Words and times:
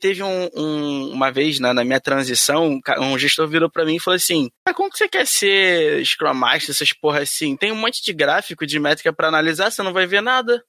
teve 0.00 0.22
um, 0.22 0.48
um, 0.54 1.10
uma 1.12 1.30
vez 1.30 1.58
na, 1.58 1.74
na, 1.74 1.84
minha 1.84 2.00
transição, 2.00 2.80
um 2.98 3.18
gestor 3.18 3.48
virou 3.48 3.70
para 3.70 3.84
mim 3.84 3.96
e 3.96 4.00
falou 4.00 4.16
assim: 4.16 4.48
ah, 4.66 4.74
como 4.74 4.90
que 4.90 4.98
você 4.98 5.08
quer 5.08 5.26
ser 5.26 6.04
Scrum 6.04 6.34
Master, 6.34 6.70
essas 6.70 6.92
porra 6.92 7.20
assim? 7.20 7.56
Tem 7.56 7.72
um 7.72 7.76
monte 7.76 8.02
de 8.02 8.12
gráfico, 8.12 8.66
de 8.66 8.78
métrica 8.78 9.12
para 9.12 9.28
analisar, 9.28 9.70
você 9.70 9.82
não 9.82 9.92
vai 9.92 10.06
ver 10.06 10.22
nada. 10.22 10.62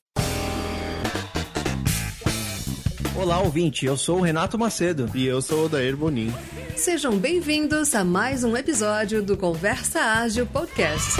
Olá, 3.15 3.39
ouvinte, 3.39 3.85
eu 3.85 3.97
sou 3.97 4.19
o 4.19 4.21
Renato 4.21 4.57
Macedo. 4.57 5.11
E 5.13 5.25
eu 5.25 5.41
sou 5.41 5.65
o 5.65 5.69
Dair 5.69 5.97
Bonin. 5.97 6.33
Sejam 6.77 7.17
bem-vindos 7.17 7.93
a 7.93 8.05
mais 8.05 8.45
um 8.45 8.55
episódio 8.55 9.21
do 9.21 9.35
Conversa 9.35 9.99
Ágil 9.99 10.45
Podcast. 10.45 11.19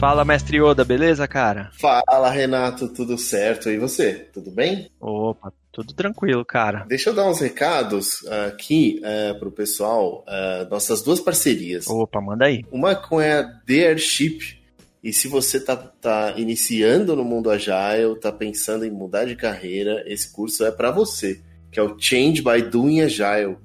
Fala, 0.00 0.24
mestre 0.24 0.58
Oda, 0.62 0.82
beleza, 0.82 1.28
cara? 1.28 1.70
Fala, 1.78 2.30
Renato, 2.30 2.88
tudo 2.88 3.18
certo? 3.18 3.68
E 3.68 3.76
você? 3.76 4.14
Tudo 4.32 4.50
bem? 4.50 4.90
Opa, 4.98 5.52
tudo 5.70 5.92
tranquilo, 5.92 6.42
cara. 6.42 6.86
Deixa 6.88 7.10
eu 7.10 7.14
dar 7.14 7.28
uns 7.28 7.38
recados 7.38 8.26
aqui 8.46 9.02
uh, 9.04 9.38
pro 9.38 9.52
pessoal, 9.52 10.24
uh, 10.26 10.66
nossas 10.70 11.02
duas 11.02 11.20
parcerias. 11.20 11.86
Opa, 11.86 12.18
manda 12.18 12.46
aí. 12.46 12.64
Uma 12.72 12.94
com 12.94 13.18
a 13.18 13.42
The 13.66 13.88
Airship. 13.88 14.58
E 15.04 15.12
se 15.12 15.28
você 15.28 15.60
tá, 15.60 15.76
tá 15.76 16.32
iniciando 16.34 17.14
no 17.14 17.22
mundo 17.22 17.50
Agile, 17.50 18.18
tá 18.18 18.32
pensando 18.32 18.86
em 18.86 18.90
mudar 18.90 19.26
de 19.26 19.36
carreira, 19.36 20.02
esse 20.06 20.32
curso 20.32 20.64
é 20.64 20.70
para 20.72 20.90
você, 20.90 21.42
que 21.70 21.78
é 21.78 21.82
o 21.82 21.94
Change 21.98 22.40
by 22.40 22.62
Doing 22.62 23.02
Agile. 23.02 23.58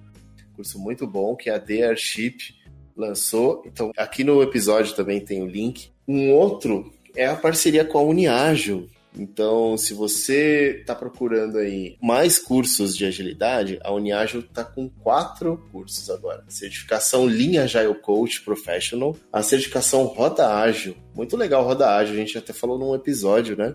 Curso 0.54 0.78
muito 0.80 1.08
bom 1.08 1.34
que 1.34 1.50
a 1.50 1.58
The 1.58 1.88
Airship 1.88 2.54
lançou. 2.94 3.64
Então, 3.66 3.94
aqui 3.96 4.26
no 4.26 4.44
episódio 4.44 4.94
também 4.94 5.22
tem 5.22 5.42
o 5.42 5.48
link. 5.48 5.95
Um 6.08 6.32
outro 6.32 6.94
é 7.16 7.26
a 7.26 7.36
parceria 7.36 7.86
com 7.86 7.98
a 7.98 8.04
Uniagil. 8.04 8.90
Então, 9.18 9.78
se 9.78 9.94
você 9.94 10.80
está 10.82 10.94
procurando 10.94 11.58
aí 11.58 11.96
mais 12.02 12.38
cursos 12.38 12.96
de 12.96 13.06
agilidade, 13.06 13.80
a 13.82 13.94
Uniagil 13.94 14.42
está 14.42 14.64
com 14.64 14.90
quatro 14.90 15.66
cursos 15.72 16.10
agora. 16.10 16.44
Certificação 16.50 17.26
Linha 17.26 17.64
Agile 17.64 17.96
Coach 17.96 18.42
Professional, 18.42 19.16
a 19.32 19.42
certificação 19.42 20.04
Roda 20.04 20.54
Ágil. 20.54 20.96
Muito 21.14 21.38
legal 21.38 21.64
Roda 21.64 21.96
Ágil, 21.96 22.14
a 22.14 22.18
gente 22.18 22.38
até 22.38 22.52
falou 22.52 22.78
num 22.78 22.94
episódio, 22.94 23.56
né? 23.56 23.74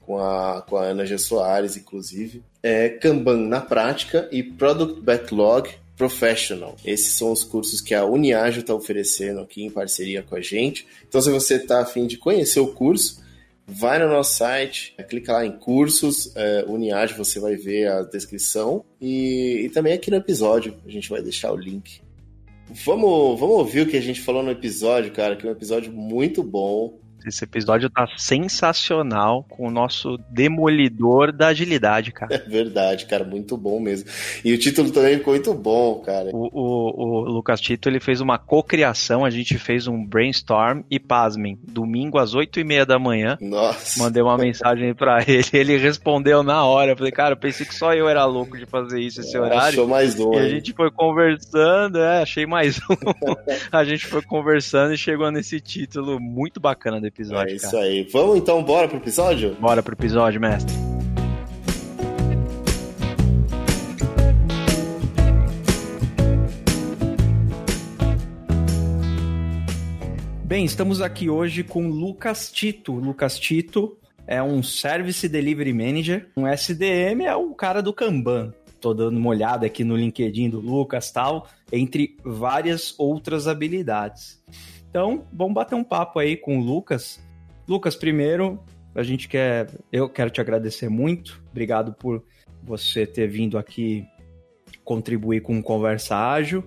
Com 0.00 0.18
a, 0.18 0.62
com 0.62 0.76
a 0.76 0.84
Ana 0.84 1.04
G. 1.06 1.18
Soares, 1.18 1.76
inclusive. 1.76 2.42
É 2.62 2.88
Kanban 2.88 3.48
na 3.48 3.60
prática 3.60 4.28
e 4.30 4.42
Product 4.42 5.00
Backlog 5.00 5.70
Professional. 5.98 6.76
Esses 6.84 7.12
são 7.14 7.32
os 7.32 7.42
cursos 7.42 7.80
que 7.80 7.92
a 7.92 8.04
Uniagio 8.06 8.60
está 8.60 8.72
oferecendo 8.72 9.40
aqui 9.40 9.64
em 9.64 9.70
parceria 9.70 10.22
com 10.22 10.36
a 10.36 10.40
gente. 10.40 10.86
Então, 11.08 11.20
se 11.20 11.28
você 11.28 11.56
está 11.56 11.80
afim 11.80 12.06
de 12.06 12.16
conhecer 12.16 12.60
o 12.60 12.68
curso, 12.68 13.20
vai 13.66 13.98
no 13.98 14.08
nosso 14.08 14.36
site, 14.36 14.94
clica 15.08 15.32
lá 15.32 15.44
em 15.44 15.50
cursos, 15.50 16.32
é, 16.36 16.64
Uniagio, 16.68 17.16
você 17.16 17.40
vai 17.40 17.56
ver 17.56 17.88
a 17.88 18.02
descrição. 18.02 18.84
E, 19.00 19.62
e 19.64 19.70
também 19.70 19.92
aqui 19.92 20.08
no 20.08 20.16
episódio 20.16 20.76
a 20.86 20.90
gente 20.90 21.10
vai 21.10 21.20
deixar 21.20 21.52
o 21.52 21.56
link. 21.56 22.00
Vamos, 22.70 23.40
vamos 23.40 23.56
ouvir 23.56 23.80
o 23.80 23.86
que 23.86 23.96
a 23.96 24.00
gente 24.00 24.20
falou 24.20 24.42
no 24.42 24.52
episódio, 24.52 25.10
cara, 25.10 25.34
que 25.34 25.44
é 25.44 25.48
um 25.48 25.52
episódio 25.52 25.92
muito 25.92 26.44
bom. 26.44 26.98
Esse 27.26 27.44
episódio 27.44 27.90
tá 27.90 28.08
sensacional 28.16 29.44
com 29.48 29.66
o 29.66 29.70
nosso 29.70 30.18
demolidor 30.30 31.32
da 31.32 31.48
agilidade, 31.48 32.12
cara. 32.12 32.34
É 32.34 32.38
verdade, 32.38 33.06
cara, 33.06 33.24
muito 33.24 33.56
bom 33.56 33.80
mesmo. 33.80 34.08
E 34.44 34.52
o 34.52 34.58
título 34.58 34.90
também 34.90 35.18
ficou 35.18 35.34
muito 35.34 35.52
bom, 35.54 35.96
cara. 36.00 36.30
O, 36.32 36.48
o, 36.52 37.02
o 37.02 37.20
Lucas 37.30 37.60
Tito 37.60 37.88
ele 37.88 38.00
fez 38.00 38.20
uma 38.20 38.38
cocriação, 38.38 39.24
a 39.24 39.30
gente 39.30 39.58
fez 39.58 39.86
um 39.86 40.04
brainstorm 40.04 40.82
e 40.90 40.98
pasmem, 40.98 41.58
domingo 41.62 42.18
às 42.18 42.34
oito 42.34 42.60
e 42.60 42.64
meia 42.64 42.86
da 42.86 42.98
manhã. 42.98 43.36
Nossa. 43.40 44.02
Mandei 44.02 44.22
uma 44.22 44.36
mensagem 44.38 44.94
para 44.94 45.22
ele, 45.26 45.48
ele 45.52 45.76
respondeu 45.76 46.42
na 46.42 46.64
hora. 46.64 46.92
Eu 46.92 46.96
falei, 46.96 47.12
cara, 47.12 47.32
eu 47.32 47.38
pensei 47.38 47.66
que 47.66 47.74
só 47.74 47.92
eu 47.94 48.08
era 48.08 48.24
louco 48.24 48.56
de 48.56 48.66
fazer 48.66 49.00
isso 49.00 49.20
esse 49.20 49.36
horário. 49.36 49.80
Achou 49.80 49.88
mais 49.88 50.18
um. 50.18 50.34
E 50.34 50.38
a 50.38 50.48
gente 50.48 50.72
foi 50.72 50.90
conversando, 50.90 51.98
é, 51.98 52.22
achei 52.22 52.46
mais 52.46 52.78
um. 52.88 52.96
a 53.70 53.84
gente 53.84 54.06
foi 54.06 54.22
conversando 54.22 54.94
e 54.94 54.98
chegou 54.98 55.30
nesse 55.30 55.60
título 55.60 56.20
muito 56.20 56.60
bacana 56.60 57.00
episódio. 57.08 57.52
É 57.52 57.56
isso 57.56 57.70
cara. 57.70 57.84
aí. 57.84 58.08
Vamos 58.12 58.36
então, 58.36 58.62
bora 58.62 58.88
pro 58.88 58.98
episódio? 58.98 59.54
Bora 59.60 59.82
pro 59.82 59.94
episódio, 59.94 60.40
mestre. 60.40 60.74
Bem, 70.44 70.64
estamos 70.64 71.02
aqui 71.02 71.28
hoje 71.28 71.62
com 71.62 71.88
Lucas 71.88 72.50
Tito. 72.50 72.94
Lucas 72.94 73.38
Tito 73.38 73.98
é 74.26 74.42
um 74.42 74.62
Service 74.62 75.28
Delivery 75.28 75.72
Manager. 75.72 76.28
Um 76.36 76.46
SDM 76.46 77.22
é 77.26 77.36
o 77.36 77.54
cara 77.54 77.82
do 77.82 77.92
Kanban. 77.92 78.54
Tô 78.80 78.94
dando 78.94 79.18
uma 79.18 79.28
olhada 79.28 79.66
aqui 79.66 79.84
no 79.84 79.96
LinkedIn 79.96 80.50
do 80.50 80.60
Lucas 80.60 81.10
tal, 81.10 81.48
entre 81.72 82.16
várias 82.24 82.94
outras 82.96 83.46
habilidades. 83.46 84.40
Então, 84.90 85.26
vamos 85.32 85.54
bater 85.54 85.74
um 85.74 85.84
papo 85.84 86.18
aí 86.18 86.36
com 86.36 86.58
o 86.58 86.62
Lucas. 86.62 87.20
Lucas, 87.66 87.94
primeiro, 87.94 88.62
a 88.94 89.02
gente 89.02 89.28
quer. 89.28 89.70
Eu 89.92 90.08
quero 90.08 90.30
te 90.30 90.40
agradecer 90.40 90.88
muito. 90.88 91.42
Obrigado 91.50 91.92
por 91.92 92.24
você 92.62 93.06
ter 93.06 93.28
vindo 93.28 93.58
aqui 93.58 94.06
contribuir 94.84 95.42
com 95.42 95.62
Conversa 95.62 96.16
Ágil. 96.16 96.64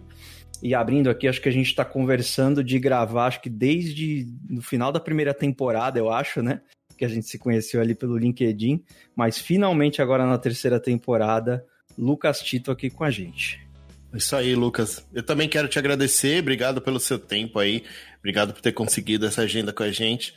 E 0.61 0.75
abrindo 0.75 1.09
aqui, 1.09 1.27
acho 1.27 1.41
que 1.41 1.49
a 1.49 1.51
gente 1.51 1.67
está 1.67 1.83
conversando 1.83 2.63
de 2.63 2.77
gravar, 2.77 3.25
acho 3.25 3.41
que 3.41 3.49
desde 3.49 4.27
no 4.47 4.61
final 4.61 4.91
da 4.91 4.99
primeira 4.99 5.33
temporada, 5.33 5.97
eu 5.97 6.11
acho, 6.11 6.43
né? 6.43 6.61
Que 6.95 7.03
a 7.03 7.07
gente 7.07 7.25
se 7.25 7.39
conheceu 7.39 7.81
ali 7.81 7.95
pelo 7.95 8.15
LinkedIn. 8.15 8.83
Mas 9.15 9.39
finalmente, 9.39 10.03
agora 10.03 10.23
na 10.23 10.37
terceira 10.37 10.79
temporada, 10.79 11.65
Lucas 11.97 12.41
Tito 12.41 12.69
aqui 12.69 12.91
com 12.91 13.03
a 13.03 13.09
gente. 13.09 13.67
Isso 14.13 14.35
aí, 14.35 14.53
Lucas. 14.53 15.07
Eu 15.13 15.23
também 15.23 15.49
quero 15.49 15.67
te 15.67 15.79
agradecer. 15.79 16.41
Obrigado 16.41 16.79
pelo 16.79 16.99
seu 16.99 17.17
tempo 17.17 17.57
aí. 17.57 17.83
Obrigado 18.21 18.53
por 18.53 18.61
ter 18.61 18.71
conseguido 18.71 19.25
essa 19.25 19.41
agenda 19.41 19.73
com 19.73 19.81
a 19.81 19.91
gente. 19.91 20.33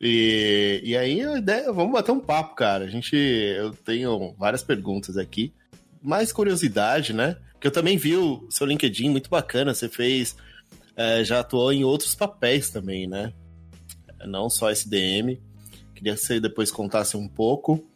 E, 0.00 0.80
e 0.82 0.96
aí, 0.96 1.20
a 1.22 1.36
ideia, 1.36 1.72
vamos 1.72 1.92
bater 1.92 2.12
um 2.12 2.20
papo, 2.20 2.54
cara. 2.54 2.86
A 2.86 2.88
gente, 2.88 3.14
eu 3.14 3.72
tenho 3.72 4.34
várias 4.38 4.62
perguntas 4.62 5.16
aqui. 5.18 5.52
Mais 6.02 6.32
curiosidade, 6.32 7.12
né? 7.12 7.36
Porque 7.52 7.66
eu 7.66 7.70
também 7.70 7.96
vi 7.98 8.16
o 8.16 8.46
seu 8.50 8.66
LinkedIn 8.66 9.10
muito 9.10 9.28
bacana. 9.28 9.74
Você 9.74 9.88
fez, 9.88 10.34
é, 10.96 11.22
já 11.22 11.40
atuou 11.40 11.72
em 11.72 11.84
outros 11.84 12.14
papéis 12.14 12.70
também, 12.70 13.06
né? 13.06 13.32
Não 14.26 14.48
só 14.48 14.70
SDM. 14.70 15.38
Queria 15.94 16.14
que 16.14 16.20
você 16.20 16.40
depois 16.40 16.70
contasse 16.70 17.16
um 17.16 17.28
pouco. 17.28 17.86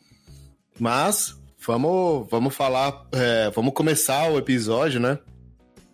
Mas 0.79 1.35
vamos, 1.67 2.29
vamos 2.31 2.55
falar, 2.55 3.07
é, 3.13 3.51
vamos 3.51 3.73
começar 3.73 4.31
o 4.31 4.39
episódio, 4.39 5.01
né? 5.01 5.19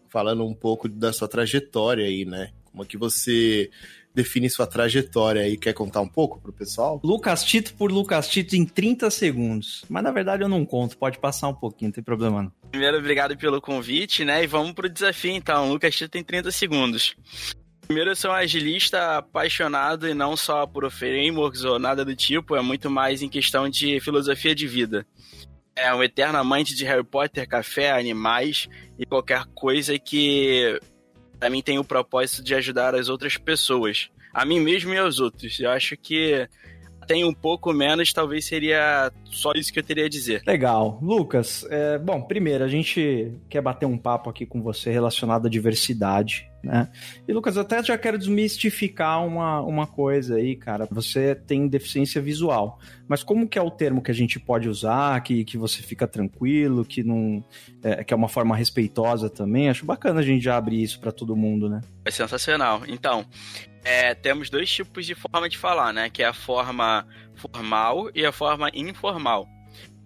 Falando 0.08 0.44
um 0.44 0.54
pouco 0.54 0.88
da 0.88 1.12
sua 1.12 1.28
trajetória 1.28 2.04
aí, 2.04 2.24
né? 2.24 2.53
Como 2.74 2.82
é 2.82 2.86
que 2.86 2.98
você 2.98 3.70
define 4.14 4.48
sua 4.48 4.66
trajetória 4.66 5.42
aí. 5.42 5.56
Quer 5.56 5.72
contar 5.72 6.00
um 6.00 6.08
pouco 6.08 6.40
pro 6.40 6.52
pessoal? 6.52 7.00
Lucas 7.02 7.44
Tito 7.44 7.74
por 7.74 7.90
Lucas 7.90 8.28
Tito 8.28 8.56
em 8.56 8.64
30 8.64 9.10
segundos. 9.10 9.84
Mas 9.88 10.02
na 10.02 10.10
verdade 10.10 10.42
eu 10.42 10.48
não 10.48 10.64
conto, 10.64 10.96
pode 10.96 11.18
passar 11.18 11.48
um 11.48 11.54
pouquinho, 11.54 11.88
não 11.88 11.94
tem 11.94 12.04
problema 12.04 12.42
não. 12.42 12.52
Primeiro, 12.70 12.98
obrigado 12.98 13.36
pelo 13.36 13.60
convite, 13.60 14.24
né? 14.24 14.42
E 14.42 14.46
vamos 14.46 14.72
pro 14.72 14.88
desafio 14.88 15.32
então. 15.32 15.68
Lucas 15.68 15.94
Tito 15.94 16.10
tem 16.10 16.22
30 16.22 16.50
segundos. 16.50 17.16
Primeiro, 17.86 18.12
eu 18.12 18.16
sou 18.16 18.30
um 18.30 18.34
agilista 18.34 19.18
apaixonado 19.18 20.08
e 20.08 20.14
não 20.14 20.36
só 20.36 20.66
por 20.66 20.91
frameworks 20.91 21.64
ou 21.64 21.78
nada 21.78 22.02
do 22.02 22.16
tipo, 22.16 22.56
é 22.56 22.62
muito 22.62 22.88
mais 22.88 23.20
em 23.20 23.28
questão 23.28 23.68
de 23.68 24.00
filosofia 24.00 24.54
de 24.54 24.66
vida. 24.66 25.06
É 25.76 25.92
um 25.94 26.02
eterno 26.02 26.38
amante 26.38 26.74
de 26.74 26.84
Harry 26.84 27.04
Potter, 27.04 27.46
café, 27.46 27.91
animais 27.91 28.68
e 28.98 29.04
qualquer 29.04 29.44
coisa 29.54 29.98
que 29.98 30.80
para 31.44 31.50
mim 31.50 31.60
tem 31.60 31.78
o 31.78 31.84
propósito 31.84 32.43
de 32.43 32.55
ajudar 32.55 32.94
as 32.94 33.10
outras 33.10 33.37
pessoas, 33.37 34.09
a 34.33 34.47
mim 34.47 34.60
mesmo 34.60 34.95
e 34.95 34.97
aos 34.97 35.21
outros. 35.21 35.60
Eu 35.60 35.68
acho 35.68 35.95
que 35.95 36.48
tem 37.07 37.22
um 37.22 37.34
pouco 37.34 37.71
menos, 37.71 38.15
talvez 38.15 38.47
seria 38.47 39.13
só 39.27 39.53
isso 39.54 39.71
que 39.71 39.78
eu 39.78 39.83
teria 39.83 40.07
a 40.07 40.09
dizer. 40.09 40.42
Legal. 40.47 40.98
Lucas, 41.03 41.66
é, 41.68 41.98
bom, 41.98 42.22
primeiro, 42.22 42.65
a 42.65 42.68
gente 42.68 43.30
quer 43.51 43.60
bater 43.60 43.84
um 43.84 43.98
papo 43.98 44.30
aqui 44.30 44.47
com 44.47 44.63
você 44.63 44.91
relacionado 44.91 45.45
à 45.45 45.51
diversidade 45.51 46.51
né? 46.65 46.89
E 47.28 47.33
Lucas, 47.33 47.57
até 47.57 47.83
já 47.83 47.97
quero 47.99 48.19
desmistificar 48.19 49.25
uma, 49.25 49.61
uma 49.61 49.87
coisa 49.87 50.37
aí, 50.37 50.57
cara. 50.57 50.89
Você 50.91 51.34
tem 51.34 51.69
deficiência 51.69 52.21
visual, 52.21 52.78
mas 53.07 53.22
como 53.22 53.49
que 53.49 53.59
é 53.59 53.63
o 53.63 53.71
termo 53.71 54.03
que 54.03 54.11
a 54.11 54.15
gente 54.15 54.41
pode 54.41 54.69
usar, 54.69 55.21
que, 55.22 55.45
que 55.45 55.59
você 55.59 55.83
fica 55.83 56.07
tranquilo, 56.07 56.84
que 56.84 57.03
não 57.03 57.45
é, 57.83 58.03
que 58.03 58.15
é 58.15 58.16
uma 58.16 58.28
forma 58.28 58.57
respeitosa 58.57 59.28
também? 59.28 59.69
Acho 59.69 59.84
bacana 59.84 60.21
a 60.21 60.22
gente 60.22 60.43
já 60.43 60.57
abrir 60.57 60.83
isso 60.83 60.99
para 60.99 61.13
todo 61.13 61.37
mundo, 61.37 61.69
né? 61.69 61.81
É 62.05 62.11
sensacional. 62.11 62.83
Então, 62.89 63.27
é, 63.84 64.15
temos 64.15 64.49
dois 64.49 64.71
tipos 64.71 65.05
de 65.05 65.15
forma 65.15 65.49
de 65.49 65.59
falar, 65.59 65.93
né? 65.93 66.09
Que 66.09 66.22
é 66.22 66.27
a 66.27 66.33
forma 66.33 67.07
formal 67.34 68.11
e 68.15 68.25
a 68.25 68.33
forma 68.33 68.71
informal. 68.72 69.47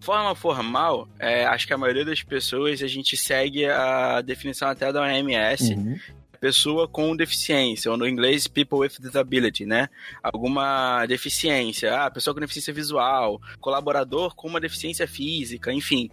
Forma 0.01 0.35
formal, 0.35 1.09
é, 1.19 1.45
acho 1.47 1.67
que 1.67 1.73
a 1.73 1.79
maioria 1.79 2.05
das 2.05 2.23
pessoas 2.23 2.83
a 2.83 2.87
gente 2.87 3.17
segue 3.17 3.67
a 3.67 4.21
definição 4.21 4.69
até 4.69 4.93
da 4.93 5.03
OMS, 5.03 5.75
uhum 5.75 5.99
pessoa 6.41 6.89
com 6.89 7.17
deficiência, 7.17 7.91
ou 7.91 7.97
no 7.97 8.07
inglês, 8.07 8.47
people 8.47 8.79
with 8.79 8.93
disability, 9.01 9.67
né? 9.67 9.89
Alguma 10.23 11.05
deficiência, 11.07 11.95
ah, 11.95 12.11
pessoa 12.11 12.35
com 12.35 12.41
deficiência 12.41 12.73
visual, 12.73 13.41
colaborador 13.61 14.35
com 14.35 14.49
uma 14.49 14.61
deficiência 14.61 15.07
física, 15.07 15.73
enfim. 15.73 16.11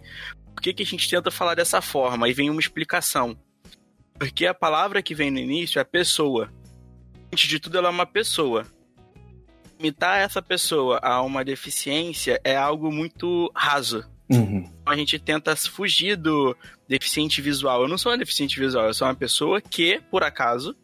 Por 0.54 0.62
que, 0.62 0.72
que 0.72 0.82
a 0.82 0.86
gente 0.86 1.08
tenta 1.08 1.30
falar 1.30 1.54
dessa 1.54 1.80
forma? 1.80 2.26
Aí 2.26 2.32
vem 2.32 2.50
uma 2.50 2.60
explicação. 2.60 3.36
Porque 4.18 4.46
a 4.46 4.54
palavra 4.54 5.02
que 5.02 5.14
vem 5.14 5.30
no 5.30 5.38
início 5.38 5.78
é 5.78 5.84
pessoa. 5.84 6.50
Antes 7.32 7.48
de 7.48 7.60
tudo, 7.60 7.76
ela 7.76 7.88
é 7.88 7.90
uma 7.90 8.06
pessoa. 8.06 8.66
Limitar 9.78 10.18
essa 10.18 10.40
pessoa 10.40 10.98
a 11.02 11.20
uma 11.20 11.44
deficiência 11.44 12.40
é 12.42 12.56
algo 12.56 12.90
muito 12.90 13.50
raso. 13.54 14.04
Uhum. 14.28 14.68
A 14.84 14.96
gente 14.96 15.18
tenta 15.18 15.54
fugir 15.54 16.16
do 16.16 16.56
deficiente 16.88 17.40
visual. 17.40 17.82
Eu 17.82 17.88
não 17.88 17.98
sou 17.98 18.12
uma 18.12 18.18
deficiente 18.18 18.58
visual, 18.58 18.86
eu 18.86 18.94
sou 18.94 19.06
uma 19.06 19.14
pessoa 19.14 19.60
que, 19.60 20.00
por 20.10 20.22
acaso, 20.22 20.76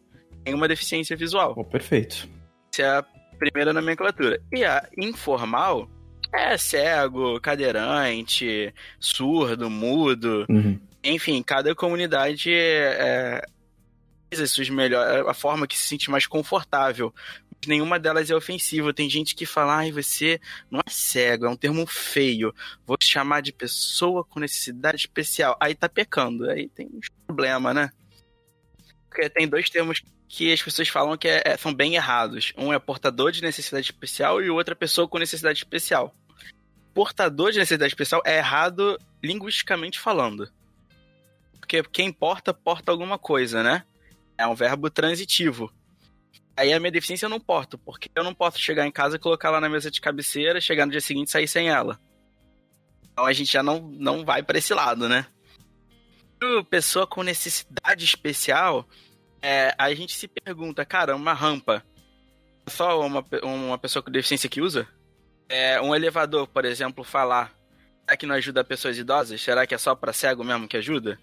tem 0.43 0.53
uma 0.53 0.67
deficiência 0.67 1.15
visual. 1.15 1.53
Oh, 1.57 1.63
perfeito. 1.63 2.29
Essa 2.73 2.81
é 2.81 2.97
a 2.97 3.05
primeira 3.37 3.73
nomenclatura. 3.73 4.41
E 4.51 4.63
a 4.63 4.87
informal 4.97 5.89
é 6.33 6.57
cego, 6.57 7.39
cadeirante, 7.39 8.73
surdo, 8.99 9.69
mudo. 9.69 10.45
Uhum. 10.49 10.79
Enfim, 11.03 11.43
cada 11.43 11.75
comunidade 11.75 12.51
é, 12.51 13.41
é 13.41 13.41
a 15.27 15.33
forma 15.33 15.67
que 15.67 15.77
se 15.77 15.87
sente 15.87 16.09
mais 16.09 16.25
confortável. 16.25 17.13
Nenhuma 17.67 17.99
delas 17.99 18.29
é 18.29 18.35
ofensiva. 18.35 18.93
Tem 18.93 19.09
gente 19.09 19.35
que 19.35 19.45
fala, 19.45 19.77
ai, 19.77 19.91
você 19.91 20.39
não 20.69 20.79
é 20.79 20.89
cego, 20.89 21.45
é 21.45 21.49
um 21.49 21.55
termo 21.55 21.85
feio. 21.85 22.53
Vou 22.85 22.97
chamar 23.01 23.41
de 23.41 23.51
pessoa 23.51 24.23
com 24.23 24.39
necessidade 24.39 24.97
especial. 24.97 25.57
Aí 25.59 25.75
tá 25.75 25.87
pecando. 25.89 26.49
Aí 26.49 26.69
tem 26.69 26.87
um 26.87 26.99
problema, 27.25 27.73
né? 27.73 27.91
Porque 29.09 29.29
tem 29.29 29.47
dois 29.47 29.69
termos 29.69 30.01
que 30.27 30.51
as 30.51 30.61
pessoas 30.61 30.87
falam 30.87 31.15
que 31.15 31.27
é, 31.27 31.43
é, 31.45 31.57
são 31.57 31.71
bem 31.71 31.95
errados. 31.95 32.51
Um 32.57 32.73
é 32.73 32.79
portador 32.79 33.31
de 33.31 33.41
necessidade 33.41 33.85
especial 33.85 34.41
e 34.41 34.49
o 34.49 34.55
outro 34.55 34.71
é 34.71 34.75
pessoa 34.75 35.07
com 35.07 35.19
necessidade 35.19 35.59
especial. 35.59 36.15
Portador 36.93 37.51
de 37.51 37.59
necessidade 37.59 37.91
especial 37.91 38.21
é 38.25 38.37
errado 38.37 38.97
linguisticamente 39.21 39.99
falando. 39.99 40.51
Porque 41.59 41.83
quem 41.83 42.11
porta, 42.11 42.53
porta 42.53 42.91
alguma 42.91 43.19
coisa, 43.19 43.61
né? 43.61 43.83
É 44.37 44.47
um 44.47 44.55
verbo 44.55 44.89
transitivo. 44.89 45.71
Aí 46.55 46.71
a 46.71 46.79
minha 46.79 46.91
deficiência 46.91 47.25
eu 47.25 47.29
não 47.29 47.39
porto, 47.39 47.77
porque 47.77 48.09
eu 48.15 48.23
não 48.23 48.33
posso 48.33 48.59
chegar 48.59 48.85
em 48.85 48.91
casa 48.91 49.15
e 49.15 49.19
colocar 49.19 49.49
lá 49.49 49.59
na 49.59 49.69
mesa 49.69 49.89
de 49.89 49.99
cabeceira, 49.99 50.61
chegar 50.61 50.85
no 50.85 50.91
dia 50.91 51.01
seguinte 51.01 51.29
e 51.29 51.31
sair 51.31 51.47
sem 51.47 51.69
ela. 51.69 51.99
Então 53.11 53.25
a 53.25 53.33
gente 53.33 53.51
já 53.51 53.63
não, 53.63 53.79
não 53.79 54.23
vai 54.23 54.43
para 54.43 54.57
esse 54.57 54.73
lado, 54.73 55.09
né? 55.09 55.25
Pessoa 56.69 57.07
com 57.07 57.23
necessidade 57.23 58.03
especial, 58.03 58.87
é, 59.41 59.73
a 59.77 59.93
gente 59.93 60.15
se 60.15 60.27
pergunta, 60.27 60.85
cara, 60.85 61.15
uma 61.15 61.33
rampa, 61.33 61.83
só 62.67 63.05
uma, 63.05 63.25
uma 63.43 63.77
pessoa 63.77 64.03
com 64.03 64.11
deficiência 64.11 64.49
que 64.49 64.61
usa? 64.61 64.87
É, 65.49 65.81
um 65.81 65.95
elevador, 65.95 66.47
por 66.47 66.65
exemplo, 66.65 67.03
falar, 67.03 67.53
será 68.01 68.17
que 68.17 68.25
não 68.25 68.35
ajuda 68.35 68.63
pessoas 68.63 68.97
idosas? 68.97 69.41
Será 69.41 69.65
que 69.65 69.73
é 69.73 69.77
só 69.77 69.95
para 69.95 70.13
cego 70.13 70.43
mesmo 70.43 70.67
que 70.67 70.77
ajuda? 70.77 71.19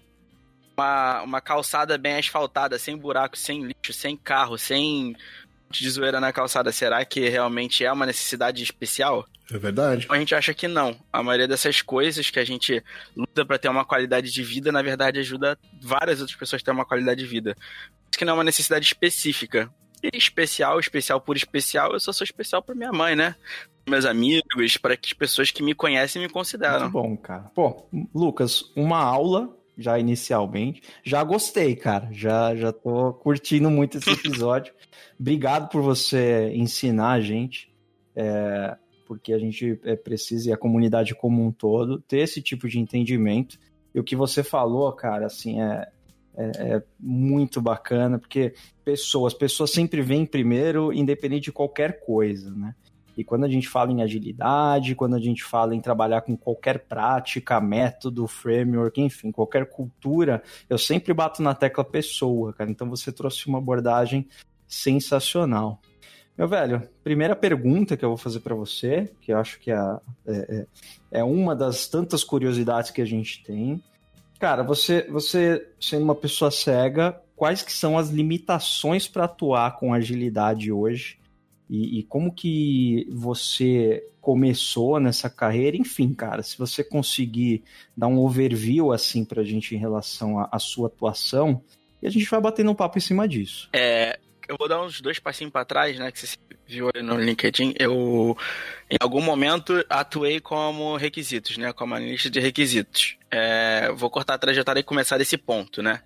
Uma, 0.75 1.21
uma 1.21 1.41
calçada 1.41 1.97
bem 1.97 2.17
asfaltada, 2.17 2.77
sem 2.79 2.97
buraco, 2.97 3.37
sem 3.37 3.63
lixo, 3.63 3.93
sem 3.93 4.15
carro, 4.17 4.57
sem 4.57 5.15
de 5.71 5.89
zoeira 5.89 6.19
na 6.19 6.33
calçada, 6.33 6.71
será 6.71 7.03
que 7.05 7.29
realmente 7.29 7.85
é 7.85 7.91
uma 7.91 8.05
necessidade 8.05 8.61
especial? 8.61 9.25
É 9.51 9.57
verdade. 9.57 10.05
A 10.09 10.17
gente 10.17 10.35
acha 10.35 10.53
que 10.53 10.67
não. 10.67 10.95
A 11.11 11.23
maioria 11.23 11.47
dessas 11.47 11.81
coisas 11.81 12.29
que 12.29 12.39
a 12.39 12.45
gente 12.45 12.83
luta 13.15 13.45
para 13.45 13.57
ter 13.57 13.69
uma 13.69 13.85
qualidade 13.85 14.31
de 14.31 14.43
vida, 14.43 14.71
na 14.71 14.81
verdade, 14.81 15.19
ajuda 15.19 15.57
várias 15.81 16.19
outras 16.19 16.37
pessoas 16.37 16.61
a 16.61 16.65
ter 16.65 16.71
uma 16.71 16.85
qualidade 16.85 17.21
de 17.21 17.27
vida. 17.27 17.55
Isso 18.09 18.17
que 18.17 18.25
não 18.25 18.33
é 18.33 18.37
uma 18.37 18.43
necessidade 18.43 18.85
específica. 18.85 19.69
E 20.03 20.17
especial, 20.17 20.79
especial 20.79 21.21
por 21.21 21.35
especial, 21.35 21.93
eu 21.93 21.99
só 21.99 22.11
sou 22.11 22.25
especial 22.25 22.61
para 22.61 22.73
minha 22.73 22.91
mãe, 22.91 23.15
né? 23.15 23.35
Meus 23.87 24.05
amigos, 24.05 24.77
para 24.77 24.93
as 24.93 25.13
pessoas 25.13 25.51
que 25.51 25.61
me 25.61 25.75
conhecem 25.75 26.21
e 26.21 26.25
me 26.25 26.31
consideram. 26.31 26.81
Muito 26.81 26.93
bom, 26.93 27.17
cara. 27.17 27.51
Pô, 27.53 27.87
Lucas, 28.13 28.71
uma 28.75 28.99
aula 28.99 29.49
já 29.81 29.99
inicialmente. 29.99 30.81
Já 31.03 31.23
gostei, 31.23 31.75
cara. 31.75 32.07
Já, 32.11 32.55
já 32.55 32.71
tô 32.71 33.13
curtindo 33.13 33.69
muito 33.69 33.97
esse 33.97 34.09
episódio. 34.11 34.73
Obrigado 35.19 35.69
por 35.69 35.81
você 35.81 36.51
ensinar 36.53 37.11
a 37.11 37.21
gente, 37.21 37.73
é, 38.15 38.75
porque 39.07 39.33
a 39.33 39.39
gente 39.39 39.79
é, 39.83 39.95
precisa, 39.95 40.49
e 40.49 40.53
a 40.53 40.57
comunidade 40.57 41.15
como 41.15 41.45
um 41.45 41.51
todo, 41.51 41.99
ter 42.01 42.19
esse 42.19 42.41
tipo 42.41 42.67
de 42.67 42.79
entendimento. 42.79 43.57
E 43.93 43.99
o 43.99 44.03
que 44.03 44.15
você 44.15 44.43
falou, 44.43 44.91
cara, 44.93 45.25
assim, 45.25 45.61
é, 45.61 45.87
é, 46.35 46.75
é 46.75 46.83
muito 46.99 47.61
bacana, 47.61 48.17
porque 48.17 48.53
pessoas, 48.83 49.33
pessoas 49.33 49.71
sempre 49.71 50.01
vêm 50.01 50.25
primeiro, 50.25 50.93
independente 50.93 51.45
de 51.45 51.51
qualquer 51.51 51.99
coisa, 52.05 52.51
né? 52.51 52.73
E 53.21 53.23
quando 53.23 53.45
a 53.45 53.49
gente 53.49 53.69
fala 53.69 53.91
em 53.91 54.01
agilidade, 54.01 54.95
quando 54.95 55.15
a 55.15 55.19
gente 55.19 55.43
fala 55.43 55.75
em 55.75 55.79
trabalhar 55.79 56.21
com 56.21 56.35
qualquer 56.35 56.79
prática, 56.79 57.61
método, 57.61 58.27
framework, 58.27 58.99
enfim, 59.01 59.31
qualquer 59.31 59.67
cultura, 59.67 60.43
eu 60.69 60.77
sempre 60.77 61.13
bato 61.13 61.41
na 61.41 61.53
tecla 61.53 61.83
pessoa, 61.83 62.51
cara. 62.53 62.69
Então 62.69 62.89
você 62.89 63.11
trouxe 63.11 63.47
uma 63.47 63.59
abordagem 63.59 64.27
sensacional. 64.67 65.79
Meu 66.37 66.47
velho, 66.47 66.81
primeira 67.03 67.35
pergunta 67.35 67.95
que 67.95 68.03
eu 68.03 68.09
vou 68.09 68.17
fazer 68.17 68.39
para 68.39 68.55
você, 68.55 69.11
que 69.21 69.31
eu 69.31 69.37
acho 69.37 69.59
que 69.59 69.71
é, 69.71 69.75
é, 70.25 70.31
é, 70.31 70.67
é 71.19 71.23
uma 71.23 71.55
das 71.55 71.87
tantas 71.87 72.23
curiosidades 72.23 72.89
que 72.89 73.01
a 73.01 73.05
gente 73.05 73.43
tem. 73.43 73.81
Cara, 74.39 74.63
você, 74.63 75.07
você 75.07 75.67
sendo 75.79 76.03
uma 76.03 76.15
pessoa 76.15 76.49
cega, 76.49 77.21
quais 77.35 77.61
que 77.61 77.71
são 77.71 77.97
as 77.97 78.09
limitações 78.09 79.07
para 79.07 79.25
atuar 79.25 79.77
com 79.77 79.93
agilidade 79.93 80.71
hoje? 80.71 81.20
E, 81.71 81.99
e, 81.99 82.03
como 82.03 82.33
que 82.33 83.07
você 83.09 84.05
começou 84.19 84.99
nessa 84.99 85.29
carreira, 85.29 85.77
enfim, 85.77 86.13
cara, 86.13 86.43
se 86.43 86.57
você 86.57 86.83
conseguir 86.83 87.63
dar 87.95 88.07
um 88.07 88.19
overview 88.19 88.91
assim 88.91 89.23
pra 89.23 89.41
gente 89.41 89.73
em 89.73 89.77
relação 89.77 90.45
à 90.51 90.59
sua 90.59 90.87
atuação, 90.87 91.63
e 92.01 92.07
a 92.07 92.09
gente 92.09 92.29
vai 92.29 92.41
batendo 92.41 92.71
um 92.71 92.75
papo 92.75 92.97
em 92.97 93.01
cima 93.01 93.25
disso. 93.25 93.69
É, 93.71 94.19
eu 94.49 94.57
vou 94.59 94.67
dar 94.67 94.83
uns 94.83 94.99
dois 94.99 95.17
passinhos 95.17 95.53
para 95.53 95.63
trás, 95.63 95.97
né, 95.97 96.11
que 96.11 96.19
você 96.19 96.35
viu 96.67 96.89
aí 96.93 97.01
no 97.01 97.17
LinkedIn, 97.17 97.73
eu 97.79 98.37
em 98.89 98.97
algum 98.99 99.21
momento 99.21 99.81
atuei 99.89 100.41
como 100.41 100.97
requisitos, 100.97 101.55
né, 101.55 101.71
como 101.71 101.95
analista 101.95 102.29
de 102.29 102.41
requisitos. 102.41 103.17
É, 103.31 103.89
vou 103.93 104.09
cortar 104.09 104.33
a 104.33 104.37
trajetória 104.37 104.81
e 104.81 104.83
começar 104.83 105.17
desse 105.17 105.37
ponto, 105.37 105.81
né. 105.81 106.01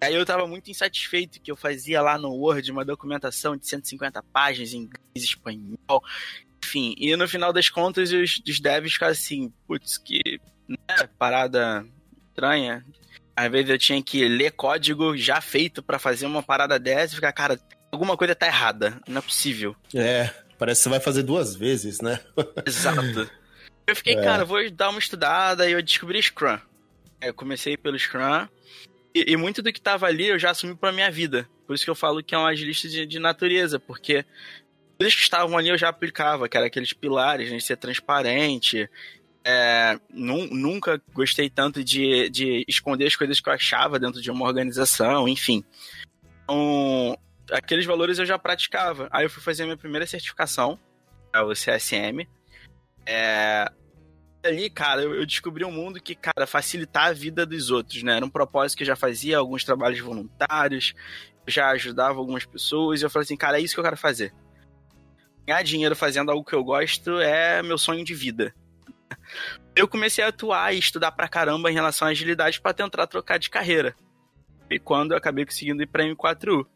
Aí 0.00 0.14
eu 0.14 0.24
tava 0.24 0.46
muito 0.46 0.70
insatisfeito 0.70 1.40
que 1.40 1.50
eu 1.50 1.56
fazia 1.56 2.00
lá 2.00 2.16
no 2.16 2.30
Word 2.30 2.70
uma 2.72 2.84
documentação 2.84 3.56
de 3.56 3.66
150 3.66 4.22
páginas 4.32 4.72
em 4.72 4.78
inglês, 4.78 5.00
espanhol, 5.16 6.02
enfim. 6.64 6.94
E 6.96 7.14
no 7.16 7.28
final 7.28 7.52
das 7.52 7.68
contas 7.68 8.10
os, 8.10 8.40
os 8.48 8.60
devs 8.60 8.94
ficavam 8.94 9.12
assim, 9.12 9.52
putz, 9.66 9.98
que 9.98 10.40
né, 10.66 11.08
parada 11.18 11.86
estranha. 12.28 12.84
Às 13.36 13.50
vezes 13.50 13.70
eu 13.70 13.78
tinha 13.78 14.02
que 14.02 14.26
ler 14.26 14.52
código 14.52 15.16
já 15.16 15.40
feito 15.40 15.82
para 15.82 15.98
fazer 15.98 16.26
uma 16.26 16.42
parada 16.42 16.78
dessa 16.78 17.12
e 17.12 17.16
ficar, 17.16 17.32
cara, 17.32 17.60
alguma 17.92 18.16
coisa 18.16 18.34
tá 18.34 18.46
errada, 18.46 19.00
não 19.06 19.18
é 19.18 19.22
possível. 19.22 19.76
É, 19.94 20.30
parece 20.58 20.80
que 20.80 20.84
você 20.84 20.88
vai 20.88 21.00
fazer 21.00 21.22
duas 21.22 21.54
vezes, 21.54 22.00
né? 22.00 22.20
Exato. 22.66 23.30
Eu 23.86 23.96
fiquei, 23.96 24.14
é. 24.14 24.22
cara, 24.22 24.44
vou 24.44 24.70
dar 24.70 24.90
uma 24.90 24.98
estudada 24.98 25.68
e 25.68 25.72
eu 25.72 25.82
descobri 25.82 26.22
Scrum. 26.22 26.58
Eu 27.20 27.34
comecei 27.34 27.76
pelo 27.76 27.98
Scrum 27.98 28.48
e, 29.14 29.32
e, 29.32 29.36
muito 29.36 29.62
do 29.62 29.72
que 29.72 29.78
estava 29.78 30.06
ali 30.06 30.28
eu 30.28 30.38
já 30.38 30.50
assumi 30.50 30.74
para 30.74 30.92
minha 30.92 31.10
vida. 31.10 31.48
Por 31.66 31.74
isso 31.74 31.84
que 31.84 31.90
eu 31.90 31.94
falo 31.94 32.22
que 32.22 32.34
é 32.34 32.38
um 32.38 32.46
agilista 32.46 32.88
de, 32.88 33.06
de 33.06 33.18
natureza, 33.18 33.78
porque 33.78 34.24
eles 34.98 35.14
que 35.14 35.22
estavam 35.22 35.56
ali 35.56 35.68
eu 35.68 35.78
já 35.78 35.88
aplicava, 35.88 36.48
que 36.48 36.56
era 36.56 36.66
aqueles 36.66 36.92
pilares, 36.92 37.50
né, 37.50 37.56
de 37.56 37.64
ser 37.64 37.76
transparente. 37.76 38.88
É, 39.42 39.98
nunca 40.12 41.00
gostei 41.14 41.48
tanto 41.48 41.82
de, 41.82 42.28
de 42.28 42.64
esconder 42.68 43.06
as 43.06 43.16
coisas 43.16 43.40
que 43.40 43.48
eu 43.48 43.52
achava 43.52 43.98
dentro 43.98 44.20
de 44.20 44.30
uma 44.30 44.46
organização, 44.46 45.26
enfim. 45.26 45.64
Então, 46.44 47.18
aqueles 47.50 47.86
valores 47.86 48.18
eu 48.18 48.26
já 48.26 48.38
praticava. 48.38 49.08
Aí 49.10 49.24
eu 49.24 49.30
fui 49.30 49.42
fazer 49.42 49.62
a 49.62 49.66
minha 49.66 49.76
primeira 49.76 50.06
certificação, 50.06 50.78
é 51.32 51.40
o 51.40 51.52
CSM. 51.52 52.28
É, 53.06 53.70
ali, 54.42 54.70
cara, 54.70 55.02
eu, 55.02 55.26
descobri 55.26 55.64
um 55.64 55.70
mundo 55.70 56.00
que, 56.00 56.14
cara, 56.14 56.46
facilitar 56.46 57.06
a 57.06 57.12
vida 57.12 57.44
dos 57.44 57.70
outros, 57.70 58.02
né? 58.02 58.16
Era 58.16 58.24
um 58.24 58.30
propósito 58.30 58.78
que 58.78 58.82
eu 58.82 58.86
já 58.86 58.96
fazia 58.96 59.38
alguns 59.38 59.64
trabalhos 59.64 60.00
voluntários, 60.00 60.94
já 61.46 61.70
ajudava 61.70 62.18
algumas 62.18 62.44
pessoas, 62.44 63.00
e 63.00 63.04
eu 63.04 63.10
falei 63.10 63.24
assim, 63.24 63.36
cara, 63.36 63.58
é 63.58 63.62
isso 63.62 63.74
que 63.74 63.80
eu 63.80 63.84
quero 63.84 63.96
fazer. 63.96 64.32
Ganhar 65.46 65.62
dinheiro 65.62 65.96
fazendo 65.96 66.30
algo 66.30 66.44
que 66.44 66.54
eu 66.54 66.62
gosto 66.62 67.18
é 67.20 67.62
meu 67.62 67.78
sonho 67.78 68.04
de 68.04 68.14
vida. 68.14 68.54
Eu 69.74 69.86
comecei 69.86 70.22
a 70.22 70.28
atuar 70.28 70.74
e 70.74 70.78
estudar 70.78 71.12
pra 71.12 71.28
caramba 71.28 71.70
em 71.70 71.74
relação 71.74 72.06
à 72.06 72.10
agilidade 72.10 72.60
para 72.60 72.74
tentar 72.74 73.06
trocar 73.06 73.38
de 73.38 73.48
carreira. 73.48 73.94
E 74.68 74.78
quando 74.78 75.12
eu 75.12 75.16
acabei 75.16 75.46
conseguindo 75.46 75.82
ir 75.82 75.86
pra 75.86 76.04
M4U. 76.04 76.66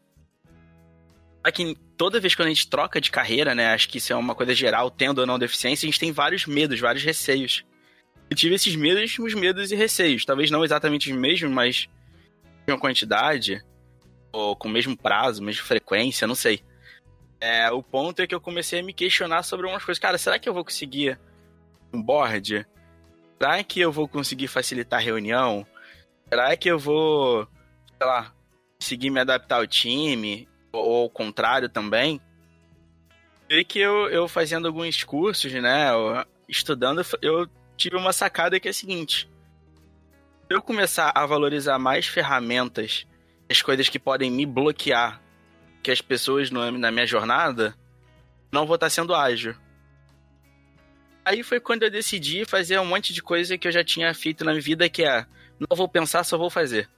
Aqui, 1.45 1.77
toda 1.95 2.19
vez 2.19 2.33
que 2.33 2.41
a 2.41 2.47
gente 2.47 2.67
troca 2.67 2.99
de 2.99 3.11
carreira, 3.11 3.53
né? 3.53 3.67
Acho 3.67 3.87
que 3.87 3.99
isso 3.99 4.11
é 4.11 4.15
uma 4.15 4.33
coisa 4.33 4.55
geral, 4.55 4.89
tendo 4.89 5.19
ou 5.19 5.27
não 5.27 5.37
deficiência, 5.37 5.85
a 5.85 5.91
gente 5.91 5.99
tem 5.99 6.11
vários 6.11 6.47
medos, 6.47 6.79
vários 6.79 7.03
receios. 7.03 7.63
Eu 8.27 8.35
tive 8.35 8.55
esses 8.55 8.75
mesmos 8.75 9.35
medos 9.35 9.71
e 9.71 9.75
receios. 9.75 10.25
Talvez 10.25 10.49
não 10.49 10.65
exatamente 10.65 11.11
os 11.11 11.15
mesmos, 11.15 11.51
mas 11.51 11.87
uma 12.67 12.79
quantidade. 12.79 13.63
ou 14.31 14.55
com 14.55 14.67
o 14.67 14.71
mesmo 14.71 14.97
prazo, 14.97 15.43
mesma 15.43 15.63
frequência, 15.63 16.25
não 16.25 16.33
sei. 16.33 16.63
É, 17.39 17.69
o 17.69 17.83
ponto 17.83 18.23
é 18.23 18.27
que 18.27 18.33
eu 18.33 18.41
comecei 18.41 18.79
a 18.79 18.83
me 18.83 18.91
questionar 18.91 19.43
sobre 19.43 19.67
umas 19.67 19.85
coisas. 19.85 20.01
Cara, 20.01 20.17
será 20.17 20.39
que 20.39 20.49
eu 20.49 20.53
vou 20.53 20.65
conseguir 20.65 21.19
um 21.93 22.01
board? 22.01 22.65
Será 23.39 23.63
que 23.63 23.79
eu 23.79 23.91
vou 23.91 24.07
conseguir 24.07 24.47
facilitar 24.47 24.99
a 24.99 25.03
reunião? 25.03 25.63
Será 26.27 26.57
que 26.57 26.67
eu 26.67 26.79
vou, 26.79 27.47
sei 27.99 28.07
lá, 28.07 28.33
conseguir 28.79 29.11
me 29.11 29.19
adaptar 29.19 29.57
ao 29.57 29.67
time? 29.67 30.49
Ou, 30.75 31.03
ao 31.03 31.09
contrário 31.09 31.69
também? 31.69 32.21
E 33.49 33.63
que 33.63 33.79
eu, 33.79 34.09
eu 34.09 34.27
fazendo 34.27 34.67
alguns 34.67 35.03
cursos, 35.03 35.51
né? 35.53 35.89
Estudando, 36.47 37.01
eu 37.21 37.47
tive 37.77 37.95
uma 37.95 38.13
sacada 38.13 38.59
que 38.59 38.67
é 38.67 38.71
a 38.71 38.73
seguinte. 38.73 39.29
Se 40.47 40.55
eu 40.55 40.61
começar 40.61 41.11
a 41.15 41.25
valorizar 41.25 41.77
mais 41.79 42.07
ferramentas, 42.07 43.05
as 43.49 43.61
coisas 43.61 43.89
que 43.89 43.99
podem 43.99 44.31
me 44.31 44.45
bloquear, 44.45 45.21
que 45.81 45.91
as 45.91 46.01
pessoas 46.01 46.49
no, 46.49 46.71
na 46.71 46.91
minha 46.91 47.05
jornada, 47.05 47.75
não 48.51 48.65
vou 48.65 48.75
estar 48.75 48.89
sendo 48.89 49.13
ágil. 49.13 49.55
Aí 51.23 51.41
foi 51.41 51.59
quando 51.59 51.83
eu 51.83 51.91
decidi 51.91 52.45
fazer 52.45 52.79
um 52.79 52.85
monte 52.85 53.11
de 53.11 53.21
coisa 53.21 53.57
que 53.57 53.67
eu 53.67 53.71
já 53.71 53.83
tinha 53.83 54.13
feito 54.13 54.43
na 54.45 54.51
minha 54.51 54.61
vida, 54.61 54.87
que 54.87 55.03
é 55.03 55.25
não 55.59 55.75
vou 55.75 55.87
pensar, 55.87 56.23
só 56.23 56.37
vou 56.37 56.49
fazer. 56.49 56.89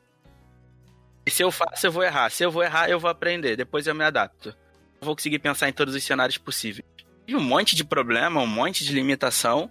E 1.27 1.29
se 1.29 1.43
eu 1.43 1.51
faço, 1.51 1.86
eu 1.86 1.91
vou 1.91 2.03
errar. 2.03 2.29
Se 2.29 2.46
eu 2.46 2.50
vou 2.50 2.63
errar, 2.63 2.89
eu 2.89 2.98
vou 2.98 3.10
aprender. 3.10 3.57
Depois 3.57 3.86
eu 3.86 3.93
me 3.93 4.05
adapto. 4.05 4.48
Eu 4.48 5.05
vou 5.05 5.13
conseguir 5.13 5.39
pensar 5.39 5.67
em 5.67 5.74
todos 5.74 5.93
os 5.93 6.01
cenários 6.01 6.38
possíveis. 6.38 6.88
E 7.27 7.36
um 7.36 7.41
monte 7.41 7.75
de 7.75 7.84
problema, 7.84 8.39
um 8.39 8.48
monte 8.48 8.86
de 8.86 8.93
limitação, 8.93 9.69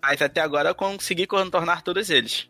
mas 0.00 0.22
até 0.22 0.40
agora 0.40 0.68
eu 0.68 0.74
consegui 0.76 1.26
contornar 1.26 1.82
todos 1.82 2.08
eles. 2.08 2.48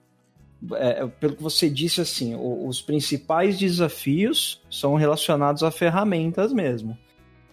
É, 0.75 1.06
pelo 1.06 1.35
que 1.35 1.42
você 1.42 1.71
disse, 1.71 2.02
assim, 2.02 2.37
os 2.37 2.82
principais 2.82 3.59
desafios 3.59 4.61
são 4.71 4.97
relacionados 4.97 5.62
a 5.62 5.71
ferramentas 5.71 6.52
mesmo. 6.52 6.99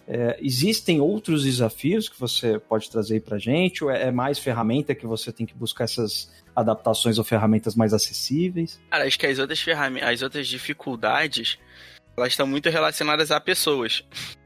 É, 0.06 0.38
existem 0.42 1.00
outros 1.00 1.44
desafios 1.44 2.10
que 2.10 2.20
você 2.20 2.60
pode 2.60 2.90
trazer 2.90 3.22
para 3.22 3.38
gente? 3.38 3.86
Ou 3.86 3.90
é, 3.90 4.08
é 4.08 4.12
mais 4.12 4.38
ferramenta 4.38 4.94
que 4.94 5.08
você 5.08 5.32
tem 5.32 5.46
que 5.46 5.54
buscar 5.54 5.86
essas 5.86 6.30
adaptações 6.60 7.18
ou 7.18 7.24
ferramentas 7.24 7.76
mais 7.76 7.94
acessíveis? 7.94 8.80
Cara, 8.90 9.06
acho 9.06 9.18
que 9.18 9.26
as 9.26 9.40
outras 9.40 9.60
ferramentas, 9.60 10.10
as 10.10 10.22
outras 10.22 10.48
dificuldades, 10.48 11.58
elas 12.18 12.34
estão 12.34 12.48
muito 12.48 12.70
relacionadas 12.70 13.32
a 13.32 13.40
pessoas. 13.40 14.04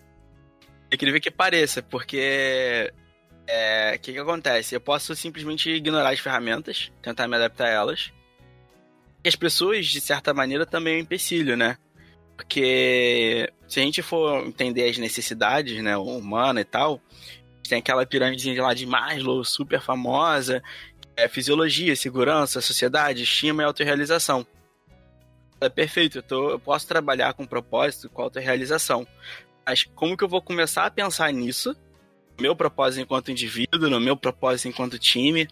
É 0.92 0.96
incrível 0.96 1.20
que 1.20 1.32
pareça, 1.32 1.82
porque 1.82 2.94
é, 3.48 3.96
o 3.96 4.00
que, 4.00 4.14
que 4.14 4.20
acontece? 4.20 4.76
Eu 4.76 4.80
posso 4.80 5.16
simplesmente 5.16 5.68
ignorar 5.72 6.12
as 6.12 6.20
ferramentas, 6.20 6.92
tentar 7.02 7.28
me 7.28 7.36
adaptar 7.36 7.66
a 7.66 7.72
elas. 7.72 8.14
E 9.24 9.28
as 9.28 9.36
pessoas, 9.36 9.88
de 9.88 10.00
certa 10.00 10.36
maneira, 10.36 10.68
também 10.68 10.94
é 10.94 10.98
um 10.98 11.02
empecilho, 11.02 11.58
né? 11.58 11.78
Porque 12.36 13.52
se 13.68 13.80
a 13.80 13.84
gente 13.84 14.04
for 14.04 14.46
entender 14.46 14.88
as 14.88 14.98
necessidades, 14.98 15.82
né, 15.82 15.98
humana 15.98 16.62
e 16.62 16.66
tal, 16.66 17.02
tem 17.68 17.80
aquela 17.80 18.06
pirâmide 18.06 18.54
lá 18.60 18.74
de 18.74 18.86
Maslow, 18.86 19.44
super 19.44 19.82
famosa, 19.82 20.62
é 21.16 21.28
fisiologia, 21.28 21.96
segurança, 21.96 22.62
sociedade, 22.62 23.24
estima 23.24 23.64
e 23.64 23.66
autorrealização. 23.66 24.46
É 25.62 25.70
perfeito, 25.70 26.18
eu, 26.18 26.24
tô, 26.24 26.50
eu 26.52 26.60
posso 26.60 26.88
trabalhar 26.88 27.34
com 27.34 27.46
propósito, 27.46 28.10
com 28.10 28.22
autorrealização. 28.22 29.08
Mas 29.66 29.84
como 29.84 30.18
que 30.18 30.24
eu 30.24 30.30
vou 30.30 30.42
começar 30.42 30.86
a 30.86 30.92
pensar 30.92 31.32
nisso 31.32 31.76
meu 32.40 32.56
propósito 32.56 33.02
enquanto 33.02 33.32
indivíduo, 33.32 33.90
no 33.90 34.00
meu 34.00 34.18
propósito 34.18 34.68
enquanto 34.68 34.98
time, 34.98 35.48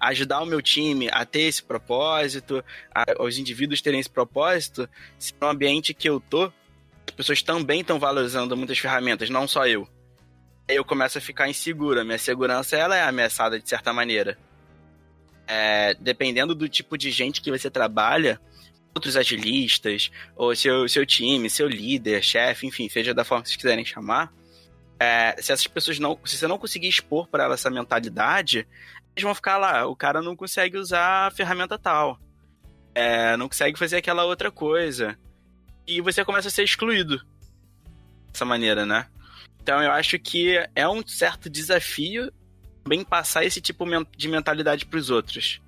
ajudar 0.00 0.42
o 0.42 0.46
meu 0.46 0.60
time 0.60 1.08
a 1.12 1.24
ter 1.24 1.42
esse 1.42 1.62
propósito, 1.62 2.64
a, 2.94 3.04
os 3.22 3.38
indivíduos 3.38 3.80
terem 3.80 4.00
esse 4.00 4.10
propósito, 4.10 4.88
se 5.18 5.32
no 5.40 5.48
ambiente 5.48 5.94
que 5.94 6.08
eu 6.08 6.20
tô, 6.20 6.44
as 7.06 7.14
pessoas 7.16 7.42
também 7.42 7.80
estão 7.80 7.98
valorizando 7.98 8.56
muitas 8.56 8.78
ferramentas, 8.78 9.30
não 9.30 9.46
só 9.46 9.66
eu. 9.66 9.88
Aí 10.68 10.76
eu 10.76 10.84
começo 10.84 11.18
a 11.18 11.20
ficar 11.20 11.48
insegura, 11.48 12.04
minha 12.04 12.18
segurança 12.18 12.76
ela 12.76 12.96
é 12.96 13.02
ameaçada 13.02 13.60
de 13.60 13.68
certa 13.68 13.92
maneira. 13.92 14.38
É, 15.46 15.94
dependendo 16.00 16.54
do 16.54 16.68
tipo 16.68 16.96
de 16.96 17.10
gente 17.10 17.40
que 17.40 17.50
você 17.50 17.70
trabalha, 17.70 18.40
outros 18.94 19.16
agilistas, 19.16 20.10
ou 20.36 20.54
seu, 20.54 20.88
seu 20.88 21.04
time, 21.04 21.50
seu 21.50 21.68
líder, 21.68 22.22
chefe, 22.22 22.66
enfim, 22.66 22.88
seja 22.88 23.12
da 23.12 23.24
forma 23.24 23.42
que 23.42 23.48
vocês 23.48 23.56
quiserem 23.56 23.84
chamar, 23.84 24.32
é, 24.98 25.34
se 25.40 25.52
essas 25.52 25.66
pessoas 25.66 25.98
não. 25.98 26.18
Se 26.24 26.36
você 26.36 26.46
não 26.46 26.58
conseguir 26.58 26.88
expor 26.88 27.28
para 27.28 27.44
elas 27.44 27.60
essa 27.60 27.70
mentalidade, 27.70 28.66
eles 29.14 29.22
vão 29.22 29.34
ficar 29.34 29.58
lá. 29.58 29.86
O 29.86 29.96
cara 29.96 30.22
não 30.22 30.36
consegue 30.36 30.78
usar 30.78 31.26
a 31.26 31.30
ferramenta 31.30 31.78
tal. 31.78 32.18
É, 32.94 33.36
não 33.36 33.48
consegue 33.48 33.78
fazer 33.78 33.96
aquela 33.96 34.24
outra 34.24 34.50
coisa. 34.50 35.18
E 35.86 36.00
você 36.00 36.24
começa 36.24 36.48
a 36.48 36.50
ser 36.50 36.62
excluído. 36.62 37.20
Dessa 38.32 38.44
maneira, 38.44 38.86
né? 38.86 39.06
Então 39.60 39.82
eu 39.82 39.90
acho 39.90 40.18
que 40.18 40.56
é 40.74 40.88
um 40.88 41.06
certo 41.06 41.50
desafio 41.50 42.32
bem 42.86 43.04
passar 43.04 43.44
esse 43.44 43.60
tipo 43.60 43.84
de 44.16 44.28
mentalidade 44.28 44.86
para 44.86 44.98
os 44.98 45.10
outros. 45.10 45.60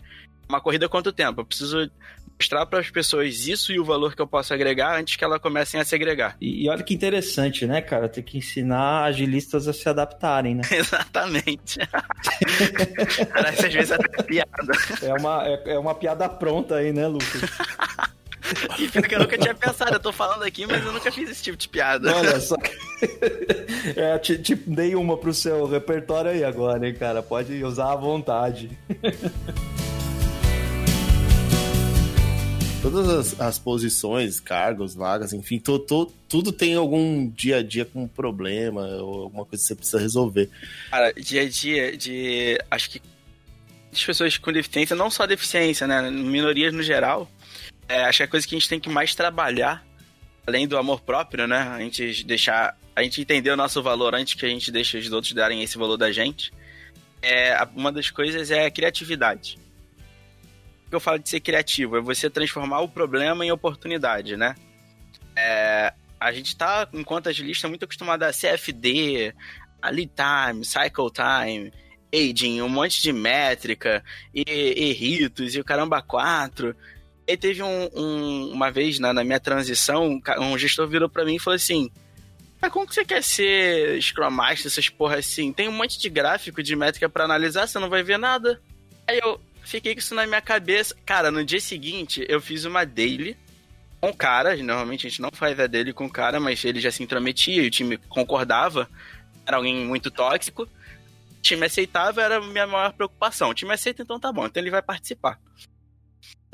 Uma 0.49 0.61
corrida 0.61 0.89
quanto 0.89 1.13
tempo? 1.13 1.41
Eu 1.41 1.45
preciso 1.45 1.91
mostrar 2.39 2.67
para 2.67 2.79
as 2.79 2.91
pessoas 2.91 3.47
isso 3.47 3.73
e 3.73 3.81
o 3.81 3.85
valor 3.85 4.15
que 4.15 4.21
eu 4.21 4.27
posso 4.27 4.53
agregar 4.53 4.99
antes 4.99 5.17
que 5.17 5.25
elas 5.25 5.41
comecem 5.41 5.81
a 5.81 5.85
se 5.85 5.95
agregar. 5.95 6.37
E, 6.41 6.65
e 6.65 6.69
olha 6.69 6.83
que 6.83 6.95
interessante, 6.95 7.67
né, 7.67 7.81
cara? 7.81 8.09
Ter 8.09 8.23
que 8.23 8.39
ensinar 8.39 9.05
agilistas 9.05 9.67
a 9.67 9.73
se 9.73 9.89
adaptarem, 9.89 10.55
né? 10.55 10.63
Exatamente. 10.71 11.79
Parece 13.33 13.67
às 13.67 13.75
vezes 13.75 13.93
até 13.93 14.23
piada. 14.23 14.73
É 15.03 15.15
uma, 15.15 15.47
é, 15.47 15.63
é 15.73 15.79
uma 15.79 15.95
piada 15.95 16.29
pronta 16.29 16.77
aí, 16.77 16.93
né, 16.93 17.07
Lucas? 17.07 17.41
Pior 18.93 19.09
que 19.09 19.15
eu 19.15 19.19
nunca 19.21 19.39
tinha 19.39 19.55
pensado, 19.55 19.95
eu 19.95 20.01
tô 20.01 20.13
falando 20.13 20.43
aqui, 20.43 20.67
mas 20.67 20.85
eu 20.85 20.93
nunca 20.93 21.11
fiz 21.11 21.31
esse 21.31 21.43
tipo 21.43 21.57
de 21.57 21.69
piada. 21.69 22.15
Olha 22.15 22.39
só. 22.41 22.57
É, 23.95 24.19
te, 24.19 24.37
te 24.39 24.55
dei 24.55 24.97
uma 24.97 25.17
pro 25.17 25.33
seu 25.33 25.65
repertório 25.67 26.31
aí 26.31 26.43
agora, 26.43 26.89
hein, 26.89 26.95
cara? 26.95 27.23
Pode 27.23 27.63
usar 27.63 27.93
à 27.93 27.97
vontade. 27.97 28.77
todas 32.83 33.09
as, 33.09 33.41
as, 33.41 33.59
posições, 33.59 34.41
cargos, 34.41 34.95
vagas, 34.95 35.33
enfim, 35.33 35.59
to, 35.59 35.79
to, 35.79 36.13
tudo 36.29 36.53
tem 36.53 36.75
algum 36.75 37.29
dia 37.29 37.59
a 37.59 37.63
dia 37.63 37.85
com 37.85 38.09
problema 38.09 38.87
ou 38.97 39.23
alguma 39.23 39.45
coisa 39.45 39.63
que 39.63 39.69
você 39.69 39.75
precisa 39.75 39.99
resolver. 40.01 40.51
Cara, 40.91 41.13
dia 41.13 41.43
a 41.43 41.49
dia 41.49 41.97
de. 41.97 42.59
Acho 42.71 42.91
que 42.91 43.03
as 43.93 44.05
pessoas 44.05 44.37
com 44.37 44.53
deficiência, 44.53 44.95
não 44.95 45.11
só 45.11 45.27
deficiência, 45.27 45.87
né? 45.87 46.11
Minorias 46.11 46.73
no 46.73 46.83
geral, 46.83 47.31
é, 47.89 48.05
acho 48.05 48.19
que 48.19 48.23
a 48.23 48.29
coisa 48.29 48.47
que 48.47 48.55
a 48.55 48.59
gente 48.59 48.69
tem 48.69 48.81
que 48.81 48.89
mais 48.89 49.15
trabalhar, 49.15 49.85
além 50.47 50.67
do 50.67 50.79
amor 50.79 51.01
próprio, 51.01 51.47
né? 51.47 51.59
A 51.59 51.81
gente 51.81 52.25
deixar. 52.25 52.77
A 52.95 53.03
gente 53.03 53.21
entender 53.21 53.51
o 53.51 53.57
nosso 53.57 53.83
valor 53.83 54.15
antes 54.15 54.35
que 54.35 54.47
a 54.47 54.49
gente 54.49 54.73
deixe 54.73 54.97
os 54.97 55.13
outros 55.13 55.33
darem 55.33 55.63
esse 55.63 55.77
valor 55.77 55.97
da 55.97 56.11
gente. 56.11 56.53
É, 57.21 57.57
uma 57.75 57.93
das 57.93 58.11
coisas 58.11 58.51
é 58.51 58.67
a 58.67 58.71
criatividade 58.71 59.59
que 60.89 60.95
eu 60.95 61.01
falo 61.01 61.19
de 61.19 61.29
ser 61.29 61.41
criativo? 61.41 61.97
É 61.97 62.01
você 62.01 62.31
transformar 62.31 62.81
o 62.81 62.89
problema 62.89 63.45
em 63.45 63.51
oportunidade, 63.51 64.37
né? 64.37 64.55
É, 65.35 65.93
a 66.19 66.33
gente 66.33 66.49
está, 66.49 66.89
enquanto 66.93 67.29
agilista, 67.29 67.69
muito 67.69 67.85
acostumado 67.85 68.23
a 68.23 68.33
CFD, 68.33 69.35
a 69.83 69.91
lead 69.91 70.11
time, 70.15 70.65
cycle 70.65 71.11
time, 71.13 71.73
aging, 72.15 72.63
um 72.63 72.69
monte 72.69 73.03
de 73.03 73.13
métrica, 73.13 74.03
e, 74.35 74.45
e 74.49 74.93
ritos, 74.93 75.55
e 75.55 75.61
o 75.61 75.65
caramba 75.65 76.01
quatro. 76.01 76.75
E 77.27 77.37
teve 77.37 77.63
um, 77.63 77.89
um, 77.95 78.51
uma 78.53 78.71
vez 78.71 78.99
na, 78.99 79.13
na, 79.13 79.25
minha 79.25 79.41
transição, 79.41 80.21
um 80.39 80.57
gestor 80.57 80.87
virou 80.87 81.09
para 81.09 81.25
mim 81.25 81.37
e 81.37 81.41
falou 81.41 81.57
assim: 81.57 81.91
mas 82.61 82.73
como 82.73 82.87
que 82.87 82.95
você 82.95 83.05
quer 83.05 83.23
ser 83.23 84.01
Scrum 84.01 84.31
Master, 84.31 84.67
essas 84.67 84.89
porra 84.89 85.17
assim? 85.17 85.53
Tem 85.53 85.69
um 85.69 85.73
monte 85.73 85.99
de 85.99 86.09
gráfico 86.09 86.63
de 86.63 86.77
métrica 86.77 87.09
para 87.09 87.25
analisar, 87.25 87.67
você 87.67 87.79
não 87.79 87.91
vai 87.91 88.03
ver 88.03 88.19
nada. 88.19 88.61
Aí 89.09 89.19
eu, 89.23 89.41
fiquei 89.67 89.95
com 89.95 89.99
isso 89.99 90.15
na 90.15 90.27
minha 90.27 90.41
cabeça. 90.41 90.97
Cara, 91.05 91.31
no 91.31 91.45
dia 91.45 91.61
seguinte, 91.61 92.25
eu 92.29 92.41
fiz 92.41 92.65
uma 92.65 92.85
daily 92.85 93.37
com 94.01 94.11
o 94.11 94.17
cara. 94.17 94.57
Normalmente 94.57 95.07
a 95.07 95.11
gente 95.11 95.21
não 95.21 95.31
faz 95.33 95.59
a 95.59 95.67
daily 95.67 95.93
com 95.93 96.07
o 96.07 96.11
cara, 96.11 96.41
mas 96.41 96.65
ele 96.65 96.81
já 96.81 96.91
se 96.91 97.03
intrometia 97.03 97.63
e 97.63 97.67
o 97.67 97.71
time 97.71 97.99
concordava. 98.09 98.89
Era 99.45 99.57
alguém 99.57 99.85
muito 99.85 100.11
tóxico. 100.11 100.63
O 100.63 101.43
time 101.43 101.67
aceitava, 101.67 102.23
era 102.23 102.39
a 102.39 102.41
minha 102.41 102.67
maior 102.67 102.93
preocupação. 102.93 103.51
O 103.51 103.55
time 103.55 103.73
aceita, 103.73 104.03
então 104.03 104.19
tá 104.19 104.33
bom, 104.33 104.47
então 104.47 104.63
ele 104.63 104.71
vai 104.71 104.83
participar. 104.83 105.39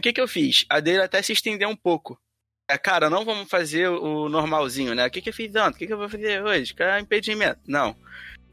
O 0.02 0.08
que 0.10 0.12
que 0.12 0.20
eu 0.20 0.26
fiz? 0.26 0.66
A 0.68 0.80
dele 0.80 1.00
até 1.00 1.22
se 1.22 1.32
estendeu 1.32 1.68
um 1.68 1.76
pouco. 1.76 2.20
É, 2.68 2.76
cara, 2.76 3.08
não 3.08 3.24
vamos 3.24 3.48
fazer 3.48 3.88
o 3.88 4.28
normalzinho, 4.28 4.96
né? 4.96 5.06
O 5.06 5.10
que 5.12 5.20
que 5.20 5.28
eu 5.28 5.32
fiz 5.32 5.54
antes? 5.54 5.76
O 5.76 5.78
que 5.78 5.86
que 5.86 5.92
eu 5.92 5.96
vou 5.96 6.08
fazer 6.08 6.42
hoje? 6.42 6.74
Que 6.74 6.82
é 6.82 6.98
impedimento. 6.98 7.60
Não. 7.68 7.94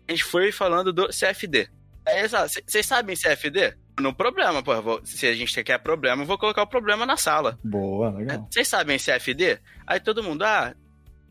A 0.08 0.12
gente 0.12 0.24
foi 0.24 0.52
falando 0.52 0.94
do 0.94 1.08
CFD. 1.08 1.68
É, 2.06 2.28
Vocês 2.28 2.86
sabem 2.86 3.16
CFD? 3.16 3.76
no 4.00 4.14
problema, 4.14 4.62
pô. 4.62 4.80
Vou, 4.80 5.02
se 5.04 5.26
a 5.26 5.34
gente 5.34 5.64
quer 5.64 5.80
problema, 5.80 6.22
eu 6.22 6.28
vou 6.28 6.38
colocar 6.38 6.62
o 6.62 6.68
problema 6.68 7.04
na 7.04 7.18
sala. 7.18 7.58
Boa, 7.64 8.12
legal. 8.12 8.48
Vocês 8.48 8.68
sabem 8.68 9.00
CFD? 9.00 9.58
Aí 9.88 10.00
todo 10.00 10.24
mundo, 10.24 10.44
ah, 10.44 10.76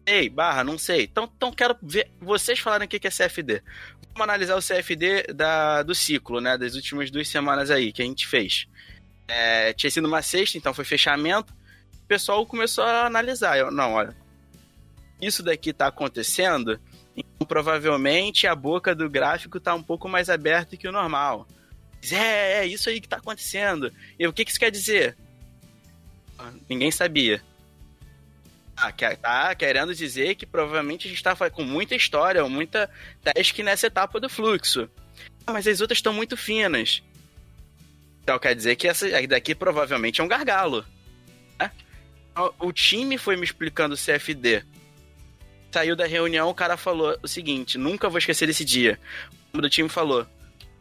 ei, 0.05 0.29
barra, 0.29 0.65
não 0.65 0.77
sei. 0.77 1.05
Então, 1.05 1.31
então 1.37 1.53
quero 1.53 1.77
ver 1.81 2.11
vocês 2.21 2.59
falarem 2.59 2.87
o 2.87 2.89
que 2.89 3.07
é 3.07 3.11
CFD. 3.11 3.63
Vamos 4.09 4.23
analisar 4.23 4.57
o 4.57 4.63
CFD 4.63 5.33
da, 5.33 5.85
do 5.85 5.95
ciclo, 5.95 6.41
né? 6.41 6.59
Das 6.59 6.75
últimas 6.75 7.09
duas 7.09 7.29
semanas 7.29 7.71
aí 7.71 7.93
que 7.93 8.03
a 8.03 8.05
gente 8.05 8.27
fez. 8.27 8.67
É, 9.29 9.73
tinha 9.75 9.91
sido 9.91 10.09
uma 10.09 10.23
sexta, 10.23 10.57
então 10.57 10.73
foi 10.75 10.85
fechamento. 10.85 11.53
O 12.03 12.07
pessoal 12.09 12.45
começou 12.47 12.85
a 12.85 13.07
analisar. 13.07 13.59
Eu, 13.59 13.71
não, 13.71 13.93
olha, 13.93 14.17
isso 15.21 15.43
daqui 15.43 15.73
tá 15.73 15.87
acontecendo, 15.89 16.81
então 17.15 17.47
provavelmente 17.47 18.47
a 18.47 18.55
boca 18.55 18.95
do 18.95 19.11
gráfico 19.11 19.61
tá 19.61 19.75
um 19.75 19.83
pouco 19.83 20.09
mais 20.09 20.31
aberta 20.31 20.77
que 20.77 20.89
o 20.89 20.93
normal. 20.93 21.47
É, 22.11 22.61
é 22.61 22.67
isso 22.67 22.89
aí 22.89 23.01
que 23.01 23.09
tá 23.09 23.17
acontecendo. 23.17 23.93
E 24.19 24.27
o 24.27 24.33
que, 24.33 24.45
que 24.45 24.51
isso 24.51 24.61
quer 24.61 24.71
dizer? 24.71 25.17
Ninguém 26.69 26.91
sabia. 26.91 27.43
Ah, 28.77 28.93
tá 28.93 29.55
querendo 29.57 29.93
dizer 29.93 30.37
que 30.37 30.47
provavelmente 30.47 31.09
a 31.09 31.11
gente 31.11 31.23
tá 31.23 31.35
com 31.51 31.65
muita 31.65 31.97
história, 31.97 32.49
muita 32.49 32.89
task 33.23 33.59
nessa 33.59 33.89
etapa 33.89 34.21
do 34.21 34.29
fluxo. 34.29 34.89
Ah, 35.45 35.53
mas 35.53 35.67
as 35.67 35.81
outras 35.81 35.99
estão 35.99 36.13
muito 36.13 36.37
finas. 36.37 37.03
Então 38.29 38.39
quer 38.39 38.55
dizer 38.55 38.77
que 38.77 38.87
essa 38.87 39.07
daqui 39.27 39.55
provavelmente 39.55 40.21
é 40.21 40.25
um 40.25 40.29
gargalo. 40.29 40.85
Né? 41.59 41.71
O 42.61 42.71
time 42.71 43.17
foi 43.17 43.39
me 43.39 43.43
explicando 43.43 43.95
o 43.95 43.99
CFD. 43.99 44.65
Saiu 45.71 45.97
da 45.97 46.07
reunião, 46.07 46.51
o 46.51 46.55
cara 46.55 46.77
falou 46.77 47.17
o 47.23 47.27
seguinte: 47.27 47.79
nunca 47.79 48.07
vou 48.11 48.19
esquecer 48.19 48.47
desse 48.47 48.67
dia. 48.67 48.99
O 49.51 49.63
do 49.63 49.71
time 49.71 49.89
falou: 49.89 50.27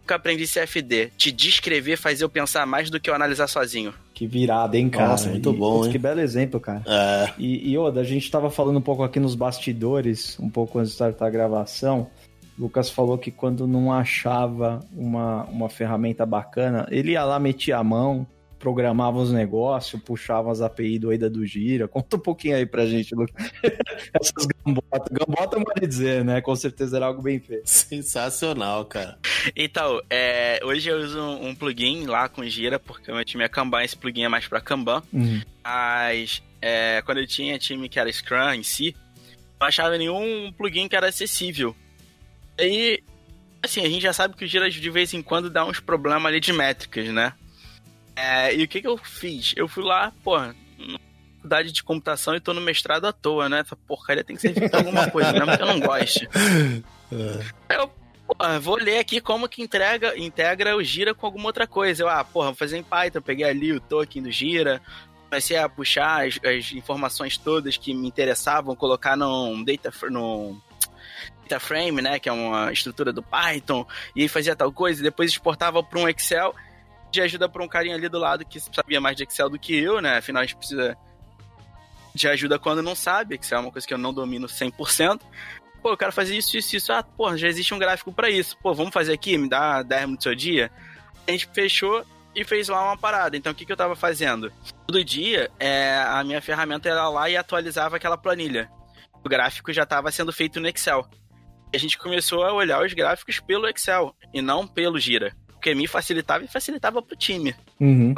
nunca 0.02 0.16
aprendi 0.16 0.46
CFD. 0.46 1.14
Te 1.16 1.32
descrever 1.32 1.96
faz 1.96 2.20
eu 2.20 2.28
pensar 2.28 2.66
mais 2.66 2.90
do 2.90 3.00
que 3.00 3.10
eu 3.10 3.16
analisar 3.16 3.48
sozinho. 3.48 3.94
Que 4.14 4.28
virada, 4.28 4.78
hein, 4.78 4.90
cara? 4.90 5.08
Nossa, 5.08 5.30
muito 5.30 5.54
bom, 5.54 5.80
putz? 5.80 5.92
Que 5.94 5.98
belo 5.98 6.20
exemplo, 6.20 6.60
cara. 6.60 6.84
É. 6.86 7.34
E, 7.38 7.72
e 7.72 7.78
Oda, 7.78 8.02
a 8.02 8.04
gente 8.04 8.30
tava 8.30 8.52
falando 8.52 8.76
um 8.76 8.82
pouco 8.82 9.04
aqui 9.04 9.22
nos 9.22 9.36
bastidores, 9.36 10.38
um 10.38 10.50
pouco 10.50 10.80
antes 10.80 10.90
de 10.90 10.96
startar 10.96 11.30
a 11.30 11.32
gravação. 11.32 12.10
Lucas 12.58 12.90
falou 12.90 13.18
que 13.18 13.32
quando 13.32 13.68
não 13.68 13.94
achava 13.94 14.80
uma, 14.92 15.44
uma 15.46 15.70
ferramenta 15.70 16.26
bacana, 16.26 16.88
ele 16.90 17.12
ia 17.12 17.24
lá, 17.24 17.40
metia 17.40 17.78
a 17.78 17.84
mão, 17.84 18.26
programava 18.58 19.18
os 19.20 19.32
negócios, 19.32 20.02
puxava 20.02 20.52
as 20.52 20.62
API 20.62 21.00
doida 21.00 21.30
do 21.30 21.46
Gira. 21.46 21.88
Conta 21.88 22.18
um 22.18 22.20
pouquinho 22.20 22.56
aí 22.56 22.66
pra 22.66 22.86
gente, 22.86 23.14
Lucas. 23.14 23.36
Essas 24.14 24.48
gambotas. 24.66 25.08
Gambota 25.12 25.64
pode 25.64 25.88
dizer, 25.88 26.26
né? 26.26 26.42
Com 26.42 26.56
certeza 26.56 26.98
era 26.98 27.06
algo 27.06 27.22
bem 27.22 27.40
feito. 27.40 27.68
Sensacional, 27.68 28.86
cara. 28.86 29.18
Então, 29.56 30.02
é, 30.10 30.60
hoje 30.64 30.90
eu 30.90 30.98
uso 30.98 31.22
um 31.22 31.54
plugin 31.54 32.06
lá 32.06 32.28
com 32.28 32.44
Gira, 32.44 32.80
porque 32.80 33.12
o 33.12 33.16
meu 33.16 33.24
time 33.24 33.44
é 33.44 33.48
Kanban, 33.48 33.84
esse 33.84 33.96
plugin 33.96 34.24
é 34.24 34.30
mais 34.30 34.48
pra 34.48 34.60
Kanban. 34.60 35.04
Uhum. 35.14 35.42
Mas 35.64 36.42
é, 36.62 37.02
quando 37.06 37.20
eu 37.20 37.28
tinha 37.28 37.60
time 37.60 37.88
que 37.88 38.00
era 38.00 38.12
Scrum 38.12 38.54
em 38.54 38.64
si, 38.64 38.96
não 39.60 39.68
achava 39.68 39.98
nenhum 39.98 40.52
plugin 40.58 40.88
que 40.88 40.96
era 40.96 41.08
acessível. 41.08 41.76
Aí, 42.60 43.04
assim, 43.62 43.86
a 43.86 43.90
gente 43.90 44.02
já 44.02 44.14
sabe 44.14 44.36
que 44.36 44.46
o 44.46 44.48
Gira 44.48 44.70
de 44.70 44.90
vez 44.90 45.14
em 45.14 45.22
quando 45.22 45.50
dá 45.50 45.66
uns 45.66 45.80
problemas 45.80 46.26
ali 46.26 46.40
de 46.40 46.54
métricas, 46.54 47.08
né? 47.10 47.34
É, 48.16 48.56
e 48.56 48.64
o 48.64 48.68
que 48.68 48.82
que 48.82 48.88
eu 48.88 48.98
fiz? 48.98 49.54
Eu 49.56 49.68
fui 49.68 49.84
lá, 49.84 50.12
pô, 50.24 50.38
na 50.40 50.54
faculdade 51.36 51.72
de 51.72 51.84
computação 51.84 52.36
e 52.36 52.40
tô 52.40 52.54
no 52.54 52.62
mestrado 52.62 53.06
à 53.06 53.14
toa, 53.14 53.48
né? 53.48 53.60
Essa 53.60 53.76
porcaria 53.76 54.24
tem 54.24 54.36
que 54.36 54.42
ser 54.42 54.54
feita 54.54 54.78
alguma 54.78 55.10
coisa, 55.10 55.32
mesmo 55.32 55.56
que 55.56 55.62
eu 55.62 55.68
não 55.68 55.80
goste. 55.80 56.28
Eu, 57.70 57.92
porra, 58.28 58.60
vou 58.60 58.76
ler 58.76 58.98
aqui 59.00 59.22
como 59.22 59.48
que 59.48 59.62
entrega, 59.62 60.18
integra 60.18 60.76
o 60.76 60.84
Gira 60.84 61.14
com 61.14 61.26
alguma 61.26 61.46
outra 61.46 61.68
coisa. 61.68 62.04
Eu, 62.04 62.10
ah, 62.10 62.24
porra, 62.24 62.48
vou 62.48 62.56
fazer 62.56 62.78
em 62.78 62.84
Python, 62.84 63.22
peguei 63.22 63.46
ali 63.46 63.72
o 63.72 63.80
token 63.80 64.24
do 64.24 64.32
Gira, 64.32 64.82
comecei 65.30 65.58
a 65.58 65.70
puxar 65.70 66.28
as, 66.28 66.40
as 66.44 66.72
informações 66.72 67.38
todas 67.38 67.78
que 67.78 67.94
me 67.94 68.08
interessavam, 68.08 68.76
colocar 68.76 69.16
num 69.16 69.64
data, 69.64 69.92
data 69.92 70.67
frame, 71.60 72.02
né, 72.02 72.20
que 72.20 72.28
é 72.30 72.32
uma 72.32 72.72
estrutura 72.72 73.14
do 73.14 73.24
Python, 73.24 73.86
e 74.16 74.28
fazia 74.28 74.56
tal 74.56 74.72
coisa, 74.72 75.00
e 75.00 75.04
depois 75.04 75.32
exportava 75.32 75.82
para 75.84 76.00
um 76.00 76.08
Excel 76.08 76.54
de 77.12 77.22
ajuda 77.22 77.48
para 77.48 77.64
um 77.64 77.68
carinha 77.68 77.96
ali 77.96 78.10
do 78.10 78.20
lado 78.20 78.46
que 78.46 78.60
sabia 78.60 79.00
mais 79.00 79.16
de 79.16 79.24
Excel 79.24 79.50
do 79.50 79.58
que 79.58 79.76
eu, 79.76 80.02
né? 80.02 80.18
Afinal, 80.18 80.42
a 80.42 80.46
gente 80.46 80.58
precisa 80.58 80.98
de 82.14 82.28
ajuda 82.28 82.60
quando 82.60 82.82
não 82.82 82.96
sabe. 82.96 83.36
Excel 83.36 83.60
é 83.60 83.62
uma 83.62 83.72
coisa 83.72 83.88
que 83.88 83.94
eu 83.94 83.98
não 83.98 84.14
domino 84.14 84.48
100%. 84.48 85.22
Pô, 85.82 85.92
eu 85.92 85.98
quero 85.98 86.12
fazer 86.12 86.36
isso, 86.36 86.58
isso, 86.58 86.76
isso. 86.76 86.92
Ah, 86.92 87.04
pô, 87.04 87.36
já 87.38 87.48
existe 87.48 87.74
um 87.74 87.80
gráfico 87.80 88.12
para 88.12 88.30
isso. 88.30 88.58
Pô, 88.58 88.74
vamos 88.74 88.94
fazer 88.94 89.14
aqui, 89.14 89.38
me 89.38 89.48
dá 89.48 89.84
10 89.84 90.02
minutos 90.02 90.24
do 90.26 90.30
seu 90.30 90.36
dia. 90.36 90.72
A 91.28 91.32
gente 91.32 91.50
fechou 91.54 92.06
e 92.36 92.44
fez 92.44 92.68
lá 92.68 92.84
uma 92.84 92.98
parada. 92.98 93.38
Então, 93.38 93.52
o 93.52 93.56
que, 93.56 93.66
que 93.66 93.72
eu 93.72 93.78
tava 93.78 93.96
fazendo? 93.96 94.52
Todo 94.86 95.04
dia, 95.04 95.50
é, 95.60 96.04
a 96.08 96.24
minha 96.24 96.42
ferramenta 96.42 96.90
era 96.90 97.08
lá 97.10 97.30
e 97.30 97.38
atualizava 97.38 97.96
aquela 97.96 98.18
planilha. 98.18 98.70
O 99.24 99.30
gráfico 99.30 99.74
já 99.74 99.84
estava 99.84 100.12
sendo 100.12 100.32
feito 100.32 100.60
no 100.60 100.68
Excel. 100.68 101.08
A 101.74 101.78
gente 101.78 101.98
começou 101.98 102.44
a 102.44 102.54
olhar 102.54 102.84
os 102.84 102.94
gráficos 102.94 103.40
pelo 103.40 103.68
Excel 103.68 104.16
e 104.34 104.42
não 104.42 104.66
pelo 104.66 105.00
Gira 105.00 105.36
porque 105.58 105.74
me 105.74 105.88
facilitava 105.88 106.46
e 106.46 106.48
facilitava 106.48 107.02
pro 107.02 107.16
time. 107.16 107.54
Uhum. 107.80 108.14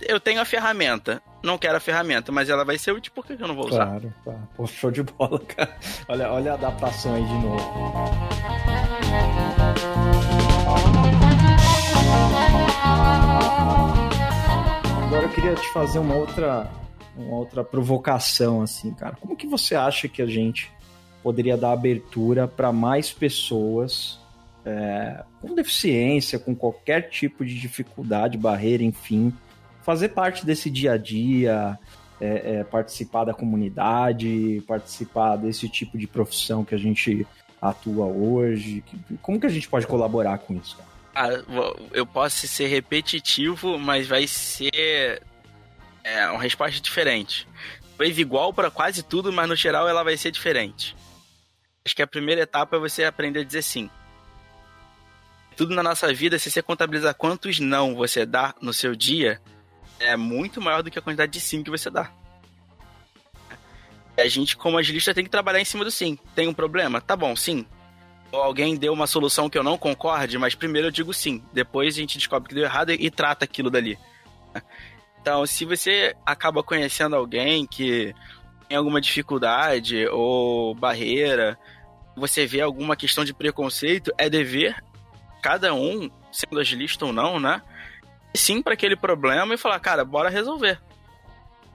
Eu 0.00 0.18
tenho 0.18 0.40
a 0.40 0.44
ferramenta, 0.44 1.22
não 1.42 1.58
quero 1.58 1.76
a 1.76 1.80
ferramenta, 1.80 2.32
mas 2.32 2.48
ela 2.48 2.64
vai 2.64 2.78
ser 2.78 2.92
útil, 2.92 3.12
por 3.14 3.24
que 3.24 3.34
eu 3.34 3.46
não 3.46 3.54
vou 3.54 3.66
usar? 3.66 3.86
Claro, 3.86 4.14
claro. 4.24 4.48
Pô, 4.56 4.66
show 4.66 4.90
de 4.90 5.02
bola, 5.02 5.38
cara. 5.46 5.76
Olha, 6.08 6.32
olha 6.32 6.52
a 6.52 6.54
adaptação 6.54 7.14
aí 7.14 7.22
de 7.22 7.34
novo. 7.34 7.72
Agora 15.04 15.22
eu 15.24 15.30
queria 15.30 15.54
te 15.54 15.68
fazer 15.72 15.98
uma 15.98 16.14
outra, 16.14 16.70
uma 17.14 17.36
outra 17.36 17.62
provocação, 17.62 18.62
assim, 18.62 18.92
cara. 18.94 19.16
Como 19.20 19.36
que 19.36 19.46
você 19.46 19.76
acha 19.76 20.08
que 20.08 20.22
a 20.22 20.26
gente 20.26 20.72
poderia 21.22 21.56
dar 21.56 21.72
abertura 21.72 22.48
para 22.48 22.72
mais 22.72 23.12
pessoas 23.12 24.18
é, 24.64 25.22
com 25.40 25.54
deficiência, 25.54 26.38
com 26.38 26.54
qualquer 26.54 27.08
tipo 27.08 27.44
de 27.44 27.58
dificuldade, 27.58 28.36
barreira, 28.36 28.82
enfim, 28.82 29.32
fazer 29.82 30.10
parte 30.10 30.44
desse 30.44 30.70
dia 30.70 30.92
a 30.92 30.96
dia, 30.96 31.78
é, 32.20 32.58
é, 32.58 32.64
participar 32.64 33.24
da 33.24 33.32
comunidade, 33.32 34.62
participar 34.66 35.36
desse 35.36 35.68
tipo 35.68 35.96
de 35.96 36.06
profissão 36.06 36.64
que 36.64 36.74
a 36.74 36.78
gente 36.78 37.26
atua 37.60 38.06
hoje? 38.06 38.84
Como 39.22 39.40
que 39.40 39.46
a 39.46 39.50
gente 39.50 39.68
pode 39.68 39.86
colaborar 39.86 40.38
com 40.38 40.54
isso? 40.54 40.78
Ah, 41.14 41.28
eu 41.92 42.06
posso 42.06 42.46
ser 42.46 42.68
repetitivo, 42.68 43.78
mas 43.78 44.06
vai 44.06 44.26
ser 44.26 45.22
é, 46.04 46.28
uma 46.28 46.42
resposta 46.42 46.80
diferente. 46.80 47.46
Talvez 47.96 48.18
igual 48.18 48.52
para 48.52 48.70
quase 48.70 49.02
tudo, 49.02 49.32
mas 49.32 49.48
no 49.48 49.56
geral 49.56 49.88
ela 49.88 50.02
vai 50.02 50.16
ser 50.16 50.30
diferente. 50.30 50.96
Acho 51.84 51.96
que 51.96 52.02
a 52.02 52.06
primeira 52.06 52.42
etapa 52.42 52.76
é 52.76 52.78
você 52.78 53.04
aprender 53.04 53.40
a 53.40 53.44
dizer 53.44 53.62
sim 53.62 53.90
tudo 55.60 55.74
na 55.74 55.82
nossa 55.82 56.10
vida, 56.10 56.38
se 56.38 56.50
você 56.50 56.62
contabilizar 56.62 57.14
quantos 57.14 57.60
não 57.60 57.94
você 57.94 58.24
dá 58.24 58.54
no 58.62 58.72
seu 58.72 58.96
dia, 58.96 59.38
é 59.98 60.16
muito 60.16 60.58
maior 60.58 60.82
do 60.82 60.90
que 60.90 60.98
a 60.98 61.02
quantidade 61.02 61.32
de 61.32 61.38
sim 61.38 61.62
que 61.62 61.70
você 61.70 61.90
dá. 61.90 62.10
A 64.16 64.26
gente, 64.26 64.56
como 64.56 64.78
agilista, 64.78 65.12
tem 65.12 65.22
que 65.22 65.28
trabalhar 65.28 65.60
em 65.60 65.64
cima 65.66 65.84
do 65.84 65.90
sim. 65.90 66.18
Tem 66.34 66.48
um 66.48 66.54
problema? 66.54 66.98
Tá 66.98 67.14
bom, 67.14 67.36
sim. 67.36 67.66
Ou 68.32 68.40
alguém 68.40 68.74
deu 68.74 68.90
uma 68.94 69.06
solução 69.06 69.50
que 69.50 69.58
eu 69.58 69.62
não 69.62 69.76
concorde, 69.76 70.38
mas 70.38 70.54
primeiro 70.54 70.88
eu 70.88 70.92
digo 70.92 71.12
sim. 71.12 71.44
Depois 71.52 71.94
a 71.94 71.98
gente 71.98 72.16
descobre 72.16 72.48
que 72.48 72.54
deu 72.54 72.64
errado 72.64 72.92
e 72.92 73.10
trata 73.10 73.44
aquilo 73.44 73.70
dali. 73.70 73.98
Então, 75.20 75.44
se 75.44 75.66
você 75.66 76.16
acaba 76.24 76.62
conhecendo 76.62 77.14
alguém 77.14 77.66
que 77.66 78.14
tem 78.70 78.76
alguma 78.76 79.00
dificuldade 79.00 80.06
ou 80.06 80.76
barreira, 80.76 81.58
você 82.14 82.46
vê 82.46 82.60
alguma 82.60 82.94
questão 82.94 83.24
de 83.24 83.34
preconceito, 83.34 84.12
é 84.16 84.30
dever 84.30 84.80
cada 85.42 85.74
um, 85.74 86.08
sendo 86.30 86.60
agilista 86.60 87.04
ou 87.04 87.12
não, 87.12 87.40
né? 87.40 87.60
Sim 88.32 88.62
para 88.62 88.74
aquele 88.74 88.94
problema 88.94 89.52
e 89.52 89.58
falar, 89.58 89.80
cara, 89.80 90.04
bora 90.04 90.30
resolver. 90.30 90.80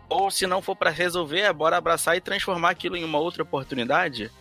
Ou 0.08 0.32
se 0.32 0.48
não 0.48 0.62
for 0.62 0.74
para 0.74 0.90
resolver, 0.90 1.42
é 1.42 1.52
bora 1.52 1.76
abraçar 1.76 2.16
e 2.16 2.22
transformar 2.22 2.70
aquilo 2.70 2.96
em 2.96 3.04
uma 3.04 3.20
outra 3.20 3.44
oportunidade. 3.44 4.32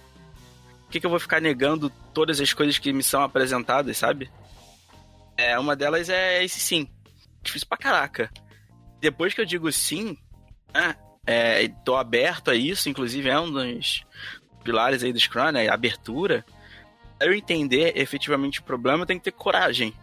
Por 0.84 0.92
que, 0.92 1.00
que 1.00 1.06
eu 1.06 1.10
vou 1.10 1.18
ficar 1.18 1.40
negando 1.40 1.90
todas 2.12 2.40
as 2.40 2.52
coisas 2.52 2.78
que 2.78 2.92
me 2.92 3.02
são 3.02 3.20
apresentadas, 3.20 3.98
sabe? 3.98 4.30
É, 5.36 5.58
uma 5.58 5.74
delas 5.74 6.08
é 6.08 6.44
esse 6.44 6.60
sim. 6.60 6.88
Difícil 7.42 7.66
pra 7.66 7.76
caraca. 7.76 8.30
Depois 9.00 9.34
que 9.34 9.40
eu 9.40 9.44
digo 9.44 9.72
sim, 9.72 10.16
né, 10.72 10.94
é, 11.26 11.68
tô 11.84 11.96
aberto 11.96 12.50
a 12.50 12.54
isso, 12.54 12.88
inclusive 12.88 13.28
é 13.28 13.38
um 13.38 13.50
dos 13.50 14.04
pilares 14.62 15.02
aí 15.02 15.12
do 15.12 15.20
Scrum, 15.20 15.52
né? 15.52 15.68
A 15.68 15.74
abertura 15.74 16.44
eu 17.20 17.32
entender 17.32 17.92
efetivamente 17.96 18.60
o 18.60 18.64
problema, 18.64 19.02
eu 19.02 19.06
tenho 19.06 19.20
que 19.20 19.24
ter 19.24 19.32
coragem. 19.32 19.94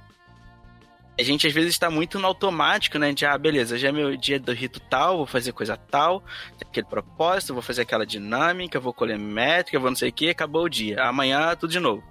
A 1.20 1.24
gente 1.24 1.46
às 1.46 1.54
vezes 1.54 1.72
está 1.72 1.90
muito 1.90 2.18
no 2.18 2.26
automático, 2.26 2.98
né? 2.98 3.14
De, 3.14 3.26
ah, 3.26 3.38
beleza, 3.38 3.78
já 3.78 3.90
é 3.90 3.92
meu 3.92 4.16
dia 4.18 4.40
do 4.40 4.54
rito 4.54 4.80
tal, 4.80 5.18
vou 5.18 5.26
fazer 5.26 5.52
coisa 5.52 5.78
tal, 5.78 6.24
aquele 6.60 6.88
propósito, 6.88 7.54
vou 7.54 7.62
fazer 7.62 7.84
aquela 7.84 8.06
dinâmica, 8.06 8.80
vou 8.80 8.94
colher 8.94 9.20
métrica, 9.20 9.80
vou 9.80 9.90
não 9.90 9.96
sei 9.96 10.10
o 10.10 10.14
que, 10.14 10.30
acabou 10.30 10.64
o 10.64 10.70
dia. 10.70 11.04
Amanhã, 11.04 11.56
tudo 11.56 11.72
de 11.72 11.80
novo. 11.80 12.04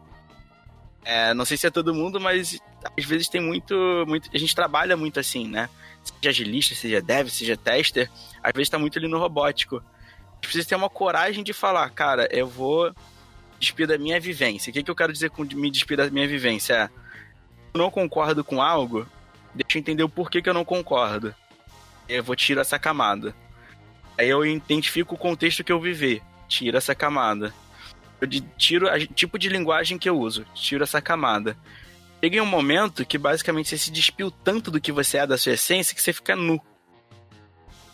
É, 1.05 1.33
não 1.35 1.45
sei 1.45 1.57
se 1.57 1.67
é 1.67 1.71
todo 1.71 1.95
mundo, 1.95 2.21
mas 2.21 2.59
às 2.99 3.05
vezes 3.05 3.29
tem 3.29 3.41
muito, 3.41 3.75
muito. 4.07 4.29
A 4.33 4.39
gente 4.39 4.55
trabalha 4.55 4.97
muito 4.97 5.19
assim, 5.19 5.49
né? 5.49 5.69
Seja 6.03 6.31
agilista, 6.31 6.75
seja 6.75 7.01
dev, 7.01 7.29
seja 7.29 7.57
tester, 7.57 8.11
às 8.43 8.53
vezes 8.53 8.67
está 8.67 8.79
muito 8.79 8.99
ali 8.99 9.09
no 9.09 9.19
robótico. 9.19 9.83
Precisa 10.41 10.69
ter 10.69 10.75
uma 10.75 10.89
coragem 10.89 11.45
de 11.45 11.53
falar, 11.53 11.89
cara, 11.91 12.29
eu 12.31 12.47
vou 12.47 12.95
despir 13.59 13.87
da 13.87 13.99
minha 13.99 14.19
vivência. 14.19 14.71
O 14.71 14.73
que, 14.73 14.83
que 14.83 14.91
eu 14.91 14.95
quero 14.95 15.13
dizer 15.13 15.31
com 15.31 15.43
me 15.45 15.71
despir 15.71 15.97
da 15.97 16.11
minha 16.11 16.27
vivência? 16.27 16.75
É, 16.75 16.91
eu 17.75 17.79
não 17.79 17.91
concordo 17.91 18.43
com 18.43 18.61
algo, 18.63 19.07
deixa 19.55 19.77
eu 19.77 19.81
entender 19.81 20.03
o 20.03 20.09
porquê 20.09 20.41
que 20.41 20.49
eu 20.49 20.55
não 20.55 20.65
concordo. 20.65 21.35
Eu 22.09 22.25
vou 22.25 22.35
tirar 22.35 22.63
essa 22.63 22.79
camada. 22.79 23.35
Aí 24.19 24.29
eu 24.29 24.45
identifico 24.45 25.15
o 25.15 25.19
contexto 25.19 25.63
que 25.63 25.73
eu 25.73 25.81
viver. 25.81 26.23
tira 26.49 26.79
essa 26.79 26.95
camada. 26.95 27.55
Eu 28.21 28.29
tiro 28.57 28.89
a 28.89 28.99
tipo 28.99 29.39
de 29.39 29.49
linguagem 29.49 29.99
que 29.99 30.09
eu 30.09 30.19
uso, 30.19 30.45
tiro 30.55 30.85
essa 30.85 31.01
camada. 31.01 31.57
Chega 32.23 32.37
em 32.37 32.41
um 32.41 32.47
momento 32.47 33.05
que 33.07 33.17
basicamente 33.17 33.71
você 33.71 33.79
se 33.79 33.91
despiu 33.91 34.31
tanto 34.31 34.71
do 34.71 34.81
que 34.81 34.93
você 34.93 35.19
é 35.19 35.27
da 35.27 35.39
sua 35.39 35.53
essência 35.53 35.95
que 35.95 36.03
você 36.03 36.13
fica 36.13 36.37
nu. 36.37 36.61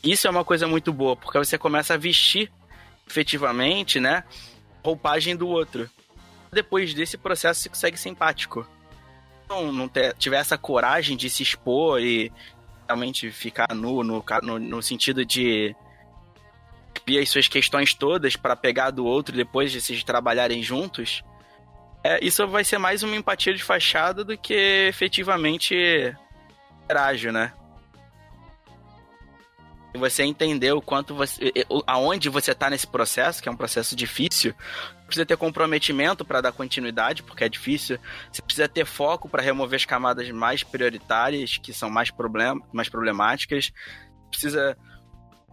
Isso 0.03 0.27
é 0.27 0.31
uma 0.31 0.45
coisa 0.45 0.67
muito 0.67 0.93
boa, 0.93 1.17
porque 1.17 1.39
você 1.39 1.57
começa 1.57 1.95
a 1.95 1.97
vestir 1.97 2.51
efetivamente, 3.09 4.01
né, 4.01 4.25
roupagem 4.85 5.37
do 5.37 5.47
outro. 5.49 5.89
Depois 6.53 6.93
desse 6.93 7.17
processo 7.17 7.61
você 7.61 7.69
consegue 7.69 7.97
ser 7.97 8.09
empático. 8.09 8.67
Não, 9.49 9.71
não 9.71 9.89
ter, 9.89 10.15
tiver 10.15 10.39
essa 10.39 10.59
coragem 10.59 11.17
de 11.17 11.31
se 11.31 11.45
expor 11.45 12.01
e 12.01 12.33
realmente 12.87 13.31
ficar 13.31 13.73
nu 13.75 14.03
no, 14.03 14.25
no, 14.43 14.59
no 14.59 14.83
sentido 14.83 15.25
de 15.25 15.75
as 17.09 17.29
suas 17.29 17.47
questões 17.47 17.95
todas 17.95 18.35
para 18.35 18.57
pegar 18.57 18.90
do 18.90 19.05
outro 19.05 19.37
depois 19.37 19.71
de 19.71 19.81
vocês 19.81 20.03
trabalharem 20.03 20.62
juntos, 20.62 21.23
é, 22.03 22.25
isso 22.25 22.47
vai 22.47 22.64
ser 22.64 22.79
mais 22.79 23.03
uma 23.03 23.16
empatia 23.16 23.55
de 23.55 23.62
fachada 23.62 24.25
do 24.25 24.37
que 24.38 24.55
efetivamente 24.88 25.75
ágil, 26.88 27.33
né? 27.33 27.53
E 29.95 29.99
você 29.99 30.23
entender 30.23 30.73
o 30.73 30.81
quanto 30.81 31.14
você. 31.14 31.53
aonde 31.87 32.29
você 32.29 32.55
tá 32.55 32.69
nesse 32.71 32.87
processo, 32.87 33.42
que 33.42 33.49
é 33.49 33.53
um 33.53 33.57
processo 33.57 33.97
difícil, 33.97 34.55
precisa 35.07 35.25
ter 35.25 35.37
comprometimento 35.37 36.25
para 36.25 36.40
dar 36.40 36.53
continuidade, 36.53 37.23
porque 37.23 37.45
é 37.45 37.49
difícil. 37.49 37.99
Você 38.31 38.42
precisa 38.42 38.69
ter 38.69 38.85
foco 38.85 39.29
para 39.29 39.42
remover 39.42 39.77
as 39.77 39.85
camadas 39.85 40.31
mais 40.31 40.62
prioritárias, 40.62 41.57
que 41.57 41.73
são 41.73 41.88
mais, 41.90 42.11
problem 42.11 42.61
mais 42.73 42.88
problemáticas. 42.88 43.73
Precisa 44.31 44.77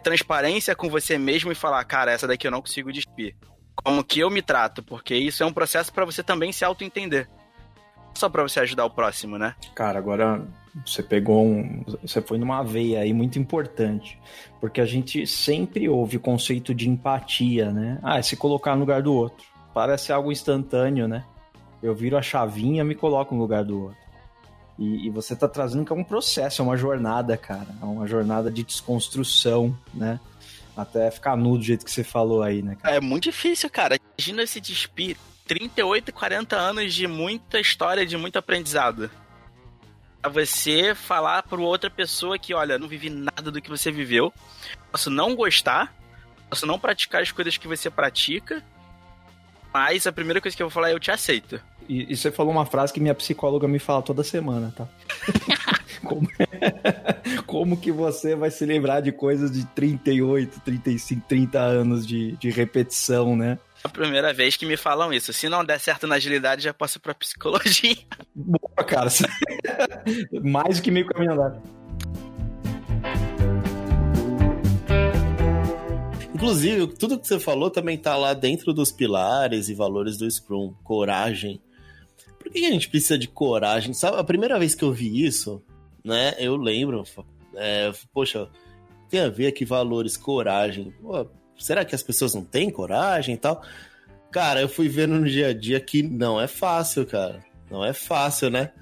transparência 0.03 0.75
com 0.75 0.89
você 0.89 1.17
mesmo 1.17 1.51
e 1.51 1.55
falar, 1.55 1.83
cara, 1.85 2.11
essa 2.11 2.27
daqui 2.27 2.45
eu 2.45 2.51
não 2.51 2.61
consigo 2.61 2.91
despir. 2.91 3.35
Como 3.75 4.03
que 4.03 4.19
eu 4.19 4.29
me 4.29 4.41
trato, 4.41 4.83
porque 4.83 5.15
isso 5.15 5.41
é 5.41 5.45
um 5.45 5.53
processo 5.53 5.91
para 5.91 6.05
você 6.05 6.21
também 6.21 6.51
se 6.51 6.63
auto-entender. 6.63 7.27
Só 8.13 8.29
para 8.29 8.43
você 8.43 8.59
ajudar 8.59 8.85
o 8.85 8.91
próximo, 8.91 9.39
né? 9.39 9.55
Cara, 9.73 9.97
agora 9.97 10.45
você 10.85 11.01
pegou 11.01 11.43
um. 11.43 11.83
Você 12.01 12.21
foi 12.21 12.37
numa 12.37 12.63
veia 12.63 12.99
aí 12.99 13.11
muito 13.13 13.39
importante. 13.39 14.19
Porque 14.61 14.79
a 14.79 14.85
gente 14.85 15.25
sempre 15.25 15.89
ouve 15.89 16.17
o 16.17 16.19
conceito 16.19 16.75
de 16.75 16.87
empatia, 16.87 17.71
né? 17.71 17.99
Ah, 18.03 18.19
é 18.19 18.21
se 18.21 18.37
colocar 18.37 18.75
no 18.75 18.81
lugar 18.81 19.01
do 19.01 19.13
outro. 19.13 19.45
Parece 19.73 20.11
algo 20.11 20.31
instantâneo, 20.31 21.07
né? 21.07 21.25
Eu 21.81 21.95
viro 21.95 22.15
a 22.15 22.21
chavinha 22.21 22.83
me 22.83 22.93
coloco 22.93 23.33
no 23.33 23.41
lugar 23.41 23.63
do 23.63 23.85
outro. 23.85 24.02
E, 24.83 25.07
e, 25.07 25.09
você 25.09 25.33
tá 25.33 25.47
trazendo 25.47 25.85
que 25.85 25.93
é 25.93 25.95
um 25.95 26.03
processo, 26.03 26.61
é 26.61 26.65
uma 26.65 26.75
jornada, 26.75 27.37
cara. 27.37 27.67
É 27.81 27.85
uma 27.85 28.05
jornada 28.05 28.51
de 28.51 28.63
desconstrução, 28.63 29.77
né? 29.93 30.19
Até 30.75 31.09
ficar 31.09 31.37
nu 31.37 31.57
do 31.57 31.63
jeito 31.63 31.85
que 31.85 31.91
você 31.91 32.03
falou 32.03 32.43
aí, 32.43 32.61
né? 32.61 32.75
Cara? 32.75 32.95
É 32.95 32.99
muito 32.99 33.23
difícil, 33.23 33.69
cara. 33.69 33.97
Imagina 34.17 34.45
se 34.45 34.59
despir 34.59 35.15
38, 35.47 36.11
40 36.11 36.55
anos 36.57 36.93
de 36.93 37.07
muita 37.07 37.59
história, 37.59 38.05
de 38.05 38.17
muito 38.17 38.37
aprendizado. 38.37 39.09
A 40.21 40.27
você 40.27 40.93
falar 40.93 41.43
para 41.43 41.61
outra 41.61 41.89
pessoa 41.89 42.37
que, 42.37 42.53
olha, 42.53 42.77
não 42.77 42.87
vivi 42.87 43.09
nada 43.09 43.51
do 43.51 43.61
que 43.61 43.69
você 43.69 43.89
viveu. 43.89 44.33
Posso 44.91 45.09
não 45.09 45.35
gostar, 45.35 45.95
posso 46.49 46.65
não 46.65 46.77
praticar 46.77 47.21
as 47.21 47.31
coisas 47.31 47.57
que 47.57 47.67
você 47.67 47.89
pratica, 47.89 48.63
mas 49.73 50.05
a 50.05 50.11
primeira 50.11 50.39
coisa 50.39 50.55
que 50.55 50.61
eu 50.61 50.67
vou 50.67 50.73
falar 50.73 50.89
é 50.89 50.93
eu 50.93 50.99
te 50.99 51.11
aceito. 51.11 51.59
E, 51.89 52.13
e, 52.13 52.15
você 52.15 52.31
falou 52.31 52.51
uma 52.51 52.65
frase 52.65 52.93
que 52.93 52.99
minha 52.99 53.15
psicóloga 53.15 53.67
me 53.67 53.79
fala 53.79 54.01
toda 54.01 54.23
semana, 54.23 54.73
tá? 54.75 54.87
como, 56.05 56.27
como 57.45 57.77
que 57.77 57.91
você 57.91 58.35
vai 58.35 58.49
se 58.49 58.65
lembrar 58.65 59.01
de 59.01 59.11
coisas 59.11 59.51
de 59.51 59.65
38, 59.67 60.61
35, 60.61 61.25
30 61.27 61.59
anos 61.59 62.07
de, 62.07 62.37
de 62.37 62.49
repetição, 62.49 63.35
né? 63.35 63.59
A 63.83 63.89
primeira 63.89 64.31
vez 64.31 64.55
que 64.55 64.65
me 64.65 64.77
falam 64.77 65.11
isso. 65.11 65.33
Se 65.33 65.49
não 65.49 65.65
der 65.65 65.79
certo 65.79 66.07
na 66.07 66.15
agilidade, 66.15 66.63
já 66.63 66.73
posso 66.73 67.01
pra 67.01 67.13
psicologia. 67.13 67.97
Boa, 68.33 68.83
cara. 68.85 69.09
Mais 70.41 70.77
do 70.77 70.83
que 70.83 70.89
meio 70.89 71.05
caminho 71.05 71.33
andado. 71.33 71.61
Inclusive, 76.43 76.87
tudo 76.87 77.17
que 77.17 77.25
você 77.25 77.39
falou 77.39 77.69
também 77.69 77.97
tá 77.97 78.17
lá 78.17 78.33
dentro 78.33 78.73
dos 78.73 78.91
pilares 78.91 79.69
e 79.69 79.73
valores 79.73 80.17
do 80.17 80.29
Scrum. 80.29 80.73
Coragem, 80.83 81.61
por 82.37 82.51
que 82.51 82.65
a 82.65 82.69
gente 82.69 82.89
precisa 82.89 83.17
de 83.17 83.29
coragem? 83.29 83.93
Sabe, 83.93 84.17
a 84.17 84.23
primeira 84.25 84.59
vez 84.59 84.75
que 84.75 84.83
eu 84.83 84.91
vi 84.91 85.25
isso, 85.25 85.63
né, 86.03 86.33
eu 86.37 86.57
lembro, 86.57 87.05
é, 87.55 87.93
poxa, 88.13 88.49
tem 89.09 89.21
a 89.21 89.29
ver 89.29 89.47
aqui 89.47 89.63
valores, 89.63 90.17
coragem. 90.17 90.93
Pô, 91.01 91.25
será 91.57 91.85
que 91.85 91.95
as 91.95 92.03
pessoas 92.03 92.35
não 92.35 92.43
têm 92.43 92.69
coragem 92.69 93.35
e 93.35 93.37
tal? 93.37 93.63
Cara, 94.29 94.59
eu 94.59 94.67
fui 94.67 94.89
vendo 94.89 95.15
no 95.15 95.25
dia 95.25 95.47
a 95.47 95.53
dia 95.53 95.79
que 95.79 96.03
não 96.03 96.41
é 96.41 96.47
fácil, 96.47 97.05
cara. 97.05 97.41
Não 97.71 97.85
é 97.85 97.93
fácil, 97.93 98.49
né? 98.49 98.73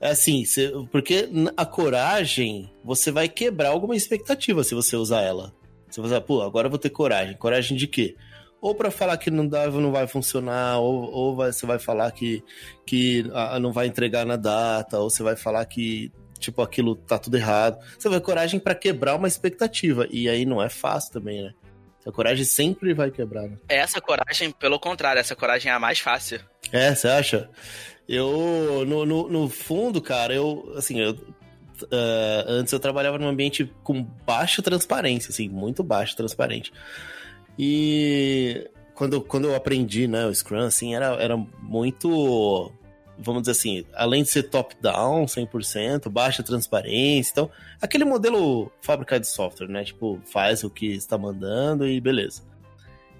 É 0.00 0.12
assim, 0.12 0.42
porque 0.90 1.28
a 1.54 1.66
coragem, 1.66 2.70
você 2.82 3.10
vai 3.10 3.28
quebrar 3.28 3.68
alguma 3.68 3.94
expectativa 3.94 4.64
se 4.64 4.74
você 4.74 4.96
usar 4.96 5.20
ela. 5.20 5.52
Você 5.94 6.00
vai 6.00 6.10
dizer, 6.10 6.20
pô, 6.22 6.42
agora 6.42 6.66
eu 6.66 6.70
vou 6.70 6.78
ter 6.78 6.90
coragem. 6.90 7.36
Coragem 7.36 7.76
de 7.76 7.86
quê? 7.86 8.16
ou 8.64 8.74
para 8.74 8.90
falar 8.90 9.18
que 9.18 9.30
não 9.30 9.46
dá, 9.46 9.66
não 9.66 9.92
vai 9.92 10.06
funcionar, 10.06 10.78
ou, 10.78 11.12
ou 11.12 11.36
vai, 11.36 11.52
você 11.52 11.66
vai 11.66 11.78
falar 11.78 12.10
que, 12.12 12.42
que 12.86 13.30
ah, 13.34 13.60
não 13.60 13.70
vai 13.70 13.86
entregar 13.86 14.24
na 14.24 14.36
data, 14.36 14.98
ou 15.00 15.10
você 15.10 15.22
vai 15.22 15.36
falar 15.36 15.66
que 15.66 16.10
tipo 16.38 16.62
aquilo 16.62 16.96
tá 16.96 17.18
tudo 17.18 17.36
errado. 17.36 17.78
Você 17.98 18.08
vai 18.08 18.20
coragem 18.20 18.58
para 18.58 18.74
quebrar 18.74 19.16
uma 19.16 19.28
expectativa 19.28 20.08
e 20.10 20.30
aí 20.30 20.46
não 20.46 20.62
é 20.62 20.70
fácil 20.70 21.12
também, 21.12 21.42
né? 21.42 21.52
A 22.06 22.10
coragem 22.10 22.46
sempre 22.46 22.94
vai 22.94 23.10
quebrar. 23.10 23.42
Né? 23.42 23.58
Essa 23.68 24.00
coragem, 24.00 24.50
pelo 24.50 24.80
contrário, 24.80 25.20
essa 25.20 25.36
coragem 25.36 25.70
é 25.70 25.74
a 25.74 25.78
mais 25.78 25.98
fácil. 25.98 26.40
É, 26.72 26.94
você 26.94 27.06
acha? 27.06 27.50
Eu, 28.08 28.84
no, 28.86 29.04
no, 29.04 29.28
no 29.28 29.48
fundo, 29.50 30.00
cara, 30.00 30.34
eu, 30.34 30.72
assim, 30.74 31.00
eu, 31.00 31.18
uh, 31.82 32.44
antes 32.46 32.72
eu 32.72 32.80
trabalhava 32.80 33.18
num 33.18 33.28
ambiente 33.28 33.70
com 33.82 34.02
baixa 34.02 34.62
transparência, 34.62 35.30
assim, 35.30 35.48
muito 35.48 35.82
baixo 35.82 36.16
transparente. 36.16 36.72
E 37.58 38.68
quando, 38.94 39.20
quando 39.20 39.46
eu 39.46 39.54
aprendi, 39.54 40.06
né, 40.06 40.26
o 40.26 40.34
Scrum, 40.34 40.60
assim, 40.60 40.94
era, 40.94 41.06
era 41.14 41.36
muito, 41.36 42.72
vamos 43.18 43.42
dizer 43.42 43.52
assim, 43.52 43.84
além 43.94 44.22
de 44.22 44.28
ser 44.28 44.44
top-down, 44.44 45.24
100%, 45.24 46.08
baixa 46.08 46.42
transparência, 46.42 47.32
então, 47.32 47.50
aquele 47.80 48.04
modelo 48.04 48.70
fábrica 48.80 49.18
de 49.18 49.26
software, 49.26 49.68
né, 49.68 49.84
tipo, 49.84 50.20
faz 50.24 50.64
o 50.64 50.70
que 50.70 50.86
está 50.86 51.18
mandando 51.18 51.86
e 51.86 52.00
beleza. 52.00 52.42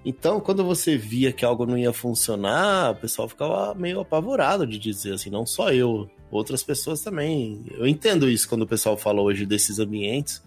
Então, 0.05 0.39
quando 0.39 0.63
você 0.63 0.95
via 0.95 1.33
que 1.33 1.43
algo 1.43 1.65
não 1.65 1.75
ia 1.75 1.91
funcionar, 1.91 2.91
o 2.91 2.95
pessoal 2.95 3.27
ficava 3.27 3.73
meio 3.73 3.99
apavorado 3.99 4.67
de 4.67 4.77
dizer, 4.77 5.15
assim, 5.15 5.31
não 5.31 5.47
só 5.47 5.73
eu, 5.73 6.07
outras 6.29 6.61
pessoas 6.61 7.01
também. 7.01 7.65
Eu 7.71 7.87
entendo 7.87 8.29
isso 8.29 8.47
quando 8.47 8.61
o 8.61 8.67
pessoal 8.67 8.95
fala 8.95 9.21
hoje 9.21 9.47
desses 9.47 9.79
ambientes, 9.79 10.43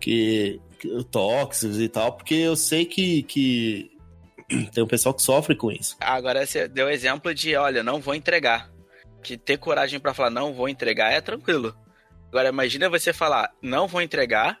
que 0.00 0.58
tóxicos 1.10 1.78
e 1.78 1.90
tal, 1.90 2.16
porque 2.16 2.34
eu 2.34 2.56
sei 2.56 2.86
que, 2.86 3.22
que 3.24 3.90
tem 4.72 4.82
um 4.82 4.88
pessoal 4.88 5.14
que 5.14 5.22
sofre 5.22 5.54
com 5.54 5.70
isso. 5.70 5.96
Agora 6.00 6.46
você 6.46 6.66
deu 6.66 6.88
exemplo 6.88 7.34
de, 7.34 7.54
olha, 7.56 7.82
não 7.82 8.00
vou 8.00 8.14
entregar. 8.14 8.70
Que 9.22 9.36
ter 9.36 9.58
coragem 9.58 10.00
para 10.00 10.14
falar 10.14 10.30
não 10.30 10.54
vou 10.54 10.70
entregar 10.70 11.12
é 11.12 11.20
tranquilo. 11.20 11.76
Agora 12.28 12.48
imagina 12.48 12.88
você 12.88 13.12
falar 13.12 13.52
não 13.60 13.86
vou 13.86 14.00
entregar, 14.00 14.58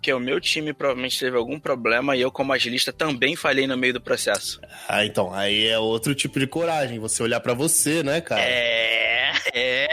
porque 0.00 0.12
o 0.14 0.18
meu 0.18 0.40
time 0.40 0.72
provavelmente 0.72 1.20
teve 1.20 1.36
algum 1.36 1.60
problema 1.60 2.16
e 2.16 2.22
eu 2.22 2.32
como 2.32 2.54
agilista 2.54 2.90
também 2.90 3.36
falhei 3.36 3.66
no 3.66 3.76
meio 3.76 3.92
do 3.92 4.00
processo. 4.00 4.58
Ah, 4.88 5.04
então, 5.04 5.30
aí 5.30 5.66
é 5.66 5.78
outro 5.78 6.14
tipo 6.14 6.40
de 6.40 6.46
coragem, 6.46 6.98
você 6.98 7.22
olhar 7.22 7.38
para 7.38 7.52
você, 7.52 8.02
né, 8.02 8.22
cara? 8.22 8.40
É, 8.40 9.30
é. 9.52 9.88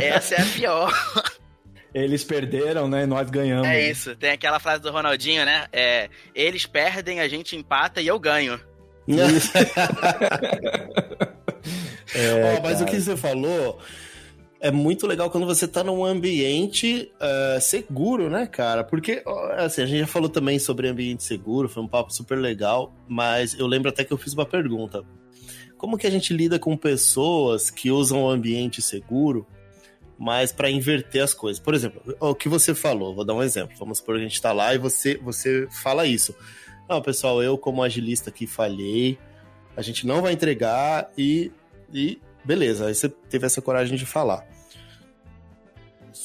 Essa 0.02 0.36
é 0.36 0.40
a 0.40 0.46
pior. 0.46 0.90
Eles 1.92 2.24
perderam, 2.24 2.88
né? 2.88 3.04
Nós 3.04 3.28
ganhamos. 3.28 3.68
É 3.68 3.90
isso. 3.90 4.16
Tem 4.16 4.30
aquela 4.30 4.58
frase 4.58 4.80
do 4.80 4.90
Ronaldinho, 4.90 5.44
né? 5.44 5.66
É, 5.74 6.08
eles 6.34 6.64
perdem, 6.64 7.20
a 7.20 7.28
gente 7.28 7.54
empata 7.54 8.00
e 8.00 8.06
eu 8.06 8.18
ganho. 8.18 8.58
é, 12.14 12.56
oh, 12.58 12.62
mas 12.62 12.80
o 12.80 12.86
que 12.86 12.98
você 12.98 13.14
falou 13.14 13.78
é 14.60 14.70
muito 14.70 15.06
legal 15.06 15.30
quando 15.30 15.46
você 15.46 15.68
tá 15.68 15.84
num 15.84 16.04
ambiente 16.04 17.10
uh, 17.14 17.60
seguro, 17.60 18.28
né, 18.28 18.46
cara? 18.46 18.82
Porque, 18.82 19.22
assim, 19.56 19.82
a 19.82 19.86
gente 19.86 20.00
já 20.00 20.06
falou 20.06 20.28
também 20.28 20.58
sobre 20.58 20.88
ambiente 20.88 21.22
seguro, 21.22 21.68
foi 21.68 21.82
um 21.82 21.88
papo 21.88 22.12
super 22.12 22.38
legal, 22.38 22.92
mas 23.06 23.58
eu 23.58 23.66
lembro 23.66 23.88
até 23.88 24.04
que 24.04 24.12
eu 24.12 24.18
fiz 24.18 24.34
uma 24.34 24.46
pergunta. 24.46 25.04
Como 25.76 25.96
que 25.96 26.06
a 26.06 26.10
gente 26.10 26.34
lida 26.34 26.58
com 26.58 26.76
pessoas 26.76 27.70
que 27.70 27.90
usam 27.90 28.24
o 28.24 28.28
ambiente 28.28 28.82
seguro 28.82 29.46
mas 30.18 30.50
para 30.50 30.68
inverter 30.68 31.22
as 31.22 31.32
coisas. 31.32 31.62
Por 31.62 31.74
exemplo, 31.74 32.02
o 32.18 32.34
que 32.34 32.48
você 32.48 32.74
falou, 32.74 33.14
vou 33.14 33.24
dar 33.24 33.34
um 33.34 33.42
exemplo. 33.42 33.76
Vamos 33.78 33.98
supor 33.98 34.16
que 34.16 34.22
a 34.22 34.24
gente 34.24 34.34
está 34.34 34.52
lá 34.52 34.74
e 34.74 34.78
você, 34.78 35.16
você 35.16 35.68
fala 35.70 36.06
isso. 36.06 36.34
Não, 36.88 37.00
pessoal, 37.00 37.40
eu 37.42 37.56
como 37.56 37.82
agilista 37.82 38.30
aqui 38.30 38.46
falhei, 38.46 39.16
a 39.76 39.82
gente 39.82 40.06
não 40.06 40.20
vai 40.20 40.32
entregar 40.32 41.08
e, 41.16 41.52
e 41.94 42.18
beleza, 42.48 42.86
aí 42.86 42.94
você 42.94 43.10
teve 43.10 43.44
essa 43.44 43.60
coragem 43.60 43.94
de 43.94 44.06
falar. 44.06 44.42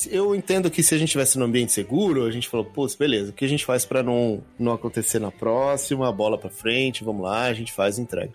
eu 0.10 0.34
entendo 0.34 0.72
que 0.72 0.82
se 0.82 0.96
a 0.96 0.98
gente 0.98 1.10
estivesse 1.10 1.38
num 1.38 1.44
ambiente 1.44 1.74
seguro, 1.74 2.26
a 2.26 2.32
gente 2.32 2.48
falou, 2.48 2.66
pô, 2.66 2.88
beleza, 2.98 3.32
o 3.32 3.34
que 3.34 3.44
a 3.44 3.48
gente 3.48 3.66
faz 3.66 3.84
para 3.84 4.02
não, 4.02 4.42
não 4.58 4.72
acontecer 4.72 5.20
na 5.20 5.32
próxima, 5.32 6.10
bola 6.14 6.38
para 6.38 6.50
frente, 6.50 7.04
vamos 7.04 7.24
lá, 7.24 7.44
a 7.44 7.54
gente 7.54 7.74
faz 7.74 8.00
entrega. 8.00 8.32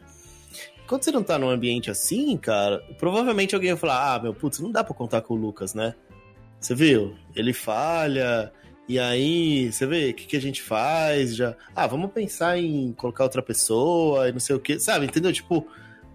Quando 0.87 1.03
você 1.03 1.11
não 1.11 1.23
tá 1.23 1.39
num 1.39 1.49
ambiente 1.49 1.91
assim, 1.91 2.37
cara, 2.37 2.79
provavelmente 2.99 3.55
alguém 3.55 3.71
vai 3.71 3.81
falar, 3.81 4.15
ah, 4.15 4.19
meu, 4.21 4.35
putz, 4.35 4.59
não 4.59 4.71
dá 4.71 4.85
pra 4.85 4.95
contar 4.95 5.23
com 5.23 5.33
o 5.33 5.37
Lucas, 5.39 5.73
né? 5.73 5.95
Você 6.61 6.75
viu? 6.75 7.15
Ele 7.35 7.55
falha, 7.55 8.53
e 8.87 8.99
aí, 8.99 9.73
você 9.73 9.87
vê, 9.87 10.11
o 10.11 10.15
que, 10.15 10.27
que 10.27 10.37
a 10.37 10.41
gente 10.41 10.61
faz? 10.63 11.35
Já, 11.35 11.57
ah, 11.75 11.87
vamos 11.87 12.13
pensar 12.13 12.59
em 12.59 12.93
colocar 12.93 13.25
outra 13.25 13.41
pessoa 13.43 14.29
e 14.29 14.33
não 14.33 14.41
sei 14.41 14.57
o 14.57 14.61
que, 14.61 14.79
sabe? 14.79 15.07
Entendeu? 15.07 15.33
Tipo, 15.33 15.67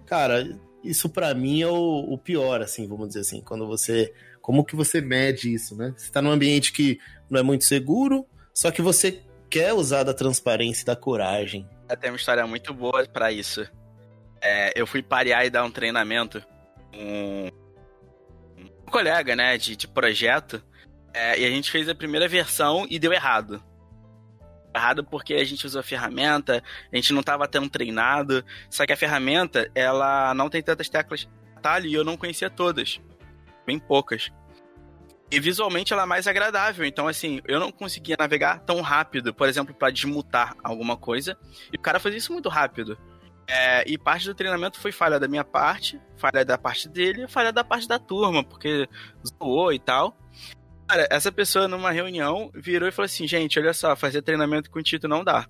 cara, 0.06 0.48
isso 0.84 1.10
para 1.10 1.34
mim 1.34 1.62
é 1.62 1.68
o, 1.68 2.14
o, 2.14 2.18
pior, 2.18 2.62
assim, 2.62 2.88
vamos 2.88 3.10
dizer 3.10 3.22
assim, 3.22 3.42
quando 3.42 3.66
você. 3.68 4.14
Como 4.42 4.66
que 4.66 4.76
você 4.76 5.00
mede 5.00 5.54
isso, 5.54 5.76
né? 5.76 5.94
Você 5.96 6.12
tá 6.12 6.22
num 6.22 6.32
ambiente 6.32 6.74
que 6.74 7.00
não 7.30 7.40
é 7.40 7.44
muito 7.44 7.64
seguro, 7.64 8.28
só 8.54 8.72
que 8.72 8.82
você 8.82 9.24
quer 9.50 9.74
usar 9.74 10.04
da 10.04 10.14
transparência 10.14 10.84
e 10.84 10.86
da 10.86 10.96
coragem. 10.96 11.68
Tem 12.02 12.10
uma 12.10 12.18
história 12.18 12.46
muito 12.46 12.74
boa 12.74 13.06
para 13.06 13.32
isso. 13.32 13.66
É, 14.42 14.74
eu 14.76 14.86
fui 14.86 15.02
parear 15.02 15.46
e 15.46 15.50
dar 15.50 15.64
um 15.64 15.72
treinamento 15.72 16.44
com 16.92 17.50
um 18.58 18.92
colega, 18.92 19.36
né, 19.36 19.58
de, 19.58 19.76
de 19.76 19.88
projeto. 19.88 20.62
É, 21.14 21.40
e 21.40 21.46
a 21.46 21.50
gente 21.50 21.72
fez 21.72 21.88
a 21.88 21.96
primeira 21.96 22.28
versão 22.28 22.86
e 22.90 23.00
deu 23.00 23.14
errado. 23.14 23.64
Errado 24.76 25.04
porque 25.04 25.36
a 25.36 25.44
gente 25.44 25.66
usou 25.66 25.82
a 25.82 25.84
ferramenta, 25.84 26.64
a 26.92 26.96
gente 26.96 27.14
não 27.14 27.20
estava 27.20 27.48
tão 27.48 27.70
treinado. 27.70 28.44
Só 28.70 28.86
que 28.86 28.94
a 28.94 28.98
ferramenta, 28.98 29.70
ela 29.76 30.34
não 30.34 30.50
tem 30.50 30.62
tantas 30.62 30.90
teclas 30.90 31.28
atalho 31.64 31.88
e 31.88 31.94
eu 31.94 32.04
não 32.04 32.18
conhecia 32.18 32.50
todas. 32.50 33.00
Bem 33.66 33.80
poucas. 33.80 34.30
E 35.32 35.40
visualmente 35.40 35.94
ela 35.94 36.04
é 36.04 36.06
mais 36.06 36.28
agradável. 36.28 36.86
Então, 36.86 37.08
assim, 37.08 37.42
eu 37.48 37.60
não 37.60 37.72
conseguia 37.72 38.16
navegar 38.20 38.60
tão 38.60 38.82
rápido, 38.82 39.34
por 39.34 39.48
exemplo, 39.48 39.74
para 39.74 39.92
desmutar 39.92 40.56
alguma 40.62 40.98
coisa. 40.98 41.38
E 41.72 41.78
o 41.78 41.80
cara 41.80 42.00
fazia 42.00 42.20
isso 42.20 42.34
muito 42.34 42.50
rápido. 42.50 42.98
É, 43.48 43.84
e 43.90 43.98
parte 43.98 44.26
do 44.26 44.36
treinamento 44.36 44.80
foi 44.80 44.92
falha 44.92 45.20
da 45.20 45.28
minha 45.28 45.44
parte, 45.44 46.00
falha 46.18 46.46
da 46.46 46.58
parte 46.58 46.88
dele, 46.88 47.28
falha 47.28 47.52
da 47.52 47.64
parte 47.64 47.88
da 47.88 48.00
turma, 48.00 48.44
porque 48.44 48.88
zoou 49.28 49.74
e 49.74 49.80
tal. 49.80 50.18
Cara, 50.88 51.08
essa 51.10 51.32
pessoa 51.32 51.68
numa 51.68 51.92
reunião 51.92 52.52
virou 52.54 52.88
e 52.88 52.92
falou 52.92 53.06
assim: 53.06 53.28
gente, 53.28 53.60
olha 53.60 53.74
só, 53.74 53.96
fazer 53.96 54.22
treinamento 54.22 54.70
com 54.70 54.80
o 54.80 54.84
Tito 54.84 55.08
não 55.08 55.24
dá. 55.24 55.48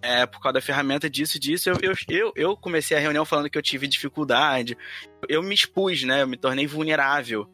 É, 0.00 0.26
por 0.26 0.40
causa 0.40 0.54
da 0.54 0.60
ferramenta 0.60 1.10
disso, 1.10 1.40
disso, 1.40 1.70
eu, 1.70 1.76
eu, 1.82 1.94
eu, 2.08 2.32
eu 2.36 2.56
comecei 2.56 2.96
a 2.96 3.00
reunião 3.00 3.24
falando 3.24 3.50
que 3.50 3.58
eu 3.58 3.62
tive 3.62 3.88
dificuldade. 3.88 4.76
Eu 5.28 5.42
me 5.42 5.54
expus, 5.54 6.04
né? 6.04 6.22
Eu 6.22 6.28
me 6.28 6.36
tornei 6.36 6.66
vulnerável. 6.66 7.48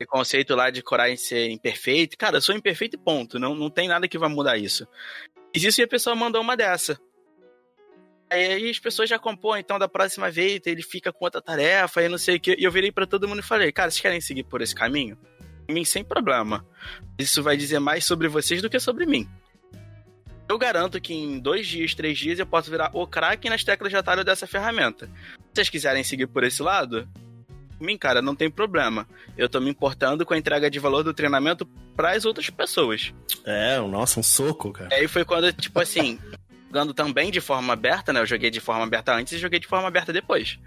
O 0.00 0.06
conceito 0.06 0.56
lá 0.56 0.70
de 0.70 0.82
coragem 0.82 1.16
ser 1.16 1.50
imperfeito. 1.50 2.16
Cara, 2.18 2.38
eu 2.38 2.42
sou 2.42 2.54
imperfeito 2.54 2.96
e 2.96 2.98
ponto. 2.98 3.38
Não, 3.38 3.54
não 3.54 3.70
tem 3.70 3.86
nada 3.86 4.08
que 4.08 4.18
vai 4.18 4.28
mudar 4.28 4.58
isso. 4.58 4.86
Fiz 5.54 5.62
isso 5.62 5.80
e 5.80 5.84
a 5.84 5.88
pessoa 5.88 6.16
mandou 6.16 6.42
uma 6.42 6.56
dessa. 6.56 6.98
Aí 8.28 8.68
as 8.68 8.78
pessoas 8.80 9.08
já 9.08 9.18
compõem, 9.18 9.60
então 9.60 9.78
da 9.78 9.88
próxima 9.88 10.30
vez 10.30 10.60
ele 10.66 10.82
fica 10.82 11.12
com 11.12 11.24
outra 11.24 11.40
tarefa 11.40 12.02
e 12.02 12.08
não 12.08 12.18
sei 12.18 12.36
o 12.36 12.40
que. 12.40 12.56
E 12.58 12.64
eu 12.64 12.72
virei 12.72 12.90
para 12.90 13.06
todo 13.06 13.28
mundo 13.28 13.38
e 13.38 13.42
falei: 13.42 13.70
cara, 13.70 13.90
vocês 13.90 14.00
querem 14.00 14.20
seguir 14.20 14.42
por 14.44 14.60
esse 14.60 14.74
caminho? 14.74 15.16
Mim 15.68 15.84
sem 15.84 16.04
problema. 16.04 16.64
Isso 17.18 17.42
vai 17.42 17.56
dizer 17.56 17.78
mais 17.78 18.04
sobre 18.04 18.28
vocês 18.28 18.60
do 18.60 18.70
que 18.70 18.78
sobre 18.78 19.06
mim. 19.06 19.28
Eu 20.48 20.58
garanto 20.58 21.00
que 21.00 21.14
em 21.14 21.38
dois 21.38 21.66
dias, 21.66 21.94
três 21.94 22.18
dias, 22.18 22.38
eu 22.38 22.46
posso 22.46 22.70
virar 22.70 22.90
o 22.92 23.06
craque 23.06 23.48
nas 23.48 23.64
teclas 23.64 23.90
de 23.90 23.96
atalho 23.96 24.24
dessa 24.24 24.46
ferramenta. 24.46 25.06
Se 25.06 25.54
vocês 25.54 25.70
quiserem 25.70 26.04
seguir 26.04 26.26
por 26.26 26.44
esse 26.44 26.62
lado, 26.62 27.08
mim, 27.80 27.96
cara, 27.96 28.20
não 28.20 28.34
tem 28.34 28.50
problema. 28.50 29.08
Eu 29.38 29.48
tô 29.48 29.60
me 29.60 29.70
importando 29.70 30.26
com 30.26 30.34
a 30.34 30.38
entrega 30.38 30.70
de 30.70 30.78
valor 30.78 31.02
do 31.02 31.14
treinamento 31.14 31.64
para 31.96 32.12
as 32.12 32.24
outras 32.24 32.50
pessoas. 32.50 33.14
É, 33.44 33.78
nossa, 33.78 34.20
um 34.20 34.22
soco, 34.22 34.72
cara. 34.72 34.94
Aí 34.94 35.08
foi 35.08 35.24
quando, 35.24 35.50
tipo 35.52 35.80
assim, 35.80 36.18
jogando 36.66 36.92
também 36.92 37.30
de 37.30 37.40
forma 37.40 37.72
aberta, 37.72 38.12
né? 38.12 38.20
Eu 38.20 38.26
joguei 38.26 38.50
de 38.50 38.60
forma 38.60 38.84
aberta 38.84 39.14
antes 39.14 39.32
e 39.32 39.38
joguei 39.38 39.58
de 39.58 39.66
forma 39.66 39.88
aberta 39.88 40.12
depois. 40.12 40.58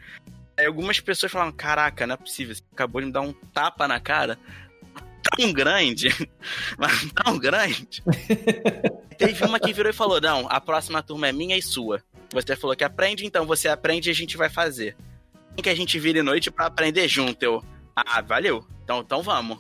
Aí 0.58 0.66
algumas 0.66 1.00
pessoas 1.00 1.32
falaram: 1.32 1.52
Caraca, 1.52 2.08
não 2.08 2.16
é 2.16 2.18
possível, 2.18 2.56
você 2.56 2.64
acabou 2.72 3.02
de 3.02 3.08
me 3.08 3.14
dar 3.14 3.22
um 3.22 3.34
tapa 3.54 3.88
na 3.88 4.00
cara 4.00 4.40
tão 5.36 5.52
grande, 5.52 6.10
mas 6.78 7.12
tão 7.12 7.38
grande. 7.38 8.04
Teve 9.18 9.46
uma 9.46 9.60
que 9.60 9.74
virou 9.74 9.90
e 9.90 9.96
falou: 9.96 10.22
Não, 10.22 10.48
a 10.50 10.60
próxima 10.62 11.02
turma 11.02 11.28
é 11.28 11.32
minha 11.32 11.58
e 11.58 11.62
sua. 11.62 12.02
Você 12.34 12.56
falou 12.56 12.76
que 12.76 12.84
aprende, 12.84 13.26
então 13.26 13.46
você 13.46 13.68
aprende 13.68 14.10
e 14.10 14.12
a 14.12 14.16
gente 14.16 14.38
vai 14.38 14.50
fazer. 14.50 14.96
Tem 15.56 15.64
que 15.64 15.70
a 15.70 15.76
gente 15.76 15.98
vire 15.98 16.22
noite 16.22 16.52
para 16.52 16.66
aprender 16.66 17.08
junto. 17.08 17.42
Eu, 17.42 17.64
ah, 17.96 18.22
valeu. 18.22 18.66
Então, 18.84 19.00
então 19.00 19.22
vamos. 19.22 19.60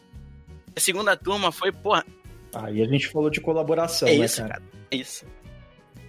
A 0.75 0.80
segunda 0.80 1.17
turma 1.17 1.51
foi, 1.51 1.71
porra. 1.71 2.06
Aí 2.53 2.82
a 2.82 2.86
gente 2.86 3.08
falou 3.08 3.30
de 3.30 3.41
colaboração, 3.41 4.08
é 4.08 4.17
né, 4.17 4.25
isso, 4.25 4.38
cara? 4.38 4.53
cara? 4.53 4.63
É 4.91 4.95
isso. 4.95 5.25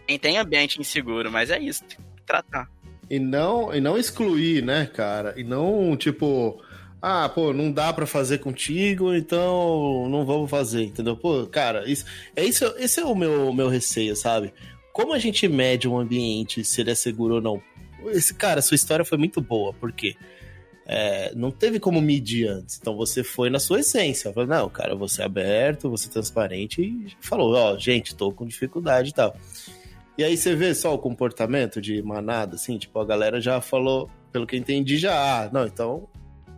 Quem 0.07 0.19
tem 0.19 0.39
ambiente 0.39 0.81
inseguro, 0.81 1.31
mas 1.31 1.51
é 1.51 1.59
isso, 1.59 1.85
tem 1.85 1.99
que 1.99 2.23
tratar. 2.25 2.71
E 3.11 3.19
não, 3.19 3.75
e 3.75 3.81
não 3.81 3.97
excluir, 3.97 4.63
né, 4.63 4.87
cara? 4.87 5.35
E 5.37 5.43
não, 5.43 5.97
tipo, 5.97 6.63
ah, 7.01 7.29
pô, 7.29 7.53
não 7.53 7.71
dá 7.71 7.93
para 7.93 8.07
fazer 8.07 8.39
contigo, 8.39 9.15
então 9.15 10.09
não 10.09 10.27
vamos 10.27 10.51
fazer, 10.51 10.85
entendeu? 10.85 11.17
Pô, 11.17 11.47
cara, 11.47 11.89
isso, 11.89 12.05
é 12.35 12.45
isso, 12.45 12.65
esse 12.77 13.01
é 13.01 13.05
o 13.05 13.15
meu, 13.15 13.53
meu 13.53 13.69
receio, 13.69 14.17
sabe? 14.17 14.53
Como 14.93 15.13
a 15.13 15.19
gente 15.19 15.47
mede 15.47 15.89
um 15.89 15.99
ambiente, 15.99 16.65
se 16.65 16.81
ele 16.81 16.91
é 16.91 16.95
seguro 16.95 17.37
ou 17.37 17.41
não? 17.41 17.63
Esse 18.07 18.35
cara, 18.35 18.61
sua 18.61 18.75
história 18.75 19.05
foi 19.05 19.17
muito 19.17 19.41
boa, 19.41 19.73
porque 19.75 20.17
é, 20.87 21.33
não 21.37 21.53
teve 21.53 21.79
como 21.79 22.01
medir 22.01 22.49
antes. 22.49 22.79
Então 22.81 22.97
você 22.97 23.23
foi 23.23 23.49
na 23.49 23.61
sua 23.61 23.81
essência. 23.81 24.33
Falou, 24.33 24.49
não, 24.49 24.69
cara, 24.69 24.97
você 24.97 25.23
é 25.23 25.25
aberto, 25.25 25.91
você 25.91 26.09
é 26.09 26.13
transparente 26.13 26.83
e 26.83 27.15
falou, 27.21 27.55
ó, 27.55 27.75
oh, 27.75 27.79
gente, 27.79 28.17
tô 28.17 28.33
com 28.33 28.47
dificuldade 28.47 29.11
e 29.11 29.13
tal. 29.13 29.37
E 30.17 30.25
aí 30.25 30.37
você 30.37 30.57
vê 30.57 30.75
só 30.75 30.93
o 30.93 30.99
comportamento 30.99 31.81
de 31.81 32.03
manada, 32.03 32.57
assim, 32.57 32.77
tipo, 32.77 32.99
a 32.99 33.05
galera 33.05 33.41
já 33.41 33.61
falou, 33.61 34.11
pelo 34.33 34.49
que 34.49 34.57
eu 34.57 34.59
entendi, 34.59 34.97
já, 34.97 35.15
ah, 35.15 35.51
não, 35.53 35.65
então 35.65 36.09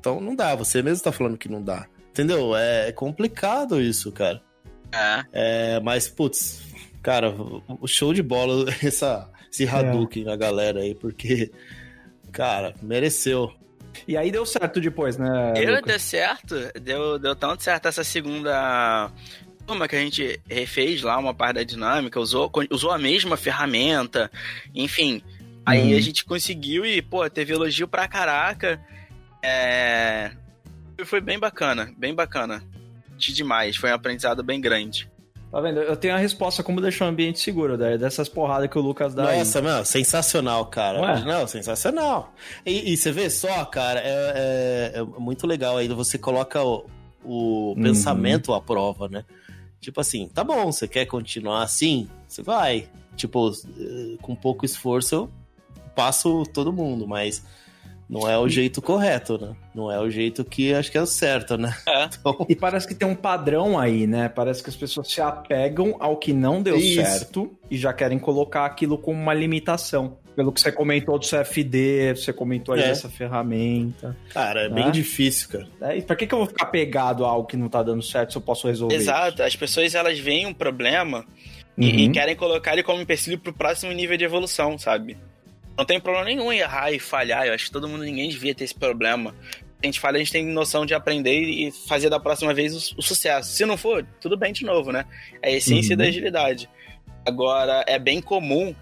então 0.01 0.21
não 0.21 0.35
dá, 0.35 0.55
você 0.55 0.83
mesmo 0.83 1.05
tá 1.05 1.13
falando 1.13 1.39
que 1.39 1.49
não 1.49 1.63
dá. 1.63 1.87
Entendeu? 2.11 2.57
É 2.57 2.91
complicado 2.91 3.81
isso, 3.81 4.11
cara. 4.11 4.43
É. 4.93 5.25
é 5.33 5.81
mas, 5.81 6.09
putz, 6.09 6.63
cara, 7.03 7.33
o 7.81 7.87
show 7.87 8.13
de 8.13 8.23
bola, 8.23 8.67
essa, 8.83 9.31
esse 9.53 9.69
Hadouken 9.69 10.23
é. 10.23 10.27
na 10.27 10.37
galera 10.37 10.81
aí, 10.81 10.95
porque, 10.95 11.53
cara, 12.33 12.75
mereceu. 12.83 13.53
E 14.09 14.17
aí 14.17 14.33
deu 14.33 14.47
certo 14.47 14.81
depois, 14.81 15.17
né? 15.17 15.53
Deu, 15.55 15.71
Lucas? 15.71 15.85
deu 15.87 15.99
certo. 15.99 16.55
Deu, 16.81 17.19
deu 17.19 17.37
tanto 17.37 17.63
certo 17.63 17.87
essa 17.87 18.03
segunda 18.03 19.11
turma 19.67 19.87
que 19.87 19.97
a 19.97 20.01
gente 20.01 20.41
refez 20.49 21.03
lá 21.03 21.19
uma 21.19 21.35
parte 21.35 21.57
da 21.57 21.63
dinâmica, 21.63 22.19
usou, 22.19 22.51
usou 22.71 22.91
a 22.91 22.99
mesma 22.99 23.37
ferramenta, 23.37 24.31
enfim. 24.75 25.23
Aí 25.65 25.95
hum. 25.95 25.97
a 25.97 26.01
gente 26.01 26.25
conseguiu 26.25 26.85
e, 26.85 27.01
pô, 27.03 27.29
teve 27.31 27.53
elogio 27.53 27.87
pra 27.87 28.09
caraca. 28.09 28.81
É... 29.43 30.31
Foi 31.05 31.21
bem 31.21 31.39
bacana, 31.39 31.93
bem 31.97 32.15
bacana. 32.15 32.63
De 33.17 33.33
demais, 33.33 33.77
foi 33.77 33.91
um 33.91 33.95
aprendizado 33.95 34.43
bem 34.43 34.61
grande. 34.61 35.11
Tá 35.51 35.61
vendo? 35.61 35.81
Eu 35.81 35.97
tenho 35.97 36.15
a 36.15 36.19
resposta 36.19 36.63
como 36.63 36.81
deixar 36.81 37.07
o 37.07 37.09
ambiente 37.09 37.41
seguro, 37.41 37.77
né? 37.77 37.99
dessas 37.99 38.29
porradas 38.29 38.71
que 38.71 38.79
o 38.79 38.81
Lucas 38.81 39.15
dá 39.15 39.25
Nossa, 39.25 39.59
aí. 39.59 39.65
meu, 39.65 39.85
sensacional, 39.85 40.65
cara. 40.67 41.01
Ué? 41.01 41.25
Não, 41.25 41.47
sensacional. 41.47 42.33
E, 42.65 42.93
e, 42.93 42.97
você 42.97 43.11
vê 43.11 43.29
só, 43.29 43.65
cara, 43.65 44.01
é, 44.01 44.93
é, 44.95 44.99
é 45.01 45.03
muito 45.03 45.49
legal 45.49 45.77
aí. 45.77 45.89
Você 45.89 46.17
coloca 46.17 46.63
o, 46.63 46.87
o 47.25 47.71
uhum. 47.71 47.83
pensamento 47.83 48.55
à 48.55 48.61
prova, 48.61 49.09
né? 49.09 49.25
Tipo 49.81 50.01
assim, 50.01 50.29
tá 50.29 50.45
bom, 50.45 50.71
você 50.71 50.87
quer 50.87 51.07
continuar 51.07 51.63
assim? 51.65 52.09
Você 52.29 52.43
vai. 52.43 52.87
Tipo, 53.17 53.51
eh, 53.51 54.17
com 54.23 54.37
pouco 54.37 54.65
esforço 54.65 55.15
eu 55.15 55.31
passo 55.97 56.45
todo 56.55 56.73
mundo, 56.73 57.07
mas 57.09 57.45
não 58.11 58.29
é 58.29 58.37
o 58.37 58.49
jeito 58.49 58.83
correto, 58.83 59.39
né? 59.39 59.55
Não 59.73 59.91
é 59.91 60.01
o 60.01 60.11
jeito 60.11 60.45
que 60.45 60.75
acho 60.75 60.91
que 60.91 60.99
é 60.99 61.03
o 61.03 61.07
certo, 61.07 61.57
né? 61.57 61.73
É. 61.89 62.05
Então... 62.07 62.45
E 62.49 62.57
parece 62.57 62.89
que 62.89 62.95
tem 62.95 63.07
um 63.07 63.15
padrão 63.15 63.79
aí, 63.79 64.07
né? 64.07 64.29
Parece 64.29 64.63
que 64.63 64.69
as 64.69 64.75
pessoas 64.75 65.09
se 65.09 65.21
apegam 65.21 65.97
ao 66.01 66.17
que 66.17 66.33
não 66.33 66.61
deu 66.61 66.77
Isso. 66.77 67.01
certo 67.01 67.57
e 67.71 67.77
já 67.77 67.93
querem 67.93 68.19
colocar 68.19 68.67
aquilo 68.67 68.99
como 68.99 69.21
uma 69.21 69.33
limitação. 69.33 70.19
Pelo 70.35 70.51
que 70.51 70.61
você 70.61 70.73
comentou 70.73 71.19
do 71.19 71.27
CFD, 71.27 72.17
você 72.17 72.33
comentou 72.33 72.75
aí 72.75 72.83
é. 72.83 72.89
dessa 72.89 73.09
ferramenta. 73.09 74.17
Cara, 74.31 74.63
é 74.63 74.69
né? 74.69 74.83
bem 74.83 74.91
difícil, 74.91 75.49
cara. 75.49 75.69
É, 75.83 75.99
e 75.99 76.03
pra 76.03 76.17
que, 76.17 76.27
que 76.27 76.35
eu 76.35 76.39
vou 76.39 76.47
ficar 76.49 76.67
pegado 76.67 77.25
a 77.25 77.29
algo 77.29 77.47
que 77.47 77.57
não 77.57 77.69
tá 77.69 77.83
dando 77.83 78.03
certo 78.03 78.33
se 78.33 78.39
eu 78.39 78.43
posso 78.43 78.67
resolver? 78.67 78.95
Exato, 78.95 79.35
isso? 79.35 79.43
as 79.43 79.55
pessoas 79.55 79.95
elas 79.95 80.19
veem 80.19 80.47
um 80.47 80.55
problema 80.55 81.19
uhum. 81.79 81.85
e, 81.85 82.03
e, 82.03 82.07
uhum. 82.07 82.13
querem 82.13 82.35
colocar 82.35 82.73
ele 82.73 82.83
como 82.83 83.01
empecilho 83.01 83.39
pro 83.39 83.53
próximo 83.53 83.93
nível 83.93 84.17
de 84.17 84.25
evolução, 84.25 84.77
sabe? 84.79 85.17
Não 85.81 85.87
tem 85.87 85.99
problema 85.99 86.27
nenhum 86.27 86.53
em 86.53 86.59
errar 86.59 86.93
e 86.93 86.99
falhar. 86.99 87.47
Eu 87.47 87.55
acho 87.55 87.65
que 87.65 87.71
todo 87.71 87.89
mundo, 87.89 88.05
ninguém 88.05 88.29
devia 88.29 88.55
ter 88.55 88.65
esse 88.65 88.75
problema. 88.75 89.35
A 89.83 89.87
gente 89.87 89.99
fala, 89.99 90.17
a 90.17 90.19
gente 90.19 90.31
tem 90.31 90.45
noção 90.45 90.85
de 90.85 90.93
aprender 90.93 91.41
e 91.41 91.73
fazer 91.73 92.11
da 92.11 92.21
próxima 92.21 92.53
vez 92.53 92.93
o, 92.93 92.99
o 92.99 93.03
sucesso. 93.03 93.51
Se 93.51 93.65
não 93.65 93.79
for, 93.79 94.07
tudo 94.21 94.37
bem 94.37 94.53
de 94.53 94.63
novo, 94.63 94.93
né? 94.93 95.07
É 95.41 95.49
a 95.49 95.53
essência 95.53 95.95
uhum. 95.95 95.97
da 95.97 96.05
agilidade. 96.05 96.69
Agora, 97.27 97.83
é 97.87 97.99
bem 97.99 98.21
comum 98.21 98.75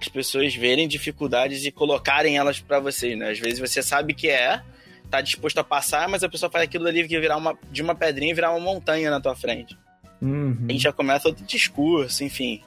as 0.00 0.06
pessoas 0.06 0.54
verem 0.54 0.86
dificuldades 0.86 1.64
e 1.64 1.72
colocarem 1.72 2.36
elas 2.36 2.60
para 2.60 2.78
vocês, 2.78 3.18
né? 3.18 3.32
Às 3.32 3.40
vezes 3.40 3.58
você 3.58 3.82
sabe 3.82 4.14
que 4.14 4.28
é, 4.28 4.62
tá 5.10 5.20
disposto 5.20 5.58
a 5.58 5.64
passar, 5.64 6.08
mas 6.08 6.22
a 6.22 6.28
pessoa 6.28 6.48
faz 6.48 6.62
aquilo 6.62 6.86
ali 6.86 7.08
que 7.08 7.18
virar 7.18 7.36
uma, 7.36 7.58
de 7.72 7.82
uma 7.82 7.96
pedrinha 7.96 8.30
e 8.30 8.34
virar 8.34 8.52
uma 8.52 8.60
montanha 8.60 9.10
na 9.10 9.20
tua 9.20 9.34
frente. 9.34 9.76
Uhum. 10.22 10.66
A 10.68 10.72
gente 10.72 10.84
já 10.84 10.92
começa 10.92 11.26
outro 11.26 11.44
discurso, 11.44 12.22
enfim. 12.22 12.62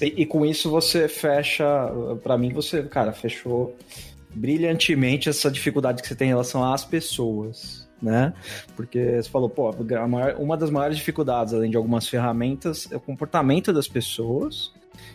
E, 0.00 0.22
e 0.22 0.26
com 0.26 0.44
isso 0.44 0.70
você 0.70 1.08
fecha, 1.08 1.64
para 2.22 2.36
mim 2.38 2.52
você, 2.52 2.82
cara, 2.82 3.12
fechou 3.12 3.76
brilhantemente 4.34 5.28
essa 5.28 5.50
dificuldade 5.50 6.02
que 6.02 6.08
você 6.08 6.14
tem 6.14 6.28
em 6.28 6.30
relação 6.30 6.64
às 6.64 6.84
pessoas, 6.84 7.88
né? 8.00 8.32
Porque 8.76 9.16
você 9.20 9.28
falou, 9.28 9.48
pô, 9.48 9.74
maior, 10.08 10.36
uma 10.38 10.56
das 10.56 10.70
maiores 10.70 10.96
dificuldades, 10.96 11.52
além 11.52 11.70
de 11.70 11.76
algumas 11.76 12.08
ferramentas, 12.08 12.88
é 12.90 12.96
o 12.96 13.00
comportamento 13.00 13.72
das 13.72 13.88
pessoas. 13.88 14.72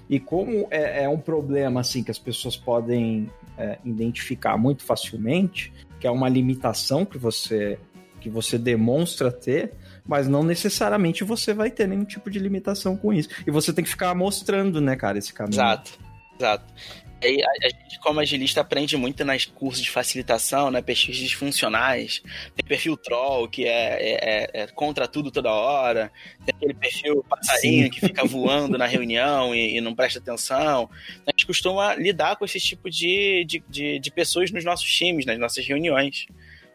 E 0.09 0.19
como 0.19 0.67
é, 0.69 1.03
é 1.03 1.09
um 1.09 1.17
problema 1.17 1.81
assim 1.81 2.03
que 2.03 2.11
as 2.11 2.19
pessoas 2.19 2.55
podem 2.55 3.29
é, 3.57 3.77
identificar 3.83 4.57
muito 4.57 4.83
facilmente, 4.83 5.73
que 5.99 6.07
é 6.07 6.11
uma 6.11 6.29
limitação 6.29 7.05
que 7.05 7.17
você 7.17 7.79
que 8.19 8.29
você 8.29 8.57
demonstra 8.57 9.31
ter, 9.31 9.73
mas 10.07 10.27
não 10.27 10.43
necessariamente 10.43 11.23
você 11.23 11.53
vai 11.53 11.71
ter 11.71 11.87
nenhum 11.87 12.05
tipo 12.05 12.29
de 12.29 12.39
limitação 12.39 12.95
com 12.95 13.13
isso. 13.13 13.29
E 13.45 13.51
você 13.51 13.73
tem 13.73 13.83
que 13.83 13.89
ficar 13.89 14.13
mostrando, 14.15 14.79
né, 14.79 14.95
cara, 14.95 15.17
esse 15.17 15.33
caminho. 15.33 15.55
Exato, 15.55 15.99
exato. 16.37 16.73
E 17.21 17.43
a, 17.43 17.47
a, 17.47 17.69
gente, 17.69 17.99
como 17.99 18.19
agilista, 18.19 18.61
aprende 18.61 18.95
muito 18.97 19.23
nas 19.25 19.45
cursos 19.45 19.83
de 19.83 19.89
facilitação, 19.89 20.69
né? 20.69 20.81
Perfis 20.81 21.17
disfuncionais. 21.17 22.21
Tem 22.55 22.65
perfil 22.65 22.95
troll, 22.97 23.47
que 23.47 23.65
é, 23.65 23.69
é, 23.69 24.19
é, 24.21 24.63
é 24.63 24.67
contra 24.67 25.07
tudo 25.07 25.31
toda 25.31 25.51
hora. 25.51 26.11
Tem 26.45 26.53
aquele 26.55 26.73
perfil 26.73 27.23
passarinho 27.27 27.85
Sim. 27.85 27.89
que 27.89 27.99
fica 28.01 28.25
voando 28.25 28.77
na 28.77 28.85
reunião 28.85 29.55
e, 29.55 29.77
e, 29.77 29.81
não 29.81 29.95
presta 29.95 30.19
atenção. 30.19 30.89
A 31.25 31.31
gente 31.31 31.47
costuma 31.47 31.95
lidar 31.95 32.35
com 32.35 32.45
esse 32.45 32.59
tipo 32.59 32.89
de, 32.89 33.45
de, 33.45 33.63
de, 33.67 33.99
de 33.99 34.11
pessoas 34.11 34.51
nos 34.51 34.63
nossos 34.63 34.89
times, 34.89 35.25
nas 35.25 35.39
nossas 35.39 35.65
reuniões. 35.65 36.27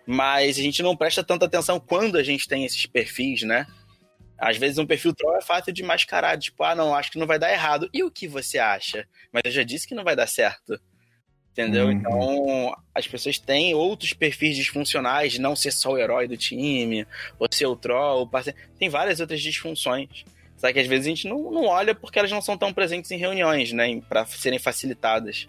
Mas 0.06 0.58
a 0.58 0.62
gente 0.62 0.82
não 0.82 0.96
presta 0.96 1.22
tanta 1.22 1.46
atenção 1.46 1.78
quando 1.78 2.16
a 2.16 2.22
gente 2.22 2.48
tem 2.48 2.64
esses 2.64 2.86
perfis, 2.86 3.42
né? 3.42 3.66
Às 4.38 4.56
vezes 4.56 4.78
um 4.78 4.86
perfil 4.86 5.14
troll 5.14 5.36
é 5.36 5.42
fácil 5.42 5.72
de 5.72 5.82
mascarar, 5.82 6.38
tipo, 6.38 6.62
ah, 6.64 6.74
não, 6.74 6.94
acho 6.94 7.10
que 7.10 7.18
não 7.18 7.26
vai 7.26 7.38
dar 7.38 7.52
errado. 7.52 7.90
E 7.92 8.02
o 8.02 8.10
que 8.10 8.26
você 8.26 8.58
acha? 8.58 9.06
Mas 9.30 9.42
eu 9.44 9.50
já 9.50 9.62
disse 9.62 9.86
que 9.86 9.94
não 9.94 10.02
vai 10.02 10.16
dar 10.16 10.26
certo. 10.26 10.80
Entendeu? 11.52 11.86
Uhum. 11.86 11.92
Então, 11.92 12.76
as 12.94 13.06
pessoas 13.06 13.38
têm 13.38 13.74
outros 13.74 14.12
perfis 14.14 14.56
disfuncionais 14.56 15.32
de 15.32 15.40
não 15.40 15.54
ser 15.54 15.72
só 15.72 15.92
o 15.92 15.98
herói 15.98 16.26
do 16.26 16.36
time, 16.36 17.06
ou 17.38 17.48
ser 17.50 17.66
o 17.66 17.76
troll, 17.76 18.26
parceiro. 18.26 18.58
tem 18.78 18.88
várias 18.88 19.20
outras 19.20 19.42
disfunções. 19.42 20.24
Só 20.56 20.72
que 20.72 20.78
às 20.78 20.86
vezes 20.86 21.06
a 21.06 21.08
gente 21.10 21.28
não, 21.28 21.50
não 21.50 21.64
olha 21.66 21.94
porque 21.94 22.18
elas 22.18 22.30
não 22.30 22.40
são 22.40 22.56
tão 22.56 22.72
presentes 22.72 23.10
em 23.10 23.16
reuniões, 23.16 23.72
né? 23.72 24.00
Para 24.08 24.24
serem 24.26 24.58
facilitadas. 24.58 25.46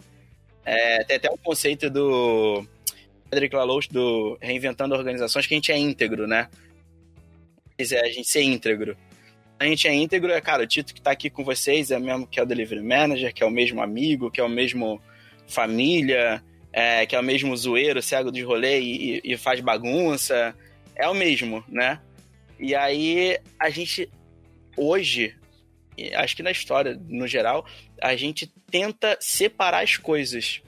É, 0.65 1.03
tem 1.03 1.17
até 1.17 1.29
um 1.29 1.37
conceito 1.37 1.89
do 1.89 2.65
Frederick 3.31 3.55
Laloux 3.55 3.87
do 3.87 4.37
Reinventando 4.41 4.93
Organizações 4.93 5.47
que 5.47 5.53
a 5.53 5.57
gente 5.57 5.71
é 5.71 5.77
íntegro, 5.77 6.27
né? 6.27 6.49
é 7.79 7.99
a 8.01 8.11
gente 8.11 8.27
ser 8.27 8.41
íntegro. 8.41 8.97
A 9.57 9.65
gente 9.65 9.87
é 9.87 9.93
íntegro, 9.93 10.31
é, 10.31 10.41
cara, 10.41 10.63
o 10.63 10.67
Tito 10.67 10.93
que 10.93 11.01
tá 11.01 11.11
aqui 11.11 11.29
com 11.29 11.43
vocês 11.43 11.91
é 11.91 11.99
mesmo 11.99 12.27
que 12.27 12.39
é 12.39 12.43
o 12.43 12.45
delivery 12.45 12.83
manager, 12.83 13.33
que 13.33 13.41
é 13.41 13.45
o 13.45 13.49
mesmo 13.51 13.81
amigo, 13.81 14.29
que 14.29 14.41
é 14.41 14.43
o 14.43 14.49
mesmo 14.49 15.01
família, 15.47 16.43
é, 16.73 17.05
que 17.05 17.15
é 17.15 17.19
o 17.19 17.23
mesmo 17.23 17.55
zoeiro, 17.55 18.01
cego 18.01 18.31
de 18.31 18.41
rolê 18.41 18.81
e, 18.81 19.21
e 19.23 19.37
faz 19.37 19.61
bagunça. 19.61 20.53
É 20.93 21.07
o 21.07 21.13
mesmo, 21.13 21.63
né? 21.69 22.01
E 22.59 22.75
aí 22.75 23.39
a 23.57 23.69
gente, 23.69 24.09
hoje, 24.75 25.33
acho 26.15 26.35
que 26.35 26.43
na 26.43 26.51
história, 26.51 26.99
no 27.07 27.27
geral, 27.27 27.65
a 28.01 28.13
gente 28.15 28.51
tenta 28.69 29.17
separar 29.21 29.83
as 29.83 29.95
coisas. 29.95 30.61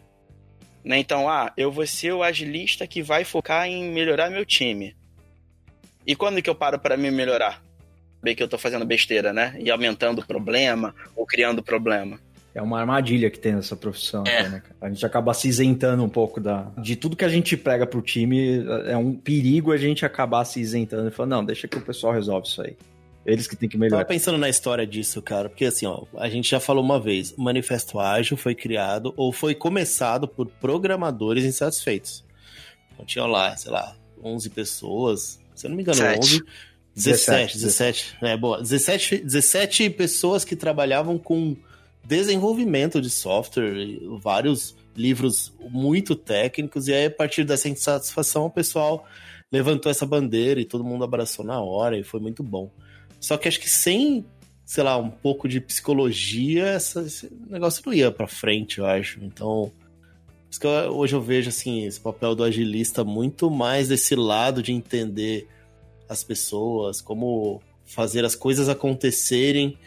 Né? 0.84 1.00
Então, 1.00 1.30
ah, 1.30 1.52
eu 1.56 1.72
vou 1.72 1.88
ser 1.88 2.14
o 2.14 2.24
agilista 2.24 2.86
que 2.86 3.02
vai 3.02 3.24
focar 3.24 3.68
em 3.68 3.92
melhorar 3.92 4.30
meu 4.30 4.46
time. 4.46 4.96
E 6.06 6.16
quando 6.16 6.42
que 6.42 6.50
eu 6.50 6.56
paro 6.56 6.78
para 6.78 6.98
me 6.98 7.10
melhorar? 7.10 7.64
Bem 8.22 8.36
que 8.36 8.44
eu 8.44 8.48
tô 8.48 8.58
fazendo 8.58 8.86
besteira, 8.86 9.32
né? 9.32 9.56
E 9.60 9.72
aumentando 9.72 10.22
o 10.22 10.26
problema 10.26 10.94
ou 11.16 11.26
criando 11.26 11.64
problema. 11.64 12.20
É 12.56 12.62
uma 12.62 12.80
armadilha 12.80 13.32
que 13.32 13.40
tem 13.40 13.54
nessa 13.54 13.76
profissão, 13.76 14.24
é. 14.28 14.48
né? 14.48 14.64
A 14.80 14.88
gente 14.88 15.04
acaba 15.06 15.34
se 15.34 15.48
isentando 15.48 16.04
um 16.04 16.10
pouco 16.10 16.40
da, 16.40 16.72
de 16.78 16.96
tudo 16.96 17.16
que 17.16 17.26
a 17.26 17.30
gente 17.30 17.58
prega 17.58 17.88
pro 17.88 18.02
time. 18.02 18.64
É 18.86 18.96
um 18.96 19.14
perigo 19.16 19.72
a 19.72 19.78
gente 19.78 20.06
acabar 20.06 20.46
se 20.46 20.60
isentando 20.60 21.08
e 21.08 21.12
falando, 21.12 21.32
não, 21.32 21.46
deixa 21.46 21.68
que 21.68 21.78
o 21.78 21.82
pessoal 21.82 22.14
resolve 22.14 22.48
isso 22.48 22.62
aí. 22.62 22.78
Eles 23.26 23.48
que 23.48 23.56
têm 23.56 23.70
que 23.70 23.78
melhorar. 23.78 24.02
Eu 24.02 24.06
tava 24.06 24.14
pensando 24.14 24.38
na 24.38 24.50
história 24.50 24.86
disso, 24.86 25.22
cara, 25.22 25.50
porque 25.50 25.66
assim, 25.66 25.86
ó, 25.86 26.04
a 26.18 26.28
gente 26.30 26.50
já 26.50 26.60
falou 26.60 26.84
uma 26.84 27.00
vez, 27.00 27.34
o 27.38 27.42
Manifesto 27.42 28.00
Ágil 28.00 28.36
foi 28.36 28.54
criado 28.54 29.14
ou 29.16 29.32
foi 29.32 29.56
começado 29.56 30.28
por 30.28 30.48
programadores 30.48 31.46
insatisfeitos. 31.46 32.24
Então 32.94 33.06
tinha 33.06 33.26
lá, 33.26 33.56
sei 33.56 33.72
lá, 33.72 33.96
11 34.22 34.50
pessoas, 34.50 35.40
se 35.56 35.66
eu 35.66 35.70
não 35.70 35.78
me 35.78 35.84
engano, 35.84 36.02
11. 36.20 36.44
17, 36.96 37.58
17, 37.58 37.58
17. 37.58 38.18
É, 38.22 38.38
boa. 38.38 38.62
17, 38.62 39.20
17 39.20 39.90
pessoas 39.92 40.46
que 40.46 40.56
trabalhavam 40.56 41.18
com 41.18 41.56
desenvolvimento 42.04 43.02
de 43.02 43.10
software, 43.10 44.00
vários 44.22 44.76
livros 44.96 45.52
muito 45.60 46.16
técnicos, 46.16 46.88
e 46.88 46.94
aí 46.94 47.06
a 47.06 47.12
partir 47.12 47.44
dessa 47.44 47.68
insatisfação 47.68 48.46
o 48.46 48.50
pessoal 48.50 49.08
levantou 49.52 49.90
essa 49.90 50.06
bandeira 50.06 50.60
e 50.60 50.66
todo 50.66 50.84
mundo 50.84 51.04
abraçou 51.04 51.44
na 51.44 51.60
hora 51.62 51.98
e 51.98 52.04
foi 52.04 52.20
muito 52.20 52.44
bom. 52.44 52.70
Só 53.24 53.38
que 53.38 53.48
acho 53.48 53.62
que 53.62 53.70
sem, 53.70 54.26
sei 54.66 54.84
lá, 54.84 54.98
um 54.98 55.10
pouco 55.10 55.48
de 55.48 55.62
psicologia, 55.62 56.66
essa, 56.66 57.04
esse 57.04 57.32
negócio 57.50 57.82
não 57.86 57.94
ia 57.94 58.12
pra 58.12 58.28
frente, 58.28 58.80
eu 58.80 58.86
acho. 58.86 59.24
Então, 59.24 59.72
que 60.60 60.68
eu, 60.68 60.98
hoje 60.98 61.16
eu 61.16 61.22
vejo 61.22 61.48
assim, 61.48 61.86
esse 61.86 62.02
papel 62.02 62.36
do 62.36 62.44
agilista 62.44 63.02
muito 63.02 63.50
mais 63.50 63.88
desse 63.88 64.14
lado 64.14 64.62
de 64.62 64.74
entender 64.74 65.48
as 66.10 66.22
pessoas, 66.22 67.00
como 67.00 67.62
fazer 67.86 68.26
as 68.26 68.36
coisas 68.36 68.68
acontecerem, 68.68 69.78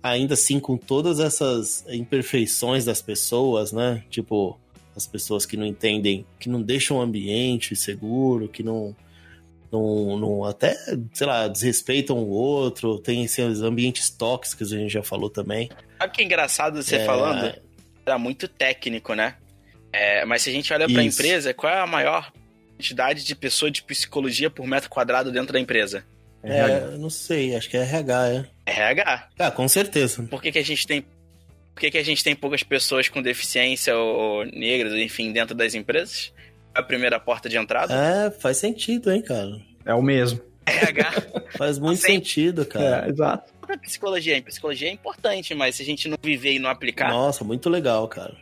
ainda 0.00 0.34
assim 0.34 0.60
com 0.60 0.76
todas 0.76 1.18
essas 1.18 1.84
imperfeições 1.88 2.84
das 2.84 3.02
pessoas, 3.02 3.72
né? 3.72 4.04
Tipo, 4.08 4.56
as 4.94 5.08
pessoas 5.08 5.44
que 5.44 5.56
não 5.56 5.66
entendem, 5.66 6.24
que 6.38 6.48
não 6.48 6.62
deixam 6.62 6.98
o 6.98 7.00
ambiente 7.00 7.74
seguro, 7.74 8.48
que 8.48 8.62
não 8.62 8.94
não, 9.72 10.18
não 10.18 10.44
até, 10.44 10.76
sei 11.12 11.26
lá, 11.26 11.46
desrespeitam 11.48 12.18
o 12.18 12.28
outro, 12.28 12.98
tem 12.98 13.24
esses 13.24 13.62
ambientes 13.62 14.10
tóxicos, 14.10 14.72
a 14.72 14.76
gente 14.76 14.92
já 14.92 15.02
falou 15.02 15.30
também. 15.30 15.70
Sabe 15.98 16.12
que 16.12 16.22
é 16.22 16.24
engraçado 16.24 16.82
você 16.82 16.96
é... 16.96 17.04
falando? 17.04 17.54
Era 18.04 18.18
muito 18.18 18.48
técnico, 18.48 19.14
né? 19.14 19.36
É, 19.92 20.24
mas 20.24 20.42
se 20.42 20.50
a 20.50 20.52
gente 20.52 20.72
olha 20.72 20.88
para 20.88 21.00
a 21.00 21.04
empresa, 21.04 21.52
qual 21.52 21.72
é 21.72 21.78
a 21.78 21.86
maior 21.86 22.32
quantidade 22.76 23.24
de 23.24 23.34
pessoas 23.34 23.72
de 23.72 23.82
psicologia 23.82 24.48
por 24.48 24.66
metro 24.66 24.88
quadrado 24.88 25.30
dentro 25.30 25.52
da 25.52 25.60
empresa? 25.60 26.04
É, 26.42 26.96
não 26.96 27.10
sei, 27.10 27.54
acho 27.54 27.68
que 27.68 27.76
é 27.76 27.82
RH, 27.82 28.28
é. 28.28 28.46
RH. 28.66 29.28
Ah, 29.38 29.50
com 29.50 29.68
certeza. 29.68 30.22
Por 30.22 30.40
que, 30.40 30.50
que 30.50 30.58
a 30.58 30.64
gente 30.64 30.86
tem. 30.86 31.02
Por 31.74 31.80
que, 31.80 31.90
que 31.90 31.98
a 31.98 32.04
gente 32.04 32.24
tem 32.24 32.34
poucas 32.34 32.62
pessoas 32.62 33.08
com 33.08 33.20
deficiência 33.20 33.96
ou 33.96 34.44
negras, 34.46 34.94
enfim, 34.94 35.32
dentro 35.32 35.54
das 35.54 35.74
empresas? 35.74 36.32
A 36.74 36.82
primeira 36.82 37.18
porta 37.18 37.48
de 37.48 37.56
entrada? 37.56 37.94
É, 37.94 38.30
faz 38.30 38.56
sentido, 38.58 39.10
hein, 39.10 39.22
cara. 39.22 39.60
É 39.84 39.94
o 39.94 40.02
mesmo. 40.02 40.40
RH. 40.66 41.12
faz 41.56 41.78
muito 41.78 42.00
sentido, 42.00 42.64
cara. 42.64 43.06
É, 43.06 43.10
exato. 43.10 43.52
Psicologia, 43.82 44.42
psicologia 44.42 44.88
é 44.88 44.92
importante, 44.92 45.54
mas 45.54 45.76
se 45.76 45.82
a 45.82 45.84
gente 45.86 46.08
não 46.08 46.16
viver 46.20 46.54
e 46.54 46.58
não 46.58 46.70
aplicar. 46.70 47.10
Nossa, 47.10 47.44
muito 47.44 47.70
legal, 47.70 48.06
cara. 48.08 48.36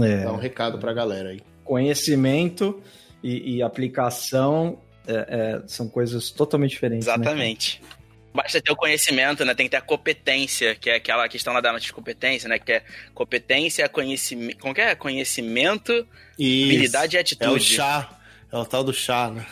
É. 0.00 0.24
Dá 0.24 0.32
um 0.32 0.36
recado 0.36 0.78
pra 0.78 0.92
galera 0.92 1.30
aí. 1.30 1.40
Conhecimento 1.64 2.82
e, 3.22 3.56
e 3.56 3.62
aplicação 3.62 4.78
é, 5.06 5.14
é, 5.14 5.62
são 5.66 5.88
coisas 5.88 6.30
totalmente 6.30 6.70
diferentes. 6.70 7.06
Né, 7.06 7.14
Exatamente. 7.14 7.80
Né? 7.82 7.88
Basta 8.34 8.60
ter 8.60 8.72
o 8.72 8.76
conhecimento, 8.76 9.44
né? 9.44 9.54
Tem 9.54 9.66
que 9.66 9.70
ter 9.70 9.76
a 9.76 9.80
competência, 9.80 10.74
que 10.74 10.90
é 10.90 10.96
aquela 10.96 11.28
questão 11.28 11.54
lá 11.54 11.60
da 11.60 11.72
nossa 11.72 11.92
competência, 11.92 12.48
né? 12.48 12.58
Que 12.58 12.72
é 12.72 12.82
competência, 13.14 13.88
conhecimento. 13.88 14.58
Como 14.58 14.74
que 14.74 14.80
é? 14.80 14.92
Conhecimento, 14.96 15.92
isso. 16.36 16.64
habilidade 16.64 17.16
e 17.16 17.18
atitude. 17.20 17.48
É 17.48 17.56
o 17.56 17.60
chá. 17.60 18.10
É 18.50 18.56
o 18.56 18.64
tal 18.64 18.82
do 18.82 18.92
chá, 18.92 19.30
né? 19.30 19.46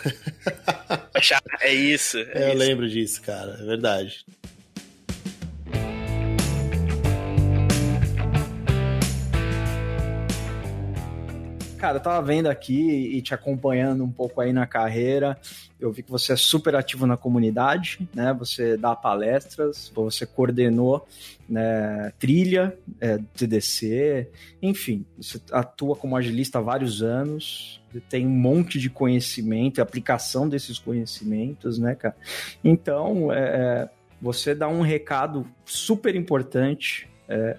chá, 1.22 1.40
é 1.60 1.72
isso. 1.72 2.18
É 2.18 2.46
eu 2.46 2.48
isso. 2.48 2.58
lembro 2.58 2.88
disso, 2.88 3.22
cara. 3.22 3.56
É 3.60 3.64
verdade. 3.64 4.24
Cara, 11.82 11.96
eu 11.96 12.00
tava 12.00 12.24
vendo 12.24 12.46
aqui 12.46 13.10
e 13.12 13.20
te 13.20 13.34
acompanhando 13.34 14.04
um 14.04 14.08
pouco 14.08 14.40
aí 14.40 14.52
na 14.52 14.68
carreira. 14.68 15.36
Eu 15.80 15.90
vi 15.90 16.04
que 16.04 16.10
você 16.12 16.32
é 16.32 16.36
super 16.36 16.76
ativo 16.76 17.08
na 17.08 17.16
comunidade, 17.16 18.08
né? 18.14 18.32
Você 18.38 18.76
dá 18.76 18.94
palestras, 18.94 19.90
você 19.92 20.24
coordenou 20.24 21.04
né, 21.48 22.12
trilha, 22.20 22.78
é, 23.00 23.18
TDC, 23.34 24.30
enfim, 24.62 25.04
você 25.16 25.40
atua 25.50 25.96
como 25.96 26.16
agilista 26.16 26.60
há 26.60 26.62
vários 26.62 27.02
anos, 27.02 27.82
tem 28.08 28.28
um 28.28 28.30
monte 28.30 28.78
de 28.78 28.88
conhecimento 28.88 29.82
aplicação 29.82 30.48
desses 30.48 30.78
conhecimentos, 30.78 31.80
né, 31.80 31.96
cara? 31.96 32.14
Então, 32.62 33.32
é 33.32 33.90
você 34.20 34.54
dá 34.54 34.68
um 34.68 34.82
recado 34.82 35.44
super 35.64 36.14
importante 36.14 37.08
é, 37.28 37.58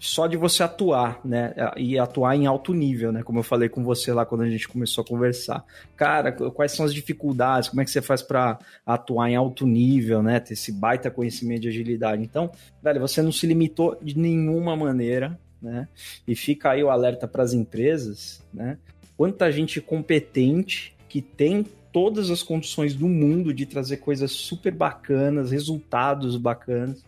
só 0.00 0.26
de 0.26 0.34
você 0.34 0.62
atuar, 0.62 1.20
né? 1.22 1.54
E 1.76 1.98
atuar 1.98 2.34
em 2.34 2.46
alto 2.46 2.72
nível, 2.72 3.12
né? 3.12 3.22
Como 3.22 3.38
eu 3.38 3.42
falei 3.42 3.68
com 3.68 3.84
você 3.84 4.14
lá 4.14 4.24
quando 4.24 4.40
a 4.40 4.48
gente 4.48 4.66
começou 4.66 5.02
a 5.02 5.06
conversar. 5.06 5.62
Cara, 5.94 6.32
quais 6.32 6.72
são 6.72 6.86
as 6.86 6.94
dificuldades? 6.94 7.68
Como 7.68 7.82
é 7.82 7.84
que 7.84 7.90
você 7.90 8.00
faz 8.00 8.22
para 8.22 8.58
atuar 8.86 9.28
em 9.30 9.36
alto 9.36 9.66
nível, 9.66 10.22
né? 10.22 10.40
Ter 10.40 10.54
esse 10.54 10.72
baita 10.72 11.10
conhecimento 11.10 11.60
de 11.60 11.68
agilidade. 11.68 12.22
Então, 12.22 12.50
velho, 12.82 12.98
você 12.98 13.20
não 13.20 13.30
se 13.30 13.46
limitou 13.46 13.98
de 14.00 14.18
nenhuma 14.18 14.74
maneira, 14.74 15.38
né? 15.60 15.86
E 16.26 16.34
fica 16.34 16.70
aí 16.70 16.82
o 16.82 16.88
alerta 16.88 17.28
para 17.28 17.42
as 17.42 17.52
empresas, 17.52 18.42
né? 18.54 18.78
Quanta 19.18 19.52
gente 19.52 19.82
competente 19.82 20.96
que 21.10 21.20
tem 21.20 21.62
todas 21.92 22.30
as 22.30 22.42
condições 22.42 22.94
do 22.94 23.06
mundo 23.06 23.52
de 23.52 23.66
trazer 23.66 23.98
coisas 23.98 24.30
super 24.30 24.72
bacanas, 24.72 25.50
resultados 25.50 26.38
bacanas 26.38 27.04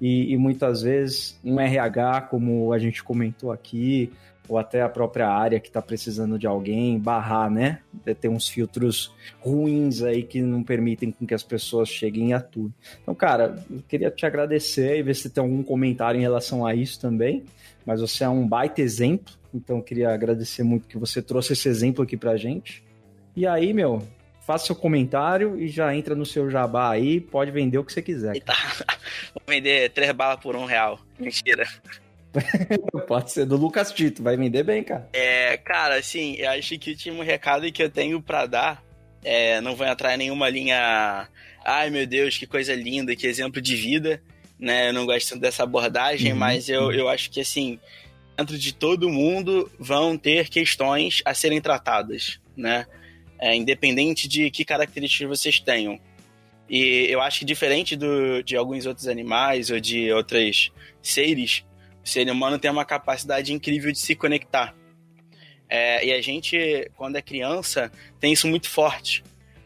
e, 0.00 0.32
e, 0.32 0.36
muitas 0.36 0.82
vezes 0.82 1.38
um 1.44 1.58
RH, 1.58 2.22
como 2.22 2.72
a 2.72 2.78
gente 2.78 3.02
comentou 3.02 3.50
aqui, 3.50 4.12
ou 4.48 4.58
até 4.58 4.82
a 4.82 4.88
própria 4.88 5.28
área 5.28 5.58
que 5.58 5.68
está 5.68 5.82
precisando 5.82 6.38
de 6.38 6.46
alguém, 6.46 6.98
barrar, 6.98 7.50
né? 7.50 7.80
Ter 8.20 8.28
uns 8.28 8.48
filtros 8.48 9.12
ruins 9.40 10.02
aí 10.02 10.22
que 10.22 10.40
não 10.40 10.62
permitem 10.62 11.10
que 11.10 11.34
as 11.34 11.42
pessoas 11.42 11.88
cheguem 11.88 12.30
e 12.30 12.32
atuem. 12.32 12.72
Então, 13.02 13.14
cara, 13.14 13.62
eu 13.70 13.82
queria 13.88 14.10
te 14.10 14.24
agradecer 14.24 14.98
e 14.98 15.02
ver 15.02 15.14
se 15.14 15.30
tem 15.30 15.42
algum 15.42 15.62
comentário 15.62 16.18
em 16.18 16.22
relação 16.22 16.64
a 16.64 16.74
isso 16.74 17.00
também. 17.00 17.44
Mas 17.84 18.00
você 18.00 18.24
é 18.24 18.28
um 18.28 18.46
baita 18.46 18.80
exemplo, 18.80 19.32
então 19.54 19.76
eu 19.78 19.82
queria 19.82 20.12
agradecer 20.12 20.62
muito 20.62 20.88
que 20.88 20.98
você 20.98 21.22
trouxe 21.22 21.52
esse 21.52 21.68
exemplo 21.68 22.02
aqui 22.02 22.16
pra 22.16 22.36
gente. 22.36 22.84
E 23.34 23.46
aí, 23.46 23.72
meu, 23.72 24.02
faça 24.46 24.66
seu 24.66 24.76
comentário 24.76 25.60
e 25.60 25.66
já 25.66 25.94
entra 25.94 26.14
no 26.14 26.24
seu 26.24 26.48
jabá 26.48 26.92
aí, 26.92 27.20
pode 27.20 27.50
vender 27.50 27.78
o 27.78 27.84
que 27.84 27.92
você 27.92 28.00
quiser. 28.00 28.38
Tá. 28.40 28.54
Vou 29.34 29.42
vender 29.48 29.90
três 29.90 30.12
balas 30.12 30.38
por 30.40 30.54
um 30.54 30.64
real. 30.64 31.00
Mentira. 31.18 31.66
pode 33.08 33.32
ser 33.32 33.44
do 33.44 33.56
Lucas 33.56 33.90
Tito, 33.92 34.22
vai 34.22 34.36
vender 34.36 34.62
bem, 34.62 34.84
cara. 34.84 35.08
É, 35.12 35.56
cara, 35.56 35.96
assim, 35.96 36.36
eu 36.36 36.50
acho 36.50 36.78
que 36.78 36.90
o 36.90 36.92
último 36.92 37.22
recado 37.24 37.70
que 37.72 37.82
eu 37.82 37.90
tenho 37.90 38.22
para 38.22 38.46
dar 38.46 38.82
é, 39.24 39.60
não 39.60 39.74
vou 39.74 39.84
entrar 39.84 40.14
em 40.14 40.18
nenhuma 40.18 40.48
linha. 40.48 41.28
Ai 41.64 41.90
meu 41.90 42.06
Deus, 42.06 42.38
que 42.38 42.46
coisa 42.46 42.72
linda, 42.72 43.16
que 43.16 43.26
exemplo 43.26 43.60
de 43.60 43.74
vida. 43.74 44.22
Né? 44.58 44.88
Eu 44.88 44.92
não 44.92 45.04
gosto 45.04 45.36
dessa 45.36 45.64
abordagem, 45.64 46.32
uhum. 46.32 46.38
mas 46.38 46.68
eu, 46.68 46.92
eu 46.92 47.08
acho 47.08 47.30
que 47.30 47.40
assim, 47.40 47.80
dentro 48.36 48.56
de 48.56 48.72
todo 48.72 49.10
mundo 49.10 49.68
vão 49.76 50.16
ter 50.16 50.48
questões 50.48 51.20
a 51.24 51.34
serem 51.34 51.60
tratadas, 51.60 52.38
né? 52.56 52.86
É, 53.38 53.54
independente 53.54 54.28
de 54.28 54.50
que 54.50 54.64
características 54.64 55.28
vocês 55.28 55.60
tenham. 55.60 55.98
E 56.68 57.06
eu 57.08 57.20
acho 57.20 57.40
que 57.40 57.44
diferente 57.44 57.94
do, 57.96 58.42
de 58.42 58.56
alguns 58.56 58.86
outros 58.86 59.06
animais 59.06 59.70
ou 59.70 59.78
de 59.78 60.12
outros 60.12 60.72
seres, 61.00 61.64
o 62.04 62.08
ser 62.08 62.28
humano 62.28 62.58
tem 62.58 62.70
uma 62.70 62.84
capacidade 62.84 63.52
incrível 63.52 63.92
de 63.92 63.98
se 63.98 64.14
conectar. 64.14 64.74
É, 65.68 66.06
e 66.06 66.12
a 66.12 66.20
gente, 66.20 66.90
quando 66.96 67.16
é 67.16 67.22
criança, 67.22 67.90
tem 68.20 68.32
isso 68.32 68.46
muito 68.46 68.68
forte. 68.68 69.22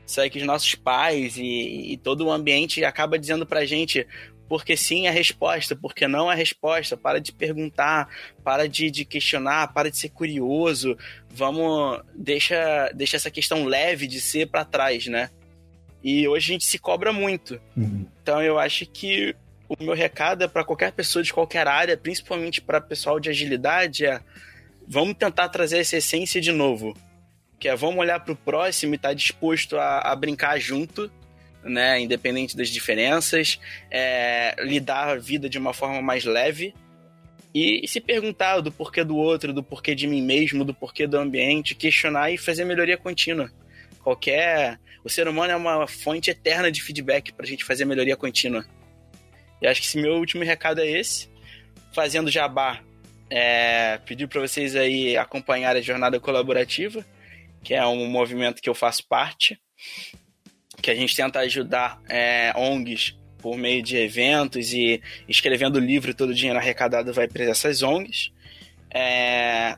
Sabe 0.06 0.28
que 0.28 0.38
os 0.38 0.44
nossos 0.44 0.74
pais 0.74 1.36
e, 1.36 1.92
e 1.92 1.96
todo 1.96 2.26
o 2.26 2.32
ambiente 2.32 2.84
acaba 2.84 3.18
dizendo 3.18 3.46
pra 3.46 3.64
gente 3.64 4.06
porque 4.50 4.76
sim 4.76 5.06
é 5.06 5.10
a 5.10 5.12
resposta, 5.12 5.76
porque 5.76 6.08
não 6.08 6.28
é 6.28 6.34
a 6.34 6.36
resposta. 6.36 6.96
Para 6.96 7.20
de 7.20 7.30
perguntar, 7.30 8.08
para 8.42 8.68
de, 8.68 8.90
de 8.90 9.04
questionar, 9.04 9.72
para 9.72 9.88
de 9.88 9.96
ser 9.96 10.08
curioso. 10.08 10.98
Vamos, 11.28 12.00
deixa, 12.12 12.90
deixa 12.92 13.16
essa 13.16 13.30
questão 13.30 13.64
leve 13.64 14.08
de 14.08 14.20
ser 14.20 14.48
para 14.48 14.64
trás, 14.64 15.06
né? 15.06 15.30
E 16.02 16.26
hoje 16.26 16.50
a 16.50 16.52
gente 16.54 16.64
se 16.64 16.80
cobra 16.80 17.12
muito. 17.12 17.60
Uhum. 17.76 18.04
Então 18.20 18.42
eu 18.42 18.58
acho 18.58 18.84
que 18.86 19.36
o 19.68 19.76
meu 19.80 19.94
recado 19.94 20.42
é 20.42 20.48
para 20.48 20.64
qualquer 20.64 20.90
pessoa 20.90 21.22
de 21.22 21.32
qualquer 21.32 21.68
área, 21.68 21.96
principalmente 21.96 22.60
para 22.60 22.80
pessoal 22.80 23.20
de 23.20 23.30
agilidade, 23.30 24.04
é 24.04 24.20
vamos 24.84 25.14
tentar 25.14 25.48
trazer 25.50 25.78
essa 25.78 25.98
essência 25.98 26.40
de 26.40 26.50
novo. 26.50 26.96
Que 27.56 27.68
é 27.68 27.76
vamos 27.76 28.00
olhar 28.00 28.18
para 28.18 28.32
o 28.32 28.36
próximo 28.36 28.94
e 28.94 28.96
estar 28.96 29.10
tá 29.10 29.14
disposto 29.14 29.78
a, 29.78 30.00
a 30.00 30.16
brincar 30.16 30.58
junto 30.58 31.08
né, 31.64 32.00
independente 32.00 32.56
das 32.56 32.68
diferenças, 32.68 33.60
é, 33.90 34.54
lidar 34.60 35.08
a 35.08 35.16
vida 35.16 35.48
de 35.48 35.58
uma 35.58 35.72
forma 35.72 36.00
mais 36.00 36.24
leve 36.24 36.74
e, 37.54 37.84
e, 37.84 37.88
se 37.88 38.00
perguntar 38.00 38.60
do 38.60 38.70
porquê 38.70 39.02
do 39.02 39.16
outro, 39.16 39.52
do 39.52 39.62
porquê 39.62 39.94
de 39.94 40.06
mim 40.06 40.22
mesmo, 40.22 40.64
do 40.64 40.72
porquê 40.72 41.06
do 41.06 41.18
ambiente, 41.18 41.74
questionar 41.74 42.30
e 42.30 42.38
fazer 42.38 42.64
melhoria 42.64 42.96
contínua. 42.96 43.50
Qualquer. 44.02 44.78
O 45.04 45.08
ser 45.08 45.26
humano 45.26 45.52
é 45.52 45.56
uma 45.56 45.86
fonte 45.86 46.30
eterna 46.30 46.70
de 46.70 46.82
feedback 46.82 47.32
para 47.32 47.44
a 47.44 47.48
gente 47.48 47.64
fazer 47.64 47.84
melhoria 47.84 48.16
contínua. 48.16 48.64
E 49.60 49.66
acho 49.66 49.80
que 49.80 49.86
esse 49.86 49.98
meu 49.98 50.14
último 50.14 50.44
recado 50.44 50.80
é 50.80 50.88
esse. 50.88 51.28
Fazendo 51.92 52.30
jabá, 52.30 52.80
é, 53.28 53.98
pedir 54.06 54.28
para 54.28 54.40
vocês 54.40 54.76
aí 54.76 55.16
acompanhar 55.16 55.74
a 55.74 55.80
jornada 55.80 56.20
colaborativa, 56.20 57.04
que 57.64 57.74
é 57.74 57.84
um 57.84 58.06
movimento 58.06 58.62
que 58.62 58.68
eu 58.68 58.74
faço 58.74 59.06
parte 59.08 59.58
que 60.80 60.90
a 60.90 60.94
gente 60.94 61.14
tenta 61.14 61.40
ajudar 61.40 62.00
é, 62.08 62.52
ONGs 62.56 63.14
por 63.40 63.56
meio 63.56 63.82
de 63.82 63.96
eventos 63.96 64.72
e 64.72 65.00
escrevendo 65.28 65.78
livro, 65.78 66.14
todo 66.14 66.30
o 66.30 66.34
dinheiro 66.34 66.58
arrecadado 66.58 67.12
vai 67.12 67.26
para 67.26 67.44
essas 67.44 67.82
ONGs. 67.82 68.32
É... 68.92 69.76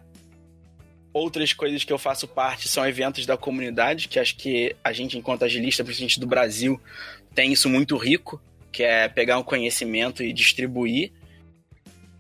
Outras 1.13 1.53
coisas 1.53 1.85
que 1.85 1.93
eu 1.93 1.99
faço 1.99 2.27
parte 2.27 2.69
são 2.69 2.87
eventos 2.87 3.27
da 3.27 3.37
comunidade, 3.37 4.09
que 4.09 4.19
acho 4.19 4.35
que 4.37 4.75
a 4.83 4.93
gente, 4.93 5.19
enquanto 5.19 5.45
agilista, 5.45 5.85
principalmente 5.85 6.19
do 6.19 6.27
Brasil, 6.27 6.81
tem 7.35 7.53
isso 7.53 7.69
muito 7.69 7.97
rico, 7.99 8.41
que 8.71 8.83
é 8.83 9.09
pegar 9.09 9.39
um 9.39 9.43
conhecimento 9.43 10.23
e 10.23 10.33
distribuir. 10.33 11.13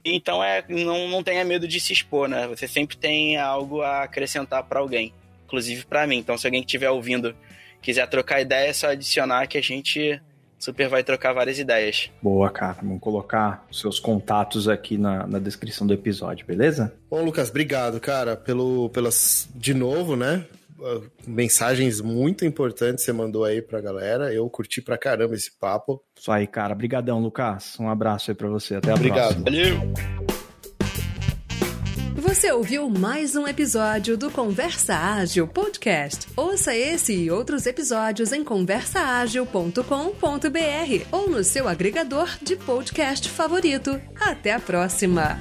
Então 0.05 0.45
é 0.45 0.65
não, 0.69 1.09
não 1.09 1.23
tenha 1.23 1.45
medo 1.45 1.67
de 1.67 1.81
se 1.81 1.93
expor, 1.93 2.29
né? 2.29 2.47
Você 2.49 2.69
sempre 2.69 2.97
tem 2.97 3.39
algo 3.39 3.81
a 3.81 4.03
acrescentar 4.03 4.63
para 4.65 4.81
alguém, 4.81 5.15
inclusive 5.45 5.87
para 5.87 6.07
mim. 6.07 6.19
Então 6.19 6.37
se 6.37 6.47
alguém 6.47 6.61
estiver 6.61 6.91
ouvindo 6.91 7.35
quiser 7.83 8.07
trocar 8.09 8.41
ideia, 8.41 8.71
é 8.71 8.73
só 8.73 8.89
adicionar 8.89 9.47
que 9.47 9.59
a 9.59 9.63
gente 9.63 10.21
super 10.59 10.89
vai 10.89 11.03
trocar 11.03 11.33
várias 11.33 11.59
ideias. 11.59 12.09
Boa, 12.23 12.49
cara. 12.49 12.77
Vamos 12.81 13.01
colocar 13.01 13.67
os 13.71 13.81
seus 13.81 13.99
contatos 13.99 14.69
aqui 14.69 14.97
na, 14.97 15.27
na 15.27 15.39
descrição 15.39 15.87
do 15.87 15.93
episódio, 15.93 16.47
beleza? 16.47 16.95
Bom, 17.11 17.25
Lucas, 17.25 17.51
obrigado, 17.51 18.01
cara, 18.01 18.37
pelo, 18.37 18.89
pelas. 18.91 19.49
De 19.55 19.75
novo, 19.75 20.15
né? 20.17 20.47
Uh, 20.79 21.05
mensagens 21.27 22.01
muito 22.01 22.45
importantes 22.45 23.05
você 23.05 23.13
mandou 23.13 23.45
aí 23.45 23.61
pra 23.61 23.81
galera. 23.81 24.33
Eu 24.33 24.49
curti 24.49 24.81
pra 24.81 24.97
caramba 24.99 25.35
esse 25.35 25.51
papo. 25.51 26.03
Isso 26.19 26.31
aí, 26.31 26.47
cara. 26.47 26.73
Obrigadão, 26.73 27.21
Lucas. 27.21 27.79
Um 27.79 27.89
abraço 27.89 28.31
aí 28.31 28.35
pra 28.35 28.49
você. 28.49 28.77
Até 28.77 28.91
a 28.91 28.95
Obrigado. 28.95 29.43
próxima. 29.43 29.45
Valeu! 29.45 30.32
Você 32.23 32.53
ouviu 32.53 32.89
mais 32.89 33.35
um 33.35 33.49
episódio 33.49 34.17
do 34.17 34.31
Conversa 34.31 34.95
Ágil 34.95 35.49
Podcast. 35.49 36.29
Ouça 36.37 36.73
esse 36.73 37.13
e 37.13 37.29
outros 37.33 37.67
episódios 37.67 38.33
em 38.33 38.45
conversaagil.com.br 38.45 39.83
ou 41.11 41.29
no 41.29 41.43
seu 41.43 41.67
agregador 41.67 42.39
de 42.41 42.55
podcast 42.55 43.29
favorito. 43.29 44.01
Até 44.21 44.53
a 44.53 44.61
próxima! 44.61 45.37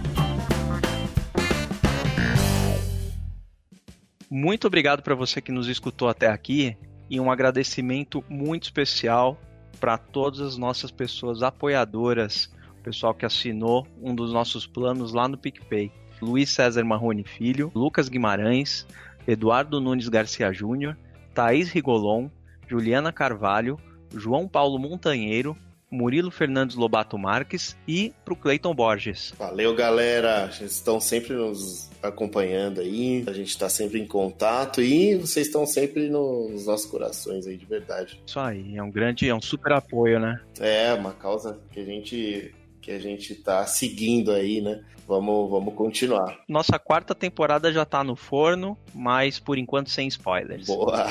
Muito 4.28 4.66
obrigado 4.66 5.04
para 5.04 5.14
você 5.14 5.40
que 5.40 5.52
nos 5.52 5.68
escutou 5.68 6.10
até 6.10 6.30
aqui 6.30 6.76
e 7.08 7.20
um 7.20 7.30
agradecimento 7.30 8.24
muito 8.28 8.64
especial 8.64 9.40
para 9.80 10.00
todas 10.00 10.42
as 10.42 10.58
nossas 10.58 10.90
pessoas 10.90 11.44
apoiadoras, 11.44 12.52
o 12.80 12.82
pessoal 12.82 13.14
que 13.14 13.24
assinou 13.24 13.86
um 14.02 14.16
dos 14.16 14.34
nossos 14.34 14.66
planos 14.66 15.14
lá 15.14 15.28
no 15.28 15.38
PicPay. 15.38 16.01
Luiz 16.22 16.50
César 16.52 16.84
Marrone 16.84 17.24
Filho, 17.24 17.72
Lucas 17.74 18.08
Guimarães, 18.08 18.86
Eduardo 19.28 19.82
Nunes 19.82 20.10
Garcia 20.10 20.52
Júnior, 20.52 20.98
Thaís 21.34 21.70
Rigolon, 21.70 22.30
Juliana 22.68 23.12
Carvalho, 23.12 23.80
João 24.14 24.48
Paulo 24.48 24.78
Montanheiro, 24.78 25.58
Murilo 25.92 26.32
Fernandes 26.32 26.78
Lobato 26.78 27.18
Marques 27.18 27.76
e 27.86 28.14
pro 28.24 28.36
Cleiton 28.36 28.74
Borges. 28.74 29.34
Valeu, 29.38 29.76
galera. 29.76 30.48
Vocês 30.48 30.72
estão 30.72 31.02
sempre 31.02 31.34
nos 31.34 31.90
acompanhando 32.02 32.80
aí. 32.80 33.26
A 33.28 33.34
gente 33.34 33.50
está 33.50 33.68
sempre 33.68 34.00
em 34.00 34.08
contato 34.08 34.82
e 34.82 35.16
vocês 35.16 35.48
estão 35.48 35.66
sempre 35.66 36.10
nos 36.10 36.66
nossos 36.66 36.86
corações 36.90 37.46
aí, 37.46 37.58
de 37.58 37.66
verdade. 37.66 38.22
Isso 38.26 38.40
aí, 38.40 38.78
é 38.78 38.82
um 38.82 38.90
grande, 38.90 39.28
é 39.28 39.36
um 39.36 39.42
super 39.42 39.74
apoio, 39.74 40.18
né? 40.18 40.40
É, 40.60 40.94
uma 40.94 41.12
causa 41.12 41.60
que 41.72 41.82
a 41.82 41.86
gente 41.86 42.54
que 42.82 42.92
a 42.92 43.00
gente 43.00 43.36
tá 43.36 43.66
seguindo 43.66 44.32
aí, 44.32 44.62
né? 44.62 44.82
Vamos, 45.08 45.50
vamos 45.50 45.74
continuar. 45.74 46.40
Nossa 46.48 46.80
quarta 46.80 47.14
temporada 47.14 47.72
já 47.72 47.86
tá 47.86 48.04
no 48.04 48.16
forno, 48.16 48.78
mas 48.94 49.40
por 49.40 49.58
enquanto 49.58 49.90
sem 49.90 50.08
spoilers. 50.08 50.68
Boa. 50.68 51.08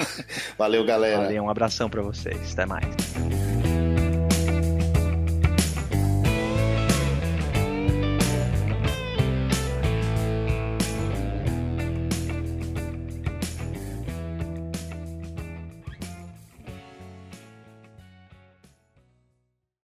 Valeu, 0.57 0.85
galera. 0.85 1.23
Valeu, 1.23 1.45
um 1.45 1.51
abração 1.51 1.91
para 1.91 2.03
vocês. 2.03 2.53
Até 2.53 2.67
mais. 2.67 3.50